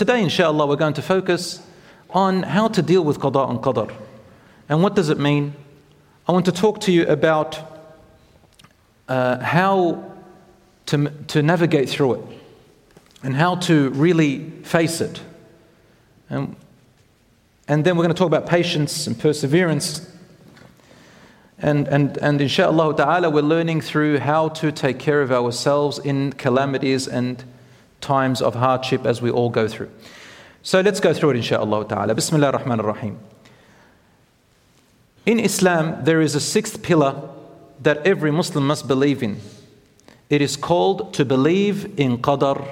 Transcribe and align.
today, 0.00 0.22
inshallah, 0.22 0.66
we're 0.66 0.76
going 0.76 0.94
to 0.94 1.02
focus 1.02 1.60
on 2.08 2.42
how 2.42 2.66
to 2.68 2.80
deal 2.80 3.04
with 3.04 3.18
qada 3.18 3.50
and 3.50 3.58
qadar. 3.58 3.94
And 4.66 4.82
what 4.82 4.94
does 4.96 5.10
it 5.10 5.18
mean? 5.18 5.54
I 6.26 6.32
want 6.32 6.46
to 6.46 6.52
talk 6.52 6.80
to 6.80 6.90
you 6.90 7.06
about 7.06 7.60
uh, 9.10 9.40
how 9.40 10.02
to, 10.86 11.10
to 11.26 11.42
navigate 11.42 11.90
through 11.90 12.14
it 12.14 12.22
and 13.22 13.34
how 13.34 13.56
to 13.56 13.90
really 13.90 14.48
face 14.62 15.02
it. 15.02 15.20
And, 16.30 16.56
and 17.68 17.84
then 17.84 17.98
we're 17.98 18.04
going 18.04 18.14
to 18.14 18.18
talk 18.18 18.28
about 18.28 18.48
patience 18.48 19.06
and 19.06 19.18
perseverance. 19.18 20.10
And, 21.58 21.86
and, 21.88 22.16
and 22.16 22.40
inshallah 22.40 22.96
ta'ala, 22.96 23.28
we're 23.28 23.42
learning 23.42 23.82
through 23.82 24.20
how 24.20 24.48
to 24.48 24.72
take 24.72 24.98
care 24.98 25.20
of 25.20 25.30
ourselves 25.30 25.98
in 25.98 26.32
calamities 26.32 27.06
and 27.06 27.44
times 28.00 28.40
of 28.42 28.54
hardship 28.54 29.06
as 29.06 29.20
we 29.20 29.30
all 29.30 29.50
go 29.50 29.68
through. 29.68 29.90
So 30.62 30.80
let's 30.80 31.00
go 31.00 31.14
through 31.14 31.30
it 31.30 31.36
inshallah 31.36 31.88
ta'ala. 31.88 32.14
Bismillah 32.14 32.48
ar-Rahman 32.48 32.80
ar-Rahim. 32.80 33.18
In 35.26 35.38
Islam, 35.38 36.04
there 36.04 36.20
is 36.20 36.34
a 36.34 36.40
sixth 36.40 36.82
pillar 36.82 37.20
that 37.80 38.06
every 38.06 38.30
Muslim 38.30 38.66
must 38.66 38.88
believe 38.88 39.22
in. 39.22 39.40
It 40.28 40.40
is 40.42 40.56
called 40.56 41.12
to 41.14 41.24
believe 41.24 41.98
in 41.98 42.18
qadar, 42.18 42.66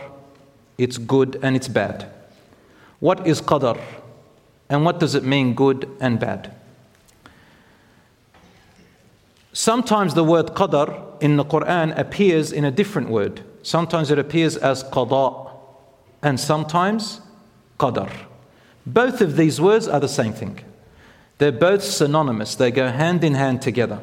it's 0.77 0.97
good 0.99 1.39
and 1.43 1.57
it's 1.57 1.69
bad. 1.69 2.11
What 3.01 3.27
is 3.27 3.41
qadar? 3.41 3.81
And 4.69 4.85
what 4.85 5.01
does 5.01 5.15
it 5.15 5.25
mean, 5.25 5.55
good 5.55 5.89
and 6.01 6.21
bad? 6.21 6.55
Sometimes 9.53 10.15
the 10.15 10.25
word 10.25 10.49
qadar 10.49 11.21
in 11.21 11.37
the 11.37 11.45
Quran 11.45 11.99
appears 11.99 12.53
in 12.53 12.65
a 12.65 12.71
different 12.71 13.09
word. 13.09 13.43
Sometimes 13.69 14.11
it 14.11 14.19
appears 14.19 14.57
as 14.57 14.83
qada, 14.83 15.51
and 16.23 16.41
sometimes 16.41 17.21
qadar. 17.79 18.11
Both 18.87 19.21
of 19.21 19.37
these 19.37 19.61
words 19.61 19.87
are 19.87 20.01
the 20.01 20.09
same 20.09 20.33
thing. 20.33 20.61
They're 21.37 21.53
both 21.53 21.85
synonymous, 21.85 22.55
they 22.55 22.71
go 22.71 22.89
hand 22.89 23.23
in 23.23 23.35
hand 23.35 23.61
together. 23.61 24.01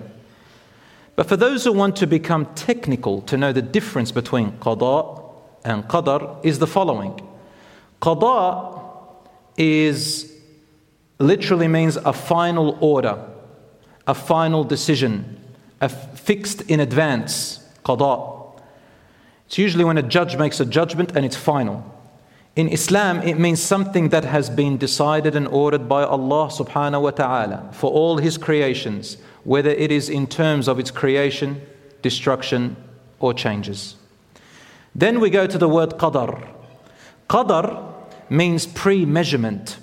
But 1.15 1.27
for 1.27 1.35
those 1.35 1.63
who 1.63 1.73
want 1.73 1.95
to 1.95 2.05
become 2.05 2.45
technical 2.53 3.23
to 3.23 3.37
know 3.37 3.51
the 3.51 3.63
difference 3.63 4.11
between 4.11 4.51
qada 4.59 5.33
and 5.63 5.83
qadar, 5.85 6.45
is 6.45 6.59
the 6.59 6.67
following 6.67 7.19
Qada 8.03 8.79
is 9.57 10.31
literally 11.17 11.67
means 11.67 11.95
a 11.95 12.13
final 12.13 12.77
order, 12.81 13.17
a 14.05 14.13
final 14.13 14.63
decision, 14.63 15.41
a 15.81 15.89
fixed 15.89 16.61
in 16.69 16.79
advance. 16.79 17.67
Qada. 17.83 18.34
It's 19.47 19.57
usually 19.57 19.83
when 19.83 19.97
a 19.97 20.03
judge 20.03 20.37
makes 20.37 20.59
a 20.59 20.65
judgment 20.65 21.15
and 21.15 21.25
it's 21.25 21.35
final. 21.35 21.91
In 22.55 22.69
Islam, 22.69 23.21
it 23.21 23.37
means 23.37 23.61
something 23.61 24.09
that 24.09 24.23
has 24.23 24.49
been 24.49 24.77
decided 24.77 25.35
and 25.35 25.47
ordered 25.47 25.89
by 25.89 26.03
Allah 26.03 26.47
subhanahu 26.47 27.01
wa 27.01 27.11
ta'ala 27.11 27.69
for 27.73 27.91
all 27.91 28.17
His 28.17 28.37
creations, 28.37 29.17
whether 29.43 29.71
it 29.71 29.91
is 29.91 30.09
in 30.09 30.25
terms 30.25 30.69
of 30.69 30.79
its 30.79 30.89
creation, 30.89 31.61
destruction, 32.01 32.77
or 33.19 33.33
changes. 33.33 33.95
Then 34.95 35.19
we 35.19 35.29
go 35.29 35.45
to 35.45 35.57
the 35.57 35.67
word 35.67 35.91
qadar. 35.91 36.47
Qadar 37.29 37.93
means 38.29 38.65
pre 38.65 39.05
measurement 39.05 39.77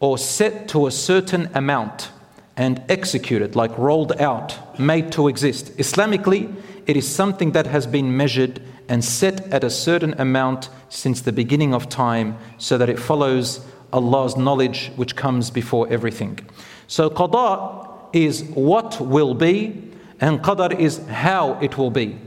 or 0.00 0.18
set 0.18 0.68
to 0.68 0.86
a 0.86 0.90
certain 0.90 1.48
amount 1.54 2.10
and 2.56 2.82
executed, 2.88 3.54
like 3.54 3.76
rolled 3.78 4.20
out, 4.20 4.78
made 4.80 5.12
to 5.12 5.28
exist. 5.28 5.76
Islamically, 5.76 6.52
it 6.86 6.96
is 6.96 7.06
something 7.08 7.52
that 7.52 7.66
has 7.66 7.86
been 7.86 8.16
measured 8.16 8.60
and 8.88 9.04
set 9.04 9.52
at 9.52 9.64
a 9.64 9.70
certain 9.70 10.14
amount 10.18 10.68
since 10.88 11.20
the 11.20 11.32
beginning 11.32 11.74
of 11.74 11.88
time 11.88 12.38
so 12.58 12.78
that 12.78 12.88
it 12.88 12.98
follows 12.98 13.66
Allah's 13.92 14.36
knowledge 14.36 14.92
which 14.96 15.16
comes 15.16 15.50
before 15.50 15.88
everything. 15.88 16.38
So, 16.86 17.10
qada 17.10 17.86
is 18.12 18.44
what 18.54 19.00
will 19.00 19.34
be, 19.34 19.90
and 20.20 20.40
qadar 20.40 20.78
is 20.78 20.98
how 21.06 21.58
it 21.60 21.76
will 21.76 21.90
be. 21.90 22.18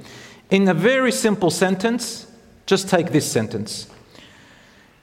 In 0.49 0.67
a 0.67 0.73
very 0.73 1.11
simple 1.11 1.49
sentence, 1.49 2.27
just 2.65 2.89
take 2.89 3.11
this 3.11 3.29
sentence. 3.29 3.87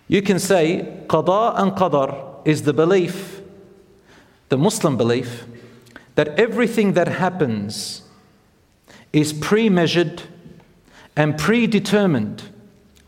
You 0.08 0.22
can 0.22 0.38
say 0.38 1.02
qada 1.06 1.58
and 1.58 1.72
qadar 1.72 2.46
is 2.46 2.62
the 2.62 2.72
belief, 2.72 3.40
the 4.48 4.58
Muslim 4.58 4.96
belief, 4.96 5.46
that 6.14 6.28
everything 6.38 6.92
that 6.92 7.08
happens 7.08 8.02
is 9.12 9.32
pre 9.32 9.68
measured 9.68 10.22
and 11.16 11.38
predetermined 11.38 12.42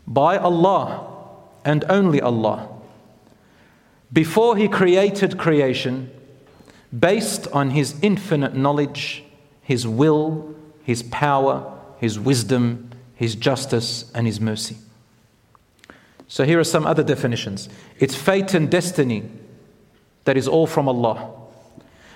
by 0.07 0.37
Allah 0.37 1.07
and 1.63 1.85
only 1.87 2.19
Allah 2.19 2.67
before 4.11 4.57
He 4.57 4.67
created 4.67 5.37
creation 5.37 6.09
based 6.97 7.47
on 7.49 7.71
His 7.71 7.95
infinite 8.01 8.55
knowledge, 8.55 9.23
His 9.61 9.87
will, 9.87 10.55
His 10.83 11.03
power, 11.03 11.79
His 11.99 12.19
wisdom, 12.19 12.89
His 13.13 13.35
justice, 13.35 14.11
and 14.13 14.25
His 14.25 14.41
mercy. 14.41 14.77
So 16.27 16.43
here 16.43 16.59
are 16.59 16.63
some 16.63 16.85
other 16.85 17.03
definitions 17.03 17.69
it's 17.99 18.15
fate 18.15 18.53
and 18.53 18.69
destiny 18.69 19.29
that 20.25 20.37
is 20.37 20.47
all 20.47 20.67
from 20.67 20.87
Allah. 20.87 21.31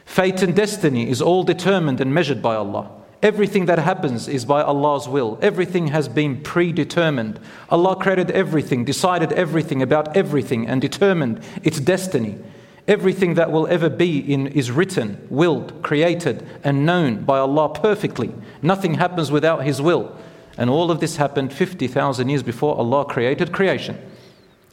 Fate 0.05 0.41
and 0.41 0.55
destiny 0.55 1.09
is 1.09 1.21
all 1.21 1.43
determined 1.43 2.01
and 2.01 2.13
measured 2.13 2.41
by 2.41 2.55
Allah. 2.55 2.89
Everything 3.23 3.67
that 3.67 3.79
happens 3.79 4.27
is 4.27 4.43
by 4.43 4.61
Allah's 4.61 5.07
will. 5.07 5.39
Everything 5.41 5.87
has 5.87 6.09
been 6.09 6.41
predetermined. 6.41 7.39
Allah 7.69 7.95
created 7.95 8.29
everything, 8.31 8.83
decided 8.83 9.31
everything 9.31 9.81
about 9.81 10.17
everything, 10.17 10.67
and 10.67 10.81
determined 10.81 11.41
its 11.63 11.79
destiny. 11.79 12.37
Everything 12.85 13.35
that 13.35 13.49
will 13.49 13.65
ever 13.67 13.89
be 13.89 14.19
in 14.19 14.47
is 14.47 14.71
written, 14.71 15.25
willed, 15.29 15.81
created, 15.81 16.45
and 16.65 16.85
known 16.85 17.23
by 17.23 17.39
Allah 17.39 17.69
perfectly. 17.69 18.33
Nothing 18.61 18.95
happens 18.95 19.31
without 19.31 19.63
His 19.63 19.81
will. 19.81 20.13
And 20.57 20.69
all 20.69 20.91
of 20.91 20.99
this 20.99 21.15
happened 21.15 21.53
50,000 21.53 22.27
years 22.27 22.43
before 22.43 22.75
Allah 22.75 23.05
created 23.05 23.53
creation. 23.53 23.97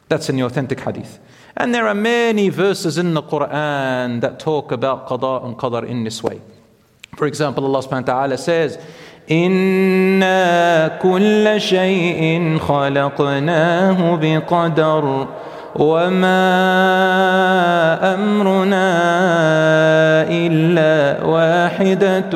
That's 0.09 0.29
in 0.29 0.35
the 0.35 0.43
authentic 0.43 0.81
hadith. 0.81 1.21
And 1.57 1.73
there 1.73 1.87
are 1.87 1.95
many 1.95 2.49
verses 2.49 2.99
in 2.99 3.15
the 3.15 3.23
Quran 3.23 4.21
that 4.23 4.41
talk 4.41 4.73
about 4.73 5.07
qada 5.07 5.45
and 5.45 5.57
qadar 5.57 5.87
in 5.87 6.03
this 6.03 6.21
way. 6.21 6.41
For 7.16 7.28
example, 7.28 7.66
Allah 7.66 7.80
subhanahu 7.80 8.08
wa 8.08 8.14
ta'ala 8.14 8.38
says, 8.38 8.78
إنا 9.32 10.88
كل 11.02 11.62
شيء 11.62 12.58
خلقناه 12.58 14.16
بقدر 14.22 15.28
وما 15.76 16.46
أمرنا 18.14 18.92
إلا 20.30 21.24
واحدة 21.26 22.30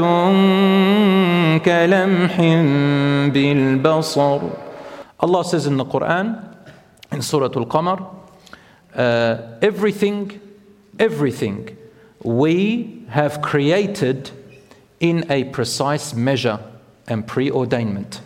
كلمح 1.62 2.36
بالبصر 3.34 4.40
Allah 5.22 5.44
says 5.44 5.68
in 5.68 5.76
the 5.76 5.84
Quran, 5.84 6.56
in 7.12 7.22
Surah 7.22 7.50
Al-Qamar, 7.54 8.08
uh, 8.96 9.38
everything, 9.62 10.40
everything 10.98 11.78
we 12.24 13.04
have 13.10 13.42
created 13.42 14.32
in 15.01 15.31
a 15.31 15.45
precise 15.45 16.15
measure 16.15 16.61
and 17.07 17.27
preordainment. 17.27 18.21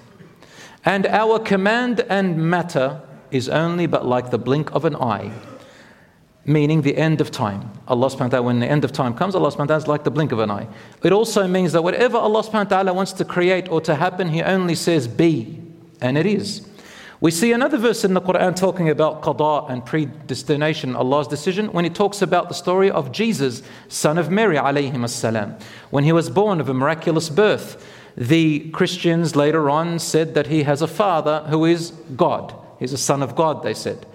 And 0.85 1.07
our 1.07 1.39
command 1.39 2.01
and 2.09 2.37
matter 2.39 3.01
is 3.31 3.49
only 3.49 3.87
but 3.87 4.07
like 4.07 4.31
the 4.31 4.39
blink 4.39 4.71
of 4.73 4.85
an 4.85 4.97
eye, 4.97 5.33
meaning 6.45 6.83
the 6.83 6.97
end 6.97 7.21
of 7.21 7.31
time. 7.31 7.71
Allah 7.87 8.07
subhanahu 8.09 8.21
wa 8.21 8.29
ta'ala, 8.29 8.43
when 8.47 8.61
the 8.61 8.71
end 8.71 8.85
of 8.85 8.93
time 8.93 9.15
comes, 9.15 9.35
Allah 9.35 9.51
subhanahu 9.51 9.59
wa 9.59 9.67
ta'ala 9.67 9.83
is 9.83 9.89
like 9.89 10.05
the 10.05 10.11
blink 10.11 10.33
of 10.33 10.39
an 10.39 10.51
eye. 10.51 10.67
It 11.03 11.13
also 11.13 11.47
means 11.47 11.73
that 11.73 11.83
whatever 11.83 12.17
Allah 12.17 12.43
subhanahu 12.43 12.71
wa 12.71 12.77
ta'ala 12.77 12.93
wants 12.95 13.13
to 13.15 13.25
create 13.25 13.69
or 13.69 13.81
to 13.83 13.95
happen, 13.95 14.29
He 14.29 14.43
only 14.43 14.75
says 14.75 15.09
be, 15.09 15.61
and 16.01 16.17
it 16.17 16.27
is. 16.27 16.68
We 17.21 17.33
see 17.33 17.51
another 17.51 17.79
verse 17.79 18.05
in 18.05 18.15
the 18.15 18.21
Quran 18.21 18.55
talking 18.55 18.89
about 18.89 19.23
qada 19.23 19.69
and 19.69 19.85
predestination, 19.85 20.95
Allah's 20.95 21.27
decision, 21.27 21.73
when 21.73 21.85
it 21.85 21.97
talks 21.97 22.23
about 22.23 22.49
the 22.49 22.55
story 22.55 22.93
of 22.93 23.11
Jesus, 23.11 23.61
son 23.89 24.19
of 24.19 24.31
Mary, 24.31 24.57
salam. 25.09 25.57
When 25.91 26.05
he 26.05 26.13
was 26.13 26.31
born 26.31 26.61
of 26.61 26.69
a 26.69 26.75
miraculous 26.75 27.29
birth, 27.29 27.85
the 28.17 28.71
Christians 28.71 29.35
later 29.35 29.69
on 29.69 29.99
said 29.99 30.35
that 30.35 30.47
he 30.47 30.63
has 30.63 30.81
a 30.81 30.87
father 30.87 31.45
who 31.49 31.65
is 31.65 31.91
God. 32.17 32.55
He's 32.79 32.93
a 32.93 32.99
son 32.99 33.25
of 33.25 33.35
God, 33.35 33.65
they 33.65 33.75
said. 33.75 34.07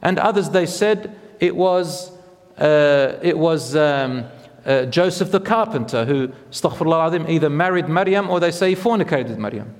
And 0.00 0.20
others, 0.20 0.50
they 0.50 0.66
said 0.66 1.18
it 1.40 1.56
was, 1.56 2.12
uh, 2.58 3.18
it 3.22 3.38
was 3.38 3.74
um, 3.74 4.24
uh, 4.64 4.84
Joseph 4.86 5.32
the 5.32 5.40
carpenter 5.40 6.04
who, 6.04 6.28
astaghfirullah 6.50 7.28
either 7.28 7.50
married 7.50 7.88
Maryam 7.88 8.30
or 8.30 8.38
they 8.38 8.52
say 8.52 8.70
he 8.70 8.76
fornicated 8.76 9.36
Maryam. 9.36 9.74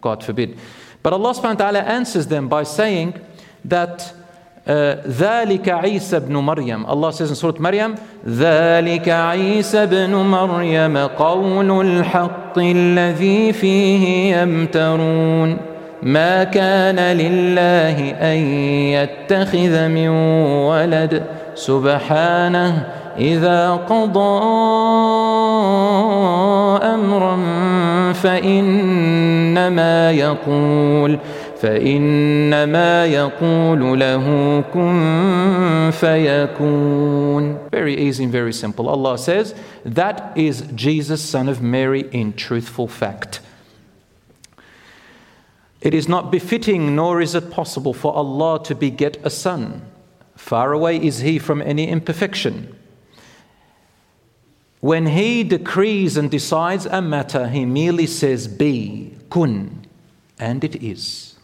God 0.00 0.24
forbid. 0.24 0.58
But 1.04 1.12
Allah 1.12 1.36
subhanahu 1.36 1.60
wa 1.60 1.64
ta'ala 1.68 1.82
answers 1.84 2.26
them 2.26 2.48
by 2.48 2.64
saying 2.64 3.12
that 3.66 4.14
ذلك 4.66 5.68
عيسى 5.68 6.16
ابن 6.16 6.32
مريم. 6.32 6.88
Allah 6.88 7.12
says 7.12 7.28
in 7.28 7.36
Surah 7.36 7.60
Maryam 7.60 8.00
ذلك 8.26 9.04
عيسى 9.04 9.82
ابن 9.82 10.14
مريم 10.16 10.96
قول 10.96 11.70
الحق 11.70 12.58
الذي 12.58 13.52
فيه 13.52 14.36
يمترون. 14.36 15.58
ما 16.02 16.44
كان 16.44 16.96
لله 16.96 18.10
ان 18.16 18.38
يتخذ 18.96 19.88
من 19.88 20.08
ولد. 20.72 21.22
سبحانه 21.54 22.86
اذا 23.17 23.71
قضى 23.75 24.39
امرا 26.83 27.37
فانما 28.13 30.11
يقول 30.11 31.19
فإنما 31.61 33.05
يقول 33.05 33.99
له 33.99 34.25
كن 34.73 35.91
فيكون 35.91 37.57
Very 37.71 37.95
easy 37.97 38.23
and 38.23 38.31
very 38.31 38.53
simple. 38.53 38.87
Allah 38.89 39.17
says, 39.17 39.53
that 39.85 40.31
is 40.35 40.63
Jesus, 40.73 41.21
son 41.21 41.49
of 41.49 41.61
Mary, 41.61 42.07
in 42.11 42.33
truthful 42.33 42.87
fact. 42.87 43.41
It 45.81 45.93
is 45.93 46.07
not 46.07 46.31
befitting, 46.31 46.95
nor 46.95 47.21
is 47.21 47.35
it 47.35 47.51
possible 47.51 47.93
for 47.93 48.13
Allah 48.13 48.61
to 48.63 48.75
beget 48.75 49.17
a 49.23 49.29
son. 49.29 49.81
Far 50.35 50.73
away 50.73 50.97
is 50.97 51.19
He 51.19 51.39
from 51.39 51.61
any 51.61 51.87
imperfection. 51.87 52.75
When 54.84 55.06
He 55.06 55.44
decrees 55.44 56.18
and 56.18 56.30
decides 56.30 56.84
a 56.84 57.00
matter, 57.00 57.48
He 57.48 57.64
merely 57.64 58.04
says, 58.04 58.46
Be, 58.46 59.16
kun, 59.30 59.86
and 60.38 60.62
it 60.62 60.76
is. 60.84 61.36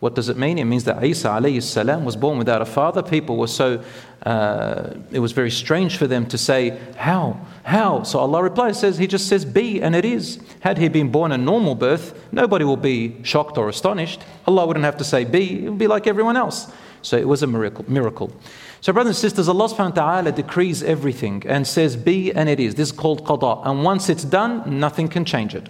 What 0.00 0.14
does 0.14 0.28
it 0.28 0.36
mean? 0.36 0.58
It 0.58 0.66
means 0.66 0.84
that 0.84 1.02
Isa 1.02 1.28
alayhi 1.28 2.04
was 2.04 2.16
born 2.16 2.36
without 2.36 2.60
a 2.60 2.66
father. 2.66 3.02
People 3.02 3.38
were 3.38 3.46
so, 3.46 3.82
uh, 4.26 4.90
it 5.10 5.20
was 5.20 5.32
very 5.32 5.50
strange 5.50 5.96
for 5.96 6.06
them 6.06 6.26
to 6.26 6.36
say, 6.36 6.78
How? 6.96 7.40
How? 7.62 8.02
So 8.02 8.18
Allah 8.18 8.42
replies, 8.42 8.78
says, 8.78 8.98
He 8.98 9.06
just 9.06 9.26
says, 9.26 9.46
Be, 9.46 9.80
and 9.80 9.96
it 9.96 10.04
is. 10.04 10.38
Had 10.60 10.76
he 10.76 10.88
been 10.88 11.10
born 11.10 11.32
a 11.32 11.38
normal 11.38 11.74
birth, 11.74 12.12
nobody 12.30 12.66
will 12.66 12.76
be 12.76 13.16
shocked 13.22 13.56
or 13.56 13.70
astonished. 13.70 14.20
Allah 14.46 14.66
wouldn't 14.66 14.84
have 14.84 14.98
to 14.98 15.04
say, 15.04 15.24
Be, 15.24 15.64
it 15.64 15.70
would 15.70 15.78
be 15.78 15.86
like 15.86 16.06
everyone 16.06 16.36
else. 16.36 16.70
So 17.02 17.16
it 17.16 17.28
was 17.28 17.42
a 17.42 17.46
miracle. 17.46 17.84
miracle. 17.88 18.32
So, 18.80 18.92
brothers 18.92 19.10
and 19.10 19.16
sisters, 19.16 19.48
Allah 19.48 19.68
subhanahu 19.68 19.96
wa 19.96 20.02
ta'ala 20.02 20.32
decrees 20.32 20.82
everything 20.82 21.44
and 21.46 21.66
says, 21.66 21.96
Be, 21.96 22.32
and 22.32 22.48
it 22.48 22.58
is. 22.58 22.74
This 22.74 22.88
is 22.90 22.92
called 22.92 23.24
qada. 23.24 23.64
And 23.66 23.84
once 23.84 24.08
it's 24.08 24.24
done, 24.24 24.80
nothing 24.80 25.08
can 25.08 25.24
change 25.24 25.54
it. 25.54 25.68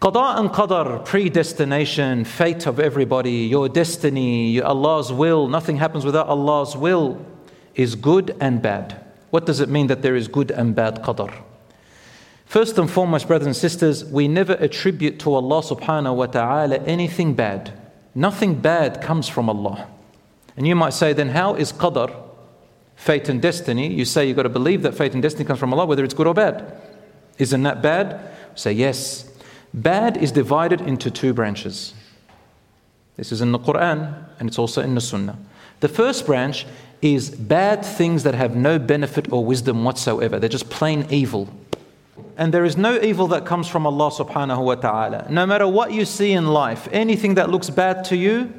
Qada 0.00 0.38
and 0.40 0.50
qadar, 0.50 1.04
predestination, 1.04 2.24
fate 2.24 2.66
of 2.66 2.80
everybody, 2.80 3.46
your 3.46 3.68
destiny, 3.68 4.60
Allah's 4.60 5.12
will, 5.12 5.48
nothing 5.48 5.76
happens 5.76 6.04
without 6.04 6.26
Allah's 6.26 6.76
will, 6.76 7.24
is 7.74 7.94
good 7.94 8.36
and 8.40 8.60
bad. 8.60 9.00
What 9.30 9.46
does 9.46 9.60
it 9.60 9.68
mean 9.68 9.86
that 9.86 10.02
there 10.02 10.16
is 10.16 10.28
good 10.28 10.50
and 10.50 10.74
bad 10.74 11.02
qadar? 11.02 11.32
First 12.46 12.76
and 12.78 12.90
foremost, 12.90 13.28
brothers 13.28 13.46
and 13.46 13.56
sisters, 13.56 14.04
we 14.04 14.28
never 14.28 14.54
attribute 14.54 15.18
to 15.20 15.34
Allah 15.34 15.62
subhanahu 15.62 16.16
wa 16.16 16.26
ta'ala 16.26 16.78
anything 16.78 17.34
bad. 17.34 17.81
Nothing 18.14 18.56
bad 18.56 19.00
comes 19.00 19.28
from 19.28 19.48
Allah. 19.48 19.88
And 20.56 20.66
you 20.66 20.74
might 20.74 20.92
say, 20.92 21.12
then 21.12 21.30
how 21.30 21.54
is 21.54 21.72
qadar, 21.72 22.14
fate 22.94 23.28
and 23.28 23.40
destiny? 23.40 23.92
You 23.92 24.04
say 24.04 24.26
you've 24.26 24.36
got 24.36 24.42
to 24.42 24.50
believe 24.50 24.82
that 24.82 24.94
fate 24.94 25.14
and 25.14 25.22
destiny 25.22 25.44
comes 25.44 25.58
from 25.58 25.72
Allah, 25.72 25.86
whether 25.86 26.04
it's 26.04 26.14
good 26.14 26.26
or 26.26 26.34
bad. 26.34 26.76
Isn't 27.38 27.62
that 27.62 27.82
bad? 27.82 28.30
Say 28.54 28.72
yes. 28.72 29.30
Bad 29.72 30.18
is 30.18 30.32
divided 30.32 30.82
into 30.82 31.10
two 31.10 31.32
branches. 31.32 31.94
This 33.16 33.32
is 33.32 33.40
in 33.40 33.52
the 33.52 33.58
Quran 33.58 34.28
and 34.38 34.48
it's 34.48 34.58
also 34.58 34.82
in 34.82 34.94
the 34.94 35.00
Sunnah. 35.00 35.38
The 35.80 35.88
first 35.88 36.26
branch 36.26 36.66
is 37.00 37.30
bad 37.30 37.84
things 37.84 38.22
that 38.22 38.34
have 38.34 38.54
no 38.54 38.78
benefit 38.78 39.32
or 39.32 39.44
wisdom 39.44 39.84
whatsoever. 39.84 40.38
They're 40.38 40.48
just 40.48 40.70
plain 40.70 41.06
evil. 41.10 41.48
And 42.36 42.52
there 42.52 42.64
is 42.64 42.76
no 42.76 43.00
evil 43.00 43.26
that 43.28 43.46
comes 43.46 43.68
from 43.68 43.86
Allah 43.86 44.10
subhanahu 44.10 44.64
wa 44.64 44.74
ta'ala. 44.74 45.26
No 45.30 45.46
matter 45.46 45.66
what 45.66 45.92
you 45.92 46.04
see 46.04 46.32
in 46.32 46.48
life, 46.48 46.88
anything 46.92 47.34
that 47.34 47.50
looks 47.50 47.70
bad 47.70 48.04
to 48.06 48.16
you, 48.16 48.52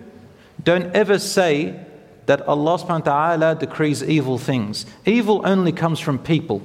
don't 0.64 0.94
ever 0.96 1.20
say 1.20 1.80
that 2.26 2.42
Allah 2.48 2.78
subhanahu 2.78 3.06
wa 3.06 3.36
ta'ala 3.36 3.56
decrees 3.56 4.04
evil 4.04 4.38
things. 4.38 4.86
Evil 5.06 5.42
only 5.46 5.72
comes 5.72 6.00
from 6.00 6.18
people, 6.18 6.62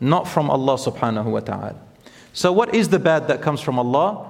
not 0.00 0.28
from 0.28 0.50
Allah 0.50 0.74
subhanahu 0.74 1.26
wa 1.26 1.40
ta'ala. 1.40 1.76
So, 2.32 2.52
what 2.52 2.74
is 2.74 2.88
the 2.88 2.98
bad 2.98 3.28
that 3.28 3.42
comes 3.42 3.60
from 3.60 3.78
Allah? 3.78 4.28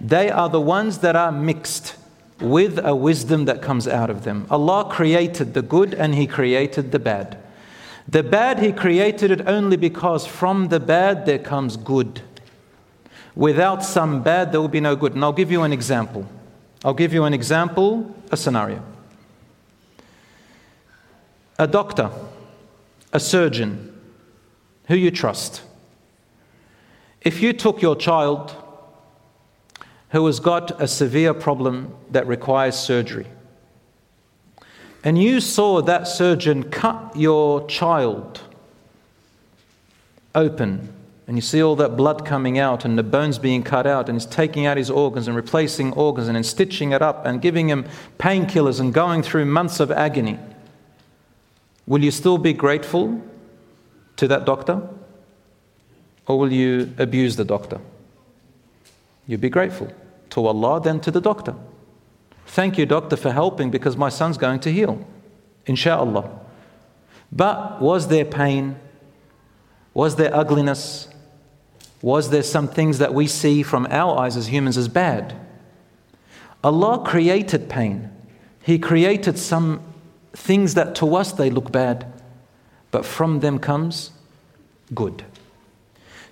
They 0.00 0.30
are 0.30 0.48
the 0.48 0.60
ones 0.60 0.98
that 0.98 1.16
are 1.16 1.32
mixed 1.32 1.96
with 2.40 2.84
a 2.84 2.94
wisdom 2.94 3.44
that 3.44 3.62
comes 3.62 3.86
out 3.86 4.10
of 4.10 4.24
them. 4.24 4.46
Allah 4.50 4.88
created 4.90 5.54
the 5.54 5.62
good 5.62 5.94
and 5.94 6.14
He 6.14 6.26
created 6.26 6.90
the 6.92 6.98
bad. 6.98 7.38
The 8.06 8.22
bad, 8.22 8.58
He 8.58 8.72
created 8.72 9.30
it 9.30 9.46
only 9.46 9.76
because 9.76 10.26
from 10.26 10.68
the 10.68 10.80
bad 10.80 11.26
there 11.26 11.38
comes 11.38 11.76
good. 11.76 12.22
Without 13.34 13.84
some 13.84 14.22
bad, 14.22 14.52
there 14.52 14.60
will 14.60 14.68
be 14.68 14.80
no 14.80 14.94
good. 14.94 15.14
And 15.14 15.24
I'll 15.24 15.32
give 15.32 15.50
you 15.50 15.62
an 15.62 15.72
example. 15.72 16.26
I'll 16.84 16.94
give 16.94 17.12
you 17.12 17.24
an 17.24 17.34
example, 17.34 18.14
a 18.30 18.36
scenario. 18.36 18.82
A 21.58 21.66
doctor, 21.66 22.10
a 23.12 23.20
surgeon, 23.20 23.90
who 24.86 24.94
you 24.94 25.10
trust 25.10 25.62
if 27.24 27.40
you 27.40 27.54
took 27.54 27.80
your 27.80 27.96
child 27.96 28.54
who 30.10 30.24
has 30.26 30.38
got 30.38 30.80
a 30.80 30.86
severe 30.86 31.34
problem 31.34 31.92
that 32.10 32.26
requires 32.26 32.76
surgery, 32.76 33.26
and 35.04 35.22
you 35.22 35.38
saw 35.40 35.82
that 35.82 36.08
surgeon 36.08 36.62
cut 36.62 37.14
your 37.14 37.66
child 37.66 38.40
open, 40.34 40.92
and 41.26 41.36
you 41.36 41.42
see 41.42 41.62
all 41.62 41.76
that 41.76 41.96
blood 41.96 42.24
coming 42.26 42.58
out 42.58 42.84
and 42.84 42.98
the 42.98 43.02
bones 43.02 43.38
being 43.38 43.62
cut 43.62 43.86
out, 43.86 44.08
and 44.08 44.16
he's 44.16 44.26
taking 44.26 44.66
out 44.66 44.76
his 44.76 44.90
organs 44.90 45.28
and 45.28 45.36
replacing 45.36 45.92
organs 45.92 46.26
and 46.26 46.36
then 46.36 46.42
stitching 46.42 46.92
it 46.92 47.02
up 47.02 47.24
and 47.26 47.40
giving 47.40 47.68
him 47.68 47.86
painkillers 48.18 48.80
and 48.80 48.92
going 48.92 49.22
through 49.22 49.44
months 49.44 49.78
of 49.78 49.92
agony, 49.92 50.38
will 51.86 52.02
you 52.02 52.10
still 52.10 52.38
be 52.38 52.52
grateful 52.52 53.22
to 54.16 54.26
that 54.26 54.44
doctor? 54.44 54.82
Or 56.26 56.38
will 56.38 56.52
you 56.52 56.92
abuse 56.98 57.36
the 57.36 57.44
doctor? 57.44 57.78
You'd 59.26 59.42
be 59.42 59.50
grateful 59.50 59.92
to 60.30 60.46
Allah, 60.46 60.80
then 60.80 61.00
to 61.00 61.10
the 61.10 61.20
doctor. 61.20 61.54
Thank 62.46 62.78
you, 62.78 62.86
doctor, 62.86 63.16
for 63.16 63.32
helping 63.32 63.70
because 63.70 63.96
my 63.96 64.08
son's 64.08 64.38
going 64.38 64.60
to 64.60 64.72
heal. 64.72 65.04
Insha'Allah. 65.66 66.40
But 67.32 67.80
was 67.80 68.08
there 68.08 68.24
pain? 68.24 68.76
Was 69.92 70.16
there 70.16 70.34
ugliness? 70.34 71.08
Was 72.02 72.30
there 72.30 72.42
some 72.42 72.68
things 72.68 72.98
that 72.98 73.14
we 73.14 73.26
see 73.26 73.62
from 73.62 73.86
our 73.90 74.18
eyes 74.18 74.36
as 74.36 74.48
humans 74.48 74.76
as 74.76 74.88
bad? 74.88 75.34
Allah 76.62 77.04
created 77.04 77.68
pain. 77.68 78.10
He 78.62 78.78
created 78.78 79.38
some 79.38 79.80
things 80.32 80.74
that 80.74 80.94
to 80.96 81.14
us 81.16 81.32
they 81.32 81.50
look 81.50 81.70
bad, 81.70 82.06
but 82.90 83.04
from 83.04 83.40
them 83.40 83.58
comes 83.58 84.10
good. 84.94 85.24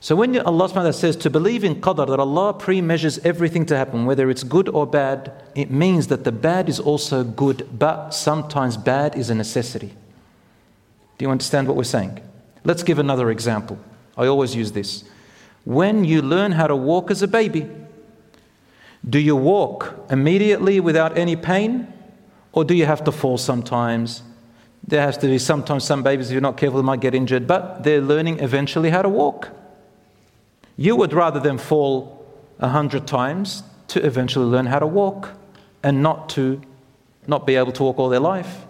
So 0.03 0.17
when 0.17 0.37
Allah 0.37 0.69
subhanahu 0.69 0.95
says 0.95 1.15
to 1.19 1.31
believe 1.31 1.63
in 1.63 1.77
qadar, 1.77 2.09
that 2.09 2.19
Allah 2.19 2.55
pre-measures 2.55 3.21
everything 3.21 3.65
to 3.67 3.77
happen, 3.77 4.05
whether 4.05 4.31
it's 4.31 4.43
good 4.43 4.69
or 4.69 4.85
bad, 4.85 5.33
it 5.55 5.71
means 5.71 6.09
that 6.09 6.25
the 6.25 6.33
bad 6.33 6.69
is 6.69 6.81
also 6.81 7.23
good, 7.23 7.79
but 7.79 8.11
sometimes 8.11 8.77
bad 8.77 9.15
is 9.17 9.31
a 9.31 9.35
necessity. 9.37 9.95
Do 11.19 11.25
you 11.25 11.31
understand 11.31 11.69
what 11.69 11.77
we're 11.77 11.85
saying? 11.85 12.19
Let's 12.65 12.83
give 12.83 12.99
another 12.99 13.31
example. 13.31 13.79
I 14.17 14.27
always 14.27 14.57
use 14.57 14.73
this. 14.73 15.05
When 15.65 16.05
you 16.05 16.21
learn 16.21 16.51
how 16.51 16.67
to 16.67 16.75
walk 16.75 17.13
as 17.13 17.23
a 17.23 17.29
baby, 17.29 17.71
do 19.09 19.21
you 19.21 19.37
walk 19.37 19.95
immediately 20.11 20.81
without 20.81 21.17
any 21.17 21.37
pain? 21.37 21.87
Or 22.53 22.65
do 22.65 22.75
you 22.75 22.87
have 22.87 23.05
to 23.05 23.13
fall 23.13 23.39
sometimes? 23.39 24.25
There 24.85 25.01
has 25.01 25.17
to 25.19 25.29
be 25.29 25.39
sometimes 25.39 25.85
some 25.85 26.03
babies, 26.03 26.27
if 26.27 26.33
you're 26.33 26.41
not 26.41 26.57
careful, 26.57 26.83
might 26.83 26.99
get 26.99 27.15
injured, 27.15 27.47
but 27.47 27.85
they're 27.85 28.01
learning 28.01 28.41
eventually 28.41 28.91
how 28.91 29.03
to 29.03 29.09
walk. 29.09 29.62
You 30.77 30.97
would 30.97 31.13
rather 31.13 31.41
them 31.41 31.59
fall 31.59 32.27
a 32.59 32.69
hundred 32.69 33.07
times 33.07 33.63
to 33.89 34.05
eventually 34.05 34.47
learn 34.47 34.67
how 34.67 34.79
to 34.79 34.87
walk 34.87 35.31
and 35.83 36.03
not 36.03 36.29
to 36.31 36.61
not 37.27 37.47
be 37.47 37.57
able 37.57 37.73
to 37.73 37.83
walk 37.83 37.99
all 37.99 38.09
their 38.09 38.21
life. 38.21 38.65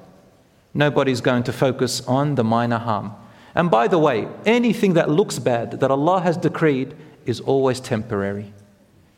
Nobody's 0.75 1.21
going 1.21 1.45
to 1.45 1.53
focus 1.53 2.01
on 2.07 2.35
the 2.35 2.45
minor 2.45 2.79
harm. 2.79 3.15
And 3.55 3.71
by 3.71 3.89
the 3.89 3.99
way, 3.99 4.29
anything 4.47 4.95
that 4.95 5.11
looks 5.11 5.39
bad 5.39 5.81
that 5.81 5.91
Allah 5.91 6.21
has 6.21 6.37
decreed 6.37 6.95
is 7.27 7.41
always 7.41 7.81
temporary. 7.81 8.53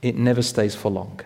It 0.03 0.17
never 0.17 0.43
stays 0.43 0.75
for 0.75 0.91
long. 0.91 1.21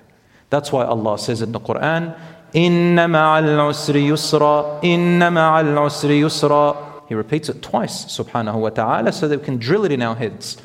That's 0.50 0.70
why 0.70 0.84
Allah 0.84 1.18
says 1.18 1.42
in 1.42 1.52
the 1.52 1.60
Quran, 1.60 2.18
Inna 2.52 3.06
ma'al 3.06 3.44
usri 3.68 4.06
yusra, 4.06 4.82
inna 4.82 5.30
ma'al 5.30 5.74
usri 5.74 6.20
yusra. 6.20 7.06
He 7.08 7.14
repeats 7.14 7.48
it 7.48 7.62
twice, 7.62 8.04
subhanahu 8.06 8.54
wa 8.54 8.70
ta'ala, 8.70 9.12
so 9.12 9.28
that 9.28 9.40
we 9.40 9.44
can 9.44 9.58
drill 9.58 9.84
it 9.84 9.92
in 9.92 10.02
our 10.02 10.14
heads. 10.14 10.56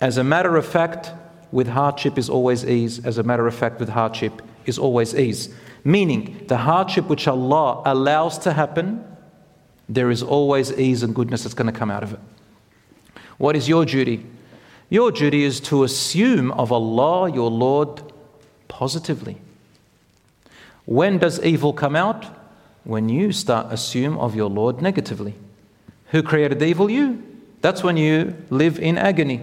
As 0.00 0.16
a 0.16 0.24
matter 0.24 0.56
of 0.56 0.66
fact, 0.66 1.12
with 1.50 1.68
hardship 1.68 2.18
is 2.18 2.28
always 2.28 2.64
ease. 2.64 3.04
As 3.04 3.18
a 3.18 3.22
matter 3.22 3.46
of 3.46 3.54
fact, 3.54 3.80
with 3.80 3.88
hardship 3.88 4.42
is 4.66 4.78
always 4.78 5.14
ease. 5.14 5.48
Meaning, 5.84 6.44
the 6.48 6.58
hardship 6.58 7.06
which 7.06 7.26
Allah 7.26 7.82
allows 7.84 8.38
to 8.38 8.52
happen, 8.52 9.04
there 9.88 10.10
is 10.10 10.22
always 10.22 10.72
ease 10.72 11.02
and 11.02 11.14
goodness 11.14 11.42
that's 11.42 11.54
going 11.54 11.72
to 11.72 11.78
come 11.78 11.90
out 11.90 12.02
of 12.02 12.12
it. 12.12 12.20
What 13.38 13.56
is 13.56 13.68
your 13.68 13.84
duty? 13.84 14.26
Your 14.90 15.10
duty 15.10 15.44
is 15.44 15.60
to 15.60 15.84
assume 15.84 16.50
of 16.52 16.72
Allah, 16.72 17.30
your 17.32 17.50
Lord, 17.50 18.02
positively. 18.68 19.38
When 20.84 21.18
does 21.18 21.42
evil 21.42 21.72
come 21.72 21.96
out? 21.96 22.26
When 22.84 23.08
you 23.08 23.32
start 23.32 23.72
assume 23.72 24.16
of 24.18 24.34
your 24.34 24.48
Lord 24.48 24.80
negatively. 24.80 25.34
Who 26.06 26.22
created 26.22 26.62
evil? 26.62 26.90
You. 26.90 27.22
That's 27.60 27.82
when 27.82 27.96
you 27.96 28.34
live 28.50 28.78
in 28.78 28.96
agony. 28.96 29.42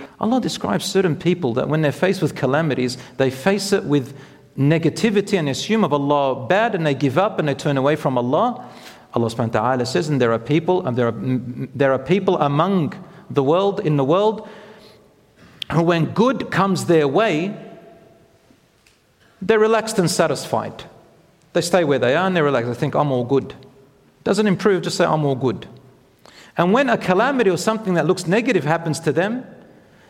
Allah 0.21 0.39
describes 0.39 0.85
certain 0.85 1.15
people 1.15 1.55
that 1.55 1.67
when 1.67 1.81
they're 1.81 1.91
faced 1.91 2.21
with 2.21 2.35
calamities, 2.35 2.97
they 3.17 3.31
face 3.31 3.73
it 3.73 3.83
with 3.83 4.15
negativity 4.57 5.37
and 5.39 5.49
assume 5.49 5.83
of 5.83 5.91
Allah 5.91 6.45
bad 6.47 6.75
and 6.75 6.85
they 6.85 6.93
give 6.93 7.17
up 7.17 7.39
and 7.39 7.47
they 7.47 7.55
turn 7.55 7.75
away 7.75 7.95
from 7.95 8.17
Allah. 8.19 8.69
Allah 9.15 9.27
subhanahu 9.27 9.53
wa 9.53 9.61
ta'ala 9.61 9.85
says, 9.87 10.09
and 10.09 10.21
there 10.21 10.31
are 10.31 10.39
people, 10.39 10.85
and 10.85 10.95
there 10.95 11.07
are, 11.07 11.15
there 11.17 11.91
are 11.91 11.99
people 11.99 12.37
among 12.37 12.93
the 13.31 13.43
world, 13.43 13.79
in 13.79 13.97
the 13.97 14.03
world, 14.03 14.47
who 15.71 15.81
when 15.81 16.05
good 16.05 16.51
comes 16.51 16.85
their 16.85 17.07
way, 17.07 17.57
they're 19.41 19.59
relaxed 19.59 19.97
and 19.97 20.09
satisfied. 20.09 20.83
They 21.53 21.61
stay 21.61 21.83
where 21.83 21.97
they 21.99 22.15
are 22.15 22.27
and 22.27 22.35
they're 22.35 22.43
relaxed. 22.43 22.67
They 22.69 22.75
think, 22.75 22.93
I'm 22.93 23.11
all 23.11 23.25
good. 23.25 23.55
Doesn't 24.23 24.45
improve, 24.45 24.83
just 24.83 24.97
say, 24.97 25.05
I'm 25.05 25.25
all 25.25 25.35
good. 25.35 25.67
And 26.57 26.73
when 26.73 26.89
a 26.89 26.97
calamity 26.97 27.49
or 27.49 27.57
something 27.57 27.95
that 27.95 28.05
looks 28.05 28.27
negative 28.27 28.65
happens 28.65 28.99
to 29.01 29.11
them, 29.11 29.45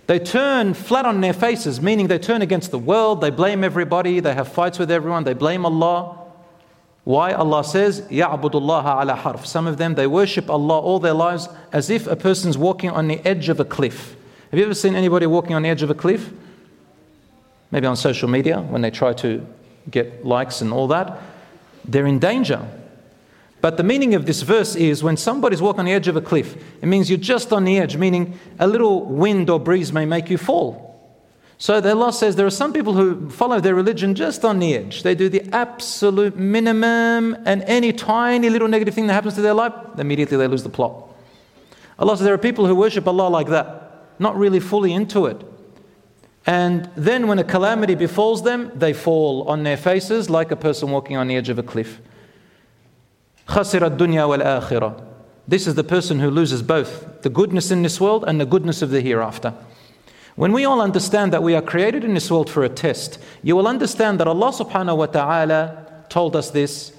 they 0.07 0.19
turn 0.19 0.73
flat 0.73 1.05
on 1.05 1.21
their 1.21 1.33
faces, 1.33 1.81
meaning 1.81 2.07
they 2.07 2.19
turn 2.19 2.41
against 2.41 2.71
the 2.71 2.79
world, 2.79 3.21
they 3.21 3.29
blame 3.29 3.63
everybody, 3.63 4.19
they 4.19 4.33
have 4.33 4.47
fights 4.47 4.79
with 4.79 4.91
everyone, 4.91 5.23
they 5.23 5.33
blame 5.33 5.65
Allah. 5.65 6.17
Why? 7.03 7.33
Allah 7.33 7.63
says, 7.63 8.01
Ya'budullah 8.01 9.01
ala 9.01 9.15
harf. 9.15 9.45
Some 9.45 9.67
of 9.67 9.77
them, 9.77 9.95
they 9.95 10.07
worship 10.07 10.49
Allah 10.49 10.79
all 10.79 10.99
their 10.99 11.13
lives 11.13 11.47
as 11.71 11.89
if 11.89 12.07
a 12.07 12.15
person's 12.15 12.57
walking 12.57 12.89
on 12.89 13.07
the 13.07 13.25
edge 13.25 13.49
of 13.49 13.59
a 13.59 13.65
cliff. 13.65 14.15
Have 14.51 14.59
you 14.59 14.65
ever 14.65 14.73
seen 14.73 14.95
anybody 14.95 15.25
walking 15.25 15.55
on 15.55 15.63
the 15.63 15.69
edge 15.69 15.81
of 15.81 15.89
a 15.89 15.95
cliff? 15.95 16.31
Maybe 17.71 17.87
on 17.87 17.95
social 17.95 18.27
media 18.27 18.59
when 18.59 18.81
they 18.81 18.91
try 18.91 19.13
to 19.13 19.45
get 19.89 20.25
likes 20.25 20.61
and 20.61 20.73
all 20.73 20.87
that. 20.87 21.21
They're 21.85 22.05
in 22.05 22.19
danger. 22.19 22.67
But 23.61 23.77
the 23.77 23.83
meaning 23.83 24.15
of 24.15 24.25
this 24.25 24.41
verse 24.41 24.75
is 24.75 25.03
when 25.03 25.17
somebody's 25.17 25.61
walking 25.61 25.81
on 25.81 25.85
the 25.85 25.93
edge 25.93 26.07
of 26.07 26.15
a 26.15 26.21
cliff, 26.21 26.55
it 26.81 26.87
means 26.87 27.09
you're 27.09 27.19
just 27.19 27.53
on 27.53 27.63
the 27.63 27.77
edge, 27.77 27.95
meaning 27.95 28.39
a 28.59 28.67
little 28.67 29.05
wind 29.05 29.49
or 29.51 29.59
breeze 29.59 29.93
may 29.93 30.03
make 30.03 30.29
you 30.31 30.37
fall. 30.39 30.89
So 31.59 31.79
the 31.79 31.91
Allah 31.91 32.11
says 32.11 32.35
there 32.35 32.47
are 32.47 32.49
some 32.49 32.73
people 32.73 32.93
who 32.93 33.29
follow 33.29 33.59
their 33.59 33.75
religion 33.75 34.15
just 34.15 34.43
on 34.43 34.57
the 34.57 34.73
edge. 34.73 35.03
They 35.03 35.13
do 35.13 35.29
the 35.29 35.43
absolute 35.53 36.35
minimum, 36.35 37.37
and 37.45 37.61
any 37.67 37.93
tiny 37.93 38.49
little 38.49 38.67
negative 38.67 38.95
thing 38.95 39.05
that 39.05 39.13
happens 39.13 39.35
to 39.35 39.43
their 39.43 39.53
life, 39.53 39.73
immediately 39.95 40.37
they 40.37 40.47
lose 40.47 40.63
the 40.63 40.69
plot. 40.69 41.13
Allah 41.99 42.17
says 42.17 42.25
there 42.25 42.33
are 42.33 42.39
people 42.39 42.65
who 42.65 42.73
worship 42.73 43.07
Allah 43.07 43.29
like 43.29 43.47
that, 43.49 44.07
not 44.17 44.35
really 44.35 44.59
fully 44.59 44.91
into 44.91 45.27
it. 45.27 45.39
And 46.47 46.89
then 46.95 47.27
when 47.27 47.37
a 47.37 47.43
calamity 47.43 47.93
befalls 47.93 48.41
them, 48.41 48.71
they 48.73 48.93
fall 48.93 49.43
on 49.47 49.61
their 49.61 49.77
faces 49.77 50.31
like 50.31 50.49
a 50.49 50.55
person 50.55 50.89
walking 50.89 51.15
on 51.15 51.27
the 51.27 51.35
edge 51.35 51.49
of 51.49 51.59
a 51.59 51.63
cliff. 51.63 52.01
خسر 53.46 53.86
الدنيا 53.86 54.24
والآخرة. 54.24 55.02
This 55.48 55.66
is 55.66 55.74
the 55.76 55.84
person 55.84 56.18
who 56.18 56.30
loses 56.30 56.62
both 56.62 57.22
the 57.22 57.30
goodness 57.30 57.70
in 57.70 57.82
this 57.82 58.00
world 58.00 58.24
and 58.26 58.40
the 58.40 58.46
goodness 58.46 58.82
of 58.82 58.90
the 58.90 59.00
hereafter. 59.00 59.54
When 60.34 60.52
we 60.52 60.64
all 60.64 60.82
understand 60.82 61.32
that 61.32 61.42
we 61.42 61.54
are 61.54 61.62
created 61.62 62.04
in 62.04 62.14
this 62.14 62.30
world 62.30 62.50
for 62.50 62.62
a 62.62 62.68
test, 62.68 63.18
you 63.42 63.56
will 63.56 63.66
understand 63.66 64.20
that 64.20 64.28
Allah 64.28 64.50
subhanahu 64.52 64.96
wa 64.98 65.06
ta'ala 65.06 65.86
told 66.08 66.36
us 66.36 66.50
this 66.50 66.92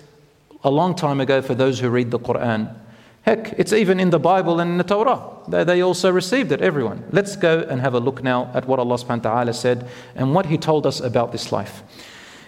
a 0.63 0.71
long 0.71 0.95
time 0.95 1.21
ago 1.21 1.41
for 1.41 1.53
those 1.53 1.79
who 1.79 1.89
read 1.89 2.09
the 2.09 2.19
Quran. 2.19 2.73
Heck, 3.21 3.53
it's 3.59 3.73
even 3.73 3.99
in 3.99 4.09
the 4.09 4.19
Bible 4.19 4.59
and 4.59 4.71
in 4.71 4.77
the 4.77 4.83
Torah. 4.85 5.21
They, 5.49 5.65
they 5.65 5.81
also 5.81 6.09
received 6.09 6.51
it, 6.53 6.61
everyone. 6.61 7.03
Let's 7.11 7.35
go 7.35 7.59
and 7.59 7.81
have 7.81 7.93
a 7.93 7.99
look 7.99 8.23
now 8.23 8.49
at 8.53 8.65
what 8.65 8.79
Allah 8.79 8.95
subhanahu 8.95 9.25
wa 9.25 9.31
ta'ala 9.31 9.53
said 9.53 9.87
and 10.15 10.33
what 10.33 10.45
He 10.45 10.57
told 10.57 10.87
us 10.87 11.01
about 11.01 11.31
this 11.33 11.51
life. 11.51 11.83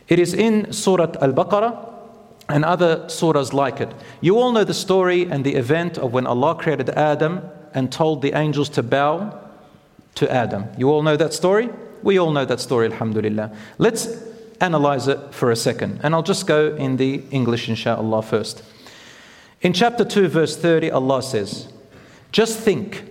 It 0.08 0.18
is 0.20 0.34
in 0.34 0.72
Surah 0.72 1.12
Al 1.22 1.34
Baqarah, 1.34 1.93
and 2.49 2.65
other 2.65 2.99
surahs 3.07 3.53
like 3.53 3.81
it. 3.81 3.93
You 4.21 4.39
all 4.39 4.53
know 4.53 4.65
the 4.65 4.75
story 4.75 5.25
and 5.31 5.45
the 5.45 5.55
event 5.55 5.99
of 5.99 6.13
when 6.13 6.27
Allah 6.27 6.55
created 6.55 6.91
Adam 6.91 7.43
and 7.73 7.91
told 7.91 8.23
the 8.23 8.37
angels 8.37 8.69
to 8.71 8.83
bow 8.83 9.39
to 10.17 10.31
Adam. 10.31 10.67
You 10.77 10.91
all 10.91 11.03
know 11.03 11.17
that 11.17 11.33
story? 11.33 11.71
We 12.03 12.19
all 12.19 12.31
know 12.31 12.45
that 12.45 12.61
story, 12.61 12.87
Alhamdulillah. 12.87 13.51
Let's 13.79 14.09
analyze 14.61 15.09
it 15.09 15.35
for 15.35 15.51
a 15.51 15.57
second, 15.57 16.01
and 16.03 16.15
I'll 16.15 16.23
just 16.23 16.47
go 16.47 16.75
in 16.77 16.97
the 16.97 17.23
English, 17.31 17.69
inshallah, 17.69 18.23
first. 18.23 18.63
In 19.63 19.73
chapter 19.73 20.05
2, 20.05 20.29
verse 20.29 20.57
30, 20.57 20.91
Allah 20.91 21.23
says, 21.23 21.69
Just 22.31 22.59
think, 22.59 23.05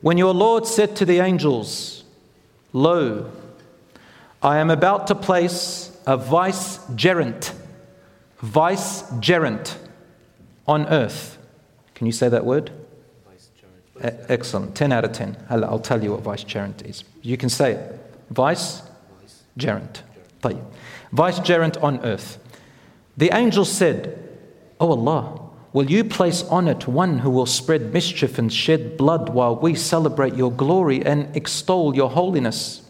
when 0.00 0.16
your 0.16 0.32
Lord 0.32 0.66
said 0.66 0.94
to 0.96 1.04
the 1.04 1.18
angels, 1.18 2.04
Lo, 2.72 3.30
I 4.40 4.58
am 4.58 4.70
about 4.70 5.08
to 5.08 5.14
place 5.14 5.98
a 6.06 6.16
vicegerent 6.16 7.52
vicegerent 8.42 9.76
on 10.66 10.86
earth. 10.86 11.38
Can 11.94 12.06
you 12.06 12.12
say 12.12 12.28
that 12.28 12.44
word? 12.44 12.70
excellent. 14.00 14.74
10 14.74 14.92
out 14.92 15.04
of 15.04 15.12
10. 15.12 15.36
I'll 15.50 15.78
tell 15.78 16.02
you 16.02 16.12
what 16.12 16.22
vicegerent 16.22 16.86
is. 16.88 17.04
You 17.22 17.36
can 17.36 17.48
say 17.48 17.72
it. 17.72 18.32
Vicegerent. 18.32 20.02
Vicegerent 21.12 21.82
on 21.82 22.00
earth. 22.04 22.38
The 23.16 23.30
angel 23.34 23.64
said, 23.64 24.38
O 24.78 24.90
Allah, 24.90 25.40
will 25.72 25.90
you 25.90 26.04
place 26.04 26.44
on 26.44 26.68
it 26.68 26.86
one 26.86 27.18
who 27.20 27.30
will 27.30 27.46
spread 27.46 27.92
mischief 27.92 28.38
and 28.38 28.52
shed 28.52 28.96
blood 28.96 29.30
while 29.30 29.56
we 29.56 29.74
celebrate 29.74 30.34
your 30.34 30.52
glory 30.52 31.04
and 31.04 31.34
extol 31.34 31.96
your 31.96 32.10
holiness? 32.10 32.82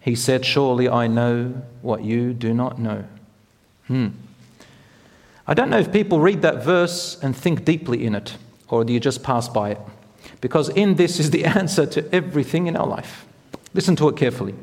He 0.00 0.14
said, 0.14 0.44
Surely 0.44 0.88
I 0.88 1.08
know 1.08 1.62
what 1.82 2.04
you 2.04 2.32
do 2.32 2.54
not 2.54 2.78
know. 2.78 3.04
Hmm. 3.88 4.08
I 5.50 5.54
don't 5.54 5.70
know 5.70 5.78
if 5.78 5.90
people 5.90 6.20
read 6.20 6.42
that 6.42 6.62
verse 6.62 7.18
and 7.22 7.34
think 7.34 7.64
deeply 7.64 8.04
in 8.04 8.14
it, 8.14 8.36
or 8.68 8.84
do 8.84 8.92
you 8.92 9.00
just 9.00 9.22
pass 9.22 9.48
by 9.48 9.70
it? 9.70 9.80
Because 10.42 10.68
in 10.68 10.96
this 10.96 11.18
is 11.18 11.30
the 11.30 11.44
answer 11.60 11.86
to 11.86 12.14
everything 12.14 12.66
in 12.66 12.76
our 12.76 12.86
life. 12.86 13.24
Listen 13.72 13.96
to 13.96 14.08
it 14.10 14.16
carefully. 14.18 14.54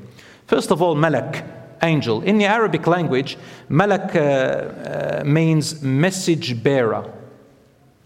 First 0.45 0.69
of 0.69 0.83
all, 0.83 0.93
malak, 0.93 1.43
angel. 1.81 2.21
In 2.21 2.37
the 2.37 2.45
Arabic 2.45 2.85
language, 2.85 3.35
malak 3.67 4.15
uh, 4.15 4.19
uh, 4.19 5.23
means 5.25 5.81
message 5.81 6.61
bearer. 6.61 7.11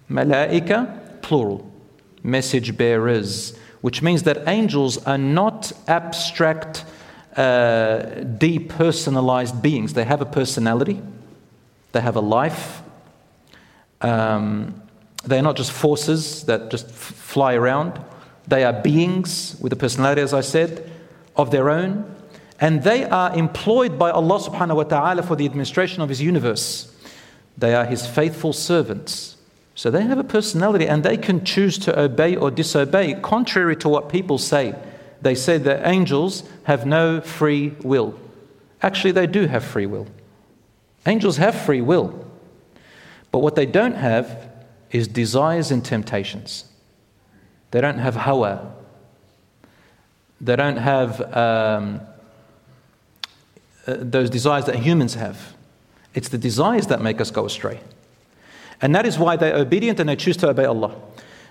Malaika, 0.09 1.21
plural, 1.21 1.69
message 2.24 2.77
bearers, 2.77 3.57
which 3.81 4.01
means 4.01 4.24
that 4.24 4.48
angels 4.48 4.98
are 5.05 5.17
not 5.17 5.74
abstract, 5.89 6.86
uh, 7.36 8.24
depersonalized 8.39 9.62
beings. 9.62 9.93
They 9.93 10.05
have 10.05 10.21
a 10.21 10.25
personality 10.25 11.01
they 11.91 12.01
have 12.01 12.15
a 12.15 12.22
life. 12.22 12.81
Um, 14.01 14.81
they 15.25 15.39
are 15.39 15.41
not 15.41 15.58
just 15.58 15.72
forces 15.72 16.46
that 16.46 16.72
just 16.72 16.88
f- 16.88 16.93
fly 16.93 17.53
around. 17.53 18.00
They 18.48 18.63
are 18.63 18.74
beings 18.74 19.58
with 19.60 19.74
a 19.74 19.75
personality, 19.75 20.22
as 20.22 20.34
I 20.34 20.41
said, 20.41 20.89
of 21.36 21.51
their 21.51 21.69
own. 21.69 22.15
And 22.60 22.84
they 22.84 23.05
are 23.05 23.36
employed 23.36 23.98
by 23.98 24.12
Allah 24.12 24.39
subhanahu 24.39 24.75
wa 24.75 24.84
ta'ala 24.84 25.24
for 25.24 25.36
the 25.36 25.46
administration 25.46 26.01
of 26.01 26.10
His 26.10 26.22
universe. 26.22 26.93
They 27.58 27.75
are 27.75 27.86
His 27.86 28.05
faithful 28.08 28.53
servants. 28.53 29.38
So 29.75 29.89
they 29.89 30.03
have 30.03 30.17
a 30.17 30.25
personality 30.25 30.88
and 30.88 31.03
they 31.03 31.15
can 31.15 31.46
choose 31.46 31.77
to 31.79 31.98
obey 31.98 32.36
or 32.36 32.51
disobey, 32.51 33.13
contrary 33.22 33.77
to 33.77 33.88
what 33.88 34.10
people 34.10 34.38
say. 34.38 34.75
They 35.22 35.36
say 35.36 35.58
that 35.58 35.88
angels 35.88 36.43
have 36.63 36.86
no 36.86 37.22
free 37.22 37.75
will. 37.81 38.19
Actually, 38.81 39.12
they 39.12 39.27
do 39.27 39.48
have 39.48 39.63
free 39.63 39.86
will. 39.86 40.08
Angels 41.10 41.38
have 41.38 41.60
free 41.60 41.82
will, 41.82 42.24
but 43.32 43.39
what 43.39 43.56
they 43.56 43.66
don't 43.66 43.96
have 43.96 44.51
is 44.92 45.08
desires 45.08 45.72
and 45.72 45.84
temptations. 45.84 46.66
They 47.72 47.82
don't 47.82 47.98
have 47.98 48.16
hawa. 48.16 48.72
They 50.39 50.56
don't 50.56 50.78
have 50.78 51.22
um, 51.36 52.01
uh, 53.88 53.96
those 54.00 54.30
desires 54.30 54.66
that 54.66 54.75
humans 54.75 55.16
have. 55.16 55.56
It's 56.13 56.30
the 56.30 56.38
desires 56.38 56.88
that 56.88 57.01
make 57.01 57.20
us 57.20 57.32
go 57.32 57.46
astray. 57.46 57.80
And 58.80 58.94
that 58.94 59.08
is 59.08 59.18
why 59.18 59.36
they're 59.36 59.56
obedient 59.56 60.00
and 60.00 60.10
they 60.10 60.16
choose 60.16 60.38
to 60.38 60.50
obey 60.50 60.66
Allah. 60.66 60.96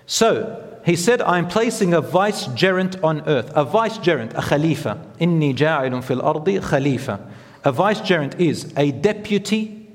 So, 0.05 0.79
he 0.85 0.95
said, 0.95 1.21
I'm 1.21 1.47
placing 1.47 1.93
a 1.93 2.01
vicegerent 2.01 3.03
on 3.03 3.27
earth. 3.27 3.51
A 3.55 3.65
vicegerent, 3.65 4.33
a 4.35 4.41
khalifa. 4.41 5.05
Inni 5.19 5.53
ja'ilun 5.53 6.01
fil 6.01 6.21
ardi 6.21 6.59
khalifa. 6.59 7.19
A 7.63 7.71
vicegerent 7.71 8.39
is 8.39 8.73
a 8.77 8.91
deputy, 8.91 9.87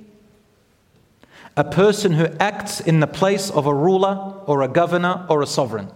a 1.57 1.65
person 1.65 2.13
who 2.13 2.27
acts 2.39 2.81
in 2.81 3.01
the 3.01 3.07
place 3.07 3.51
of 3.51 3.67
a 3.67 3.75
ruler 3.75 4.35
or 4.47 4.63
a 4.63 4.69
governor 4.69 5.25
or 5.29 5.41
a 5.41 5.47
sovereign. 5.47 5.89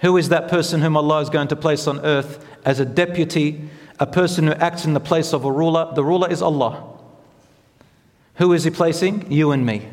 Who 0.00 0.16
is 0.16 0.30
that 0.30 0.48
person 0.48 0.80
whom 0.80 0.96
Allah 0.96 1.20
is 1.20 1.30
going 1.30 1.48
to 1.48 1.56
place 1.56 1.86
on 1.86 2.00
earth 2.00 2.44
as 2.64 2.80
a 2.80 2.84
deputy, 2.84 3.68
a 3.98 4.06
person 4.06 4.46
who 4.46 4.52
acts 4.52 4.84
in 4.84 4.94
the 4.94 5.00
place 5.00 5.32
of 5.32 5.44
a 5.44 5.52
ruler? 5.52 5.92
The 5.94 6.04
ruler 6.04 6.30
is 6.30 6.42
Allah. 6.42 6.90
Who 8.36 8.52
is 8.52 8.64
He 8.64 8.70
placing? 8.70 9.30
You 9.30 9.52
and 9.52 9.64
me. 9.64 9.88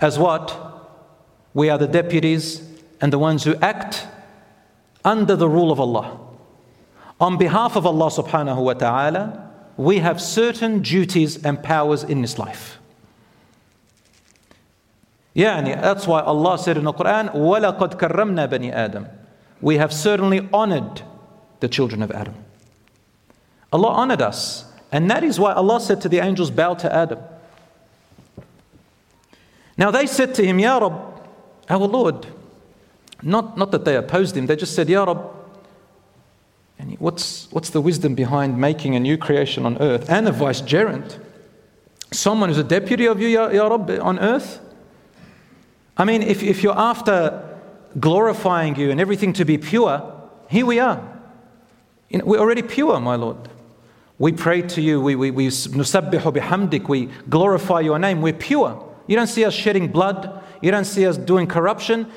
As 0.00 0.18
what? 0.18 0.64
We 1.54 1.70
are 1.70 1.78
the 1.78 1.86
deputies 1.86 2.62
and 3.00 3.12
the 3.12 3.18
ones 3.18 3.44
who 3.44 3.54
act 3.56 4.06
under 5.04 5.36
the 5.36 5.48
rule 5.48 5.72
of 5.72 5.80
Allah. 5.80 6.27
On 7.19 7.37
behalf 7.37 7.75
of 7.75 7.85
Allah 7.85 8.07
subhanahu 8.07 8.63
wa 8.63 8.73
ta'ala, 8.73 9.51
we 9.77 9.99
have 9.99 10.21
certain 10.21 10.81
duties 10.81 11.43
and 11.43 11.61
powers 11.63 12.03
in 12.03 12.21
this 12.21 12.37
life. 12.37 12.79
Yani, 15.35 15.79
that's 15.81 16.05
why 16.05 16.21
Allah 16.21 16.57
said 16.59 16.77
in 16.77 16.83
the 16.83 16.93
Quran, 16.93 17.33
وَلَقَدْ 17.33 17.99
كَرَّمْنَا 17.99 18.47
بَنِي 18.47 18.73
آدَمَ 18.73 19.09
We 19.61 19.77
have 19.77 19.91
certainly 19.91 20.47
honored 20.53 21.01
the 21.59 21.67
children 21.67 22.03
of 22.03 22.11
Adam. 22.11 22.35
Allah 23.71 23.89
honored 23.89 24.21
us. 24.21 24.65
And 24.91 25.09
that 25.09 25.23
is 25.23 25.39
why 25.39 25.53
Allah 25.53 25.79
said 25.79 26.01
to 26.01 26.09
the 26.09 26.19
angels, 26.19 26.51
bow 26.51 26.75
to 26.75 26.93
Adam. 26.93 27.19
Now 29.75 29.89
they 29.89 30.05
said 30.05 30.35
to 30.35 30.45
him, 30.45 30.59
Ya 30.59 30.77
Rab, 30.77 30.93
our 31.67 31.87
Lord, 31.87 32.27
not, 33.23 33.57
not 33.57 33.71
that 33.71 33.85
they 33.85 33.95
opposed 33.95 34.37
him, 34.37 34.45
they 34.45 34.55
just 34.55 34.75
said, 34.75 34.87
Ya 34.87 35.03
Rab, 35.03 35.36
and 36.78 36.96
what's, 36.98 37.50
what's 37.50 37.70
the 37.70 37.80
wisdom 37.80 38.14
behind 38.14 38.58
making 38.58 38.94
a 38.94 39.00
new 39.00 39.18
creation 39.18 39.66
on 39.66 39.78
earth 39.78 40.08
and 40.08 40.28
a 40.28 40.32
vicegerent? 40.32 41.18
Someone 42.12 42.48
who's 42.48 42.58
a 42.58 42.64
deputy 42.64 43.06
of 43.06 43.20
you, 43.20 43.28
Ya, 43.28 43.48
ya 43.48 43.68
on 43.68 44.18
earth? 44.18 44.60
I 45.96 46.04
mean, 46.04 46.22
if, 46.22 46.42
if 46.42 46.62
you're 46.62 46.78
after 46.78 47.44
glorifying 47.98 48.76
you 48.76 48.90
and 48.90 49.00
everything 49.00 49.32
to 49.34 49.44
be 49.44 49.58
pure, 49.58 50.14
here 50.48 50.64
we 50.64 50.78
are. 50.78 51.02
You 52.08 52.18
know, 52.18 52.24
we're 52.24 52.38
already 52.38 52.62
pure, 52.62 53.00
my 53.00 53.16
Lord. 53.16 53.48
We 54.18 54.32
pray 54.32 54.62
to 54.62 54.80
you, 54.80 55.00
we, 55.00 55.16
we, 55.16 55.30
we, 55.30 55.50
we 56.88 57.10
glorify 57.28 57.80
your 57.80 57.98
name, 57.98 58.22
we're 58.22 58.32
pure. 58.32 58.84
You 59.06 59.16
don't 59.16 59.26
see 59.26 59.44
us 59.44 59.54
shedding 59.54 59.88
blood, 59.88 60.42
you 60.62 60.70
don't 60.70 60.84
see 60.84 61.06
us 61.06 61.16
doing 61.16 61.46
corruption. 61.46 62.10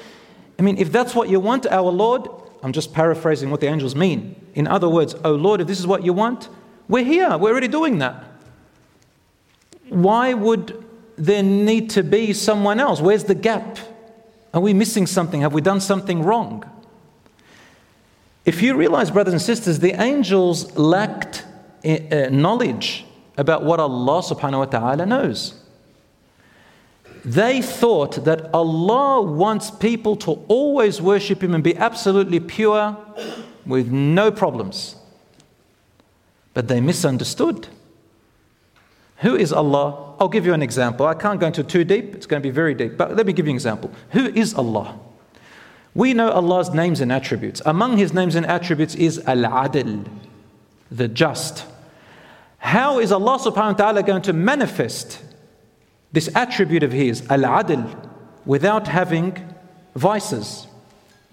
I 0.57 0.61
mean, 0.61 0.77
if 0.77 0.91
that's 0.91 1.15
what 1.15 1.29
you 1.29 1.39
want, 1.39 1.65
our 1.67 1.91
Lord, 1.91 2.27
I'm 2.63 2.73
just 2.73 2.93
paraphrasing 2.93 3.49
what 3.49 3.59
the 3.59 3.67
angels 3.67 3.95
mean. 3.95 4.35
In 4.53 4.67
other 4.67 4.87
words, 4.89 5.15
oh 5.23 5.33
Lord, 5.33 5.61
if 5.61 5.67
this 5.67 5.79
is 5.79 5.87
what 5.87 6.03
you 6.03 6.13
want, 6.13 6.49
we're 6.87 7.03
here, 7.03 7.37
we're 7.37 7.51
already 7.51 7.67
doing 7.67 7.99
that. 7.99 8.23
Why 9.89 10.33
would 10.33 10.85
there 11.17 11.43
need 11.43 11.89
to 11.91 12.03
be 12.03 12.33
someone 12.33 12.79
else? 12.79 13.01
Where's 13.01 13.23
the 13.25 13.35
gap? 13.35 13.79
Are 14.53 14.61
we 14.61 14.73
missing 14.73 15.07
something? 15.07 15.41
Have 15.41 15.53
we 15.53 15.61
done 15.61 15.79
something 15.79 16.23
wrong? 16.23 16.69
If 18.45 18.61
you 18.61 18.75
realize, 18.75 19.11
brothers 19.11 19.33
and 19.33 19.41
sisters, 19.41 19.79
the 19.79 20.01
angels 20.01 20.75
lacked 20.75 21.45
uh, 21.85 22.29
knowledge 22.31 23.05
about 23.37 23.63
what 23.63 23.79
Allah 23.79 24.21
subhanahu 24.21 24.59
wa 24.59 24.65
ta'ala 24.65 25.05
knows. 25.05 25.60
They 27.23 27.61
thought 27.61 28.25
that 28.25 28.51
Allah 28.53 29.21
wants 29.21 29.69
people 29.69 30.15
to 30.17 30.43
always 30.47 31.01
worship 31.01 31.43
Him 31.43 31.53
and 31.53 31.63
be 31.63 31.77
absolutely 31.77 32.39
pure 32.39 32.97
with 33.65 33.91
no 33.91 34.31
problems. 34.31 34.95
But 36.53 36.67
they 36.67 36.81
misunderstood. 36.81 37.67
Who 39.17 39.35
is 39.35 39.53
Allah? 39.53 40.15
I'll 40.19 40.29
give 40.29 40.47
you 40.47 40.53
an 40.53 40.63
example. 40.63 41.05
I 41.05 41.13
can't 41.13 41.39
go 41.39 41.47
into 41.47 41.63
too 41.63 41.83
deep, 41.83 42.15
it's 42.15 42.25
going 42.25 42.41
to 42.41 42.47
be 42.47 42.53
very 42.53 42.73
deep, 42.73 42.97
but 42.97 43.15
let 43.15 43.27
me 43.27 43.33
give 43.33 43.45
you 43.45 43.51
an 43.51 43.55
example. 43.55 43.91
Who 44.11 44.25
is 44.25 44.55
Allah? 44.55 44.99
We 45.93 46.13
know 46.13 46.31
Allah's 46.31 46.71
names 46.71 47.01
and 47.01 47.11
attributes. 47.11 47.61
Among 47.65 47.97
His 47.97 48.13
names 48.13 48.33
and 48.33 48.45
attributes 48.45 48.95
is 48.95 49.19
Al 49.27 49.43
Adil, 49.43 50.07
the 50.89 51.07
just. 51.07 51.65
How 52.57 52.99
is 52.99 53.11
Allah 53.11 53.37
subhanahu 53.37 53.71
wa 53.71 53.73
ta'ala 53.73 54.03
going 54.03 54.21
to 54.23 54.33
manifest 54.33 55.21
this 56.11 56.29
attribute 56.35 56.83
of 56.83 56.91
his, 56.91 57.21
al 57.29 57.41
adl, 57.41 58.09
without 58.45 58.87
having 58.87 59.37
vices, 59.95 60.67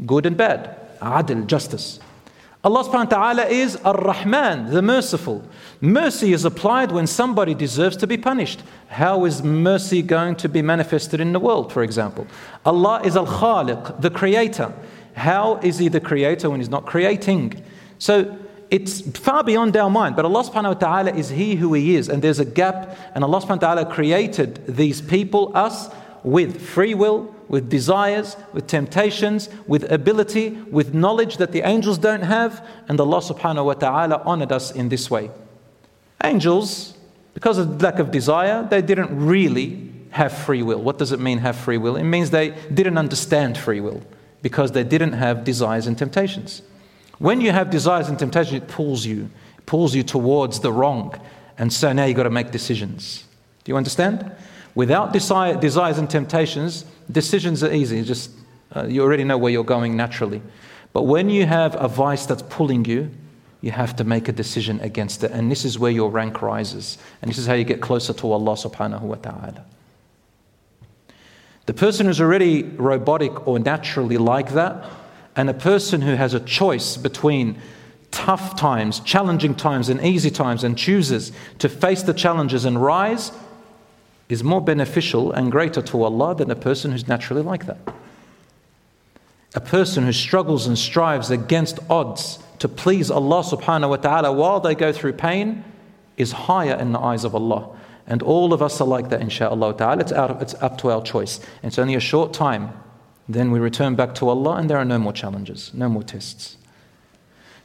good 0.07 0.27
and 0.27 0.37
bad. 0.37 0.77
Adl, 1.01 1.47
justice. 1.47 2.01
Allah 2.64 2.83
subhanahu 2.83 3.12
wa 3.12 3.19
ta'ala 3.35 3.47
is 3.47 3.77
Ar 3.77 3.95
Rahman, 3.95 4.71
the 4.73 4.83
merciful. 4.83 5.45
Mercy 5.81 6.33
is 6.33 6.45
applied 6.45 6.91
when 6.91 7.07
somebody 7.07 7.55
deserves 7.55 7.97
to 7.99 8.07
be 8.07 8.17
punished. 8.17 8.62
How 8.88 9.25
is 9.27 9.45
mercy 9.45 10.03
going 10.03 10.35
to 10.37 10.49
be 10.49 10.61
manifested 10.61 11.21
in 11.21 11.33
the 11.33 11.38
world, 11.38 11.73
for 11.73 11.85
example? 11.85 12.27
Allah 12.67 13.01
is 13.05 13.17
Al 13.17 13.27
Khaliq, 13.27 14.01
the 14.01 14.11
creator. 14.11 14.73
How 15.14 15.59
is 15.59 15.79
He 15.79 15.88
the 15.88 16.01
creator 16.01 16.51
when 16.51 16.59
He's 16.59 16.69
not 16.69 16.85
creating? 16.85 17.62
So 17.99 18.37
it's 18.70 19.00
far 19.18 19.42
beyond 19.42 19.76
our 19.76 19.88
mind, 19.88 20.16
but 20.16 20.24
Allah 20.24 20.44
subhanahu 20.44 20.74
wa 20.74 20.74
ta'ala 20.74 21.12
is 21.12 21.31
He 21.31 21.57
who 21.57 21.72
He 21.74 21.96
is, 21.96 22.09
and 22.09 22.22
there's 22.22 22.38
a 22.38 22.44
gap, 22.44 22.96
and 23.14 23.24
Allah 23.24 23.40
subhanahu 23.40 23.62
wa 23.62 23.74
ta'ala 23.74 23.87
created 23.87 24.66
these 24.66 25.00
people, 25.00 25.52
us, 25.54 25.88
with 26.22 26.61
free 26.61 26.94
will, 26.94 27.35
with 27.48 27.70
desires, 27.70 28.37
with 28.52 28.66
temptations, 28.66 29.48
with 29.66 29.90
ability, 29.90 30.50
with 30.70 30.92
knowledge 30.92 31.38
that 31.38 31.52
the 31.52 31.62
angels 31.62 31.96
don't 31.96 32.22
have, 32.22 32.66
and 32.88 33.00
Allah 33.00 33.20
subhanahu 33.20 33.64
wa 33.64 33.74
ta'ala 33.74 34.22
honored 34.24 34.52
us 34.52 34.70
in 34.70 34.90
this 34.90 35.11
way. 35.11 35.31
Angels, 36.22 36.96
because 37.35 37.57
of 37.57 37.81
lack 37.81 37.98
of 37.98 38.11
desire, 38.11 38.66
they 38.68 38.83
didn't 38.83 39.26
really 39.26 39.90
have 40.11 40.33
free 40.33 40.62
will. 40.62 40.83
What 40.83 40.98
does 40.98 41.12
it 41.12 41.20
mean, 41.20 41.38
have 41.38 41.57
free 41.57 41.78
will? 41.78 41.96
It 41.96 42.04
means 42.04 42.31
they 42.31 42.50
didn't 42.72 42.98
understand 42.98 43.57
free 43.57 43.81
will 43.81 44.02
because 44.42 44.72
they 44.72 44.85
didn't 44.85 45.12
have 45.12 45.44
desires 45.44 45.87
and 45.87 45.96
temptations. 45.96 46.62
When 47.18 47.40
you 47.40 47.52
have 47.52 47.70
desires 47.70 48.09
and 48.09 48.18
temptation, 48.18 48.57
it 48.57 48.68
pulls 48.68 49.04
you, 49.04 49.31
it 49.59 49.66
pulls 49.66 49.94
you 49.94 50.02
towards 50.02 50.61
the 50.61 50.72
wrong. 50.72 51.14
And 51.57 51.72
so 51.72 51.92
now 51.92 52.04
you've 52.04 52.16
got 52.16 52.24
to 52.24 52.31
make 52.31 52.50
decisions. 52.50 53.24
Do 53.64 53.72
you 53.72 53.76
understand? 53.76 54.31
Without 54.74 55.12
desire, 55.12 55.59
desires 55.59 55.98
and 55.98 56.09
temptations, 56.09 56.85
decisions 57.11 57.64
are 57.64 57.72
easy. 57.72 58.02
Just 58.02 58.31
uh, 58.76 58.87
you 58.87 59.02
already 59.02 59.24
know 59.24 59.37
where 59.37 59.50
you're 59.50 59.64
going 59.64 59.96
naturally. 59.96 60.40
But 60.92 61.02
when 61.02 61.31
you 61.31 61.46
have 61.46 61.74
a 61.81 61.88
vice 61.88 62.26
that's 62.26 62.42
pulling 62.42 62.85
you, 62.85 63.11
you 63.61 63.72
have 63.72 63.96
to 63.96 64.04
make 64.04 64.28
a 64.28 64.33
decision 64.33 64.78
against 64.81 65.24
it. 65.24 65.33
And 65.33 65.50
this 65.50 65.64
is 65.64 65.78
where 65.78 65.90
your 65.90 66.11
rank 66.11 66.42
rises. 66.42 66.98
And 67.20 67.28
this 67.28 67.38
is 67.38 67.46
how 67.46 67.54
you 67.54 67.64
get 67.64 67.81
closer 67.81 68.12
to 68.12 68.33
Allah 68.33 68.52
subhanahu 68.52 69.02
wa 69.02 69.16
ta'ala. 69.16 69.64
The 71.66 71.74
person 71.74 72.07
who's 72.07 72.20
already 72.20 72.62
robotic 72.62 73.46
or 73.46 73.59
naturally 73.59 74.16
like 74.16 74.52
that, 74.52 74.85
and 75.38 75.48
a 75.48 75.55
person 75.55 76.03
who 76.03 76.16
has 76.16 76.35
a 76.35 76.40
choice 76.40 76.96
between 76.96 77.57
tough 78.11 78.59
times, 78.59 78.98
challenging 78.98 79.55
times, 79.55 79.88
and 79.88 80.05
easy 80.05 80.33
times, 80.33 80.64
and 80.64 80.77
chooses 80.77 81.31
to 81.61 81.68
face 81.68 82.03
the 82.03 82.12
challenges 82.12 82.64
and 82.64 82.83
rise, 82.83 83.31
is 84.29 84.42
more 84.42 84.61
beneficial 84.61 85.31
and 85.31 85.53
greater 85.53 85.81
to 85.81 86.03
Allah 86.03 86.35
than 86.35 86.51
a 86.51 86.57
person 86.57 86.90
who's 86.90 87.07
naturally 87.07 87.42
like 87.42 87.66
that. 87.66 87.79
A 89.55 89.61
person 89.61 90.05
who 90.05 90.12
struggles 90.12 90.66
and 90.66 90.77
strives 90.77 91.31
against 91.31 91.79
odds 91.88 92.40
to 92.59 92.68
please 92.68 93.09
Allah 93.09 93.44
subhanahu 93.44 93.90
wa 93.90 93.96
ta'ala 93.96 94.33
while 94.33 94.59
they 94.59 94.74
go 94.74 94.92
through 94.92 95.12
pain 95.12 95.62
is 96.16 96.33
higher 96.33 96.74
in 96.74 96.90
the 96.90 96.98
eyes 96.98 97.22
of 97.22 97.37
Allah. 97.37 97.77
And 98.09 98.24
all 98.24 98.53
of 98.53 98.61
us 98.61 98.81
are 98.81 98.88
like 98.88 99.11
that, 99.11 99.20
inshaAllah 99.20 99.79
ta'ala. 99.79 100.01
It's, 100.01 100.12
out 100.12 100.33
of, 100.33 100.42
it's 100.42 100.55
up 100.55 100.79
to 100.79 100.90
our 100.90 101.01
choice. 101.01 101.38
It's 101.62 101.79
only 101.79 101.94
a 101.94 102.01
short 102.01 102.33
time 102.33 102.72
then 103.29 103.51
we 103.51 103.59
return 103.59 103.95
back 103.95 104.14
to 104.17 104.29
Allah 104.29 104.57
and 104.57 104.71
there 104.71 104.79
are 104.79 104.85
no 104.85 104.99
more 104.99 105.12
challenges, 105.12 105.73
no 105.75 105.88
more 105.88 106.03
tests. 106.03 106.57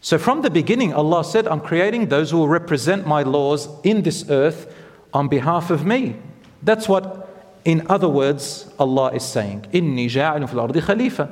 So 0.02 0.17
from 0.17 0.41
the 0.41 0.49
beginning, 0.49 0.93
Allah 0.93 1.23
said, 1.23 1.47
I'm 1.47 1.62
creating 1.62 2.10
those 2.10 2.32
who 2.32 2.39
will 2.39 2.49
represent 2.49 3.08
my 3.08 3.23
laws 3.23 3.69
in 3.84 4.02
this 4.02 4.30
earth 4.30 4.73
on 5.13 5.30
behalf 5.30 5.69
of 5.69 5.86
me. 5.86 6.17
That's 6.62 6.89
what, 6.89 7.30
in 7.63 7.88
other 7.89 8.10
words, 8.10 8.69
Allah 8.78 9.13
is 9.13 9.23
saying. 9.23 9.65
Inni 9.71 10.08
ja'ilun 10.08 10.49
fil 10.49 10.60
ardi 10.60 10.82
khalifa. 10.82 11.30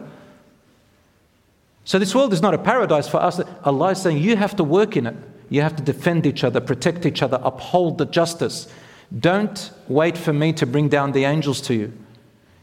So 1.83 1.99
this 1.99 2.15
world 2.15 2.31
is 2.31 2.41
not 2.41 2.53
a 2.53 2.57
paradise 2.57 3.09
for 3.09 3.17
us. 3.17 3.41
Allah 3.65 3.91
is 3.91 4.01
saying 4.01 4.19
you 4.19 4.37
have 4.37 4.55
to 4.55 4.63
work 4.63 4.95
in 4.95 5.07
it. 5.07 5.15
You 5.49 5.61
have 5.61 5.75
to 5.75 5.83
defend 5.83 6.25
each 6.25 6.45
other, 6.45 6.61
protect 6.61 7.05
each 7.05 7.21
other, 7.21 7.41
uphold 7.43 7.97
the 7.97 8.05
justice. 8.05 8.71
Don't 9.19 9.71
wait 9.89 10.17
for 10.17 10.31
me 10.31 10.53
to 10.53 10.65
bring 10.65 10.87
down 10.87 11.11
the 11.11 11.25
angels 11.25 11.59
to 11.63 11.73
you. 11.73 11.91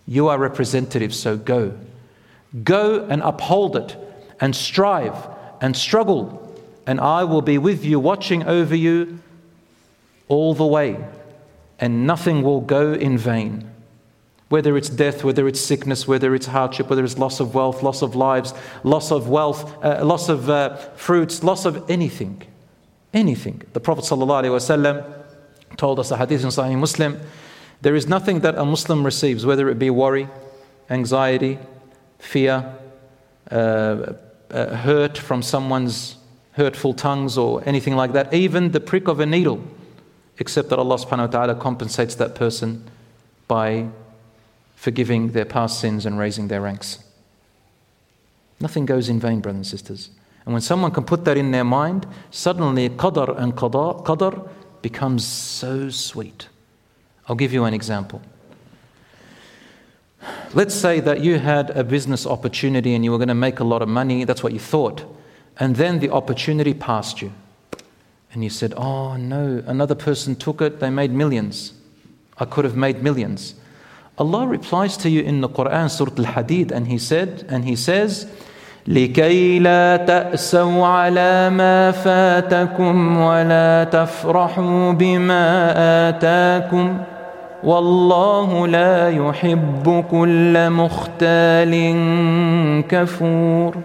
You 0.09 0.29
are 0.29 0.39
representatives, 0.39 1.21
so 1.21 1.37
go. 1.37 1.79
Go 2.65 3.05
and 3.05 3.21
uphold 3.23 3.77
it, 3.77 3.95
and 4.41 4.57
strive 4.57 5.15
and 5.61 5.77
struggle, 5.77 6.59
and 6.87 6.99
I 6.99 7.25
will 7.25 7.43
be 7.43 7.59
with 7.59 7.85
you, 7.85 8.01
watching 8.01 8.43
over 8.45 8.75
you 8.75 9.19
all 10.29 10.55
the 10.55 10.65
way, 10.65 10.97
and 11.79 12.07
nothing 12.07 12.43
will 12.43 12.63
go 12.63 12.95
in 12.95 13.19
vain. 13.19 13.71
Whether 14.49 14.79
it's 14.79 14.89
death, 14.89 15.25
whether 15.25 15.47
it's 15.47 15.61
sickness, 15.61 16.09
whether 16.09 16.35
it's 16.35 16.47
hardship, 16.47 16.89
whether 16.89 17.05
it's 17.05 17.19
loss 17.19 17.39
of 17.39 17.55
wealth, 17.55 17.83
loss 17.83 18.01
of 18.01 18.17
lives, 18.17 18.55
loss 18.85 19.11
of 19.11 19.29
wealth, 19.29 19.85
uh, 19.85 20.03
loss 20.03 20.31
of 20.31 20.49
uh, 20.49 20.77
fruits, 20.97 21.45
loss 21.45 21.67
of 21.67 21.91
anything. 21.91 22.43
Anything. 23.13 23.61
The 23.75 23.81
Prophet 23.81 24.05
ﷺ 24.05 25.05
told 25.77 26.01
us, 26.01 26.09
the 26.09 26.17
hadith 26.17 26.45
in 26.45 26.49
Sahih 26.49 26.79
Muslim, 26.79 27.21
there 27.81 27.95
is 27.95 28.09
nothing 28.09 28.41
that 28.41 28.57
a 28.57 28.65
Muslim 28.65 29.05
receives, 29.05 29.47
whether 29.47 29.69
it 29.69 29.79
be 29.79 29.91
worry, 29.91 30.29
anxiety, 30.91 31.59
fear, 32.19 32.75
uh, 33.51 34.13
uh, 34.51 34.77
hurt 34.77 35.17
from 35.17 35.43
someone's 35.43 36.17
hurtful 36.53 36.93
tongues 36.93 37.39
or 37.39 37.63
anything 37.67 37.95
like 37.95 38.13
that, 38.13 38.35
even 38.35 38.73
the 38.73 38.81
prick 38.81 39.07
of 39.07 39.21
a 39.21 39.27
needle, 39.27 39.63
except 40.39 40.71
that 40.71 40.79
Allah 40.79 40.97
subhanahu 40.97 41.19
wa 41.19 41.27
ta'ala 41.27 41.55
compensates 41.55 42.15
that 42.17 42.35
person 42.35 42.85
by 43.47 43.89
forgiving 44.75 45.33
their 45.33 45.45
past 45.45 45.81
sins 45.81 46.05
and 46.07 46.19
raising 46.19 46.49
their 46.49 46.61
ranks. 46.61 46.99
Nothing 48.61 48.87
goes 48.87 49.09
in 49.09 49.21
vain, 49.21 49.41
brothers 49.41 49.57
and 49.57 49.67
sisters. 49.67 50.11
And 50.45 50.53
when 50.53 50.63
someone 50.63 50.91
can 50.91 51.05
put 51.05 51.25
that 51.27 51.37
in 51.37 51.51
their 51.51 51.65
mind, 51.65 52.07
suddenly 52.31 52.89
qadar 52.89 53.39
and 53.39 53.55
qadar, 53.55 54.05
qadar 54.05 54.49
becomes 54.83 55.25
so 55.25 55.91
sweet. 55.91 56.49
I'll 57.28 57.36
give 57.36 57.54
you 57.54 57.64
an 57.66 57.74
example. 57.74 58.22
Let's 60.54 60.76
say 60.76 61.00
that 61.00 61.22
you 61.22 61.40
had 61.40 61.72
a 61.72 61.84
business 61.84 62.26
opportunity 62.26 62.94
and 62.96 63.04
you 63.04 63.12
were 63.12 63.18
going 63.18 63.28
to 63.28 63.36
make 63.36 63.60
a 63.60 63.64
lot 63.64 63.82
of 63.82 63.90
money, 63.90 64.24
that's 64.24 64.44
what 64.44 64.54
you 64.54 64.60
thought. 64.60 65.04
And 65.58 65.76
then 65.76 66.00
the 66.00 66.10
opportunity 66.10 66.74
passed 66.74 67.22
you. 67.22 67.34
And 68.34 68.44
you 68.44 68.50
said, 68.50 68.74
Oh 68.76 69.16
no, 69.18 69.64
another 69.66 69.96
person 69.96 70.36
took 70.36 70.62
it, 70.62 70.80
they 70.80 70.90
made 70.90 71.12
millions. 71.12 71.74
I 72.38 72.46
could 72.46 72.66
have 72.66 72.76
made 72.76 73.04
millions. 73.04 73.56
Allah 74.18 74.48
replies 74.48 74.98
to 74.98 75.10
you 75.10 75.22
in 75.22 75.42
the 75.42 75.50
Quran, 75.50 75.90
Surah 75.90 76.14
Al 76.18 76.34
Hadid, 76.34 76.72
and 76.72 76.88
He 76.88 76.98
said, 76.98 77.46
and 77.50 77.66
He 77.66 77.76
says, 77.76 78.28
لكي 78.88 79.60
لا 79.60 79.98
تأسوا 79.98 80.86
على 80.86 81.50
ما 81.50 81.92
فاتكم 81.92 83.18
ولا 83.18 83.84
تفرحوا 83.84 84.92
بما 84.92 85.74
آتاكم 86.10 87.04
والله 87.64 88.68
لا 88.68 89.10
يحب 89.10 90.06
كل 90.12 90.70
مختال 90.70 91.74
كفور 92.88 93.84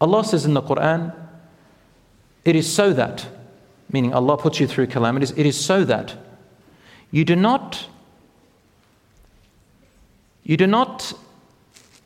Allah 0.00 0.24
says 0.24 0.44
in 0.44 0.54
the 0.54 0.62
Quran, 0.62 1.14
it 2.44 2.56
is 2.56 2.72
so 2.72 2.92
that, 2.92 3.28
meaning 3.92 4.12
Allah 4.12 4.36
puts 4.36 4.58
you 4.58 4.66
through 4.66 4.88
calamities, 4.88 5.30
it 5.36 5.46
is 5.46 5.58
so 5.58 5.84
that 5.84 6.16
you 7.12 7.24
do 7.24 7.36
not, 7.36 7.86
you 10.42 10.56
do 10.56 10.66
not 10.66 11.14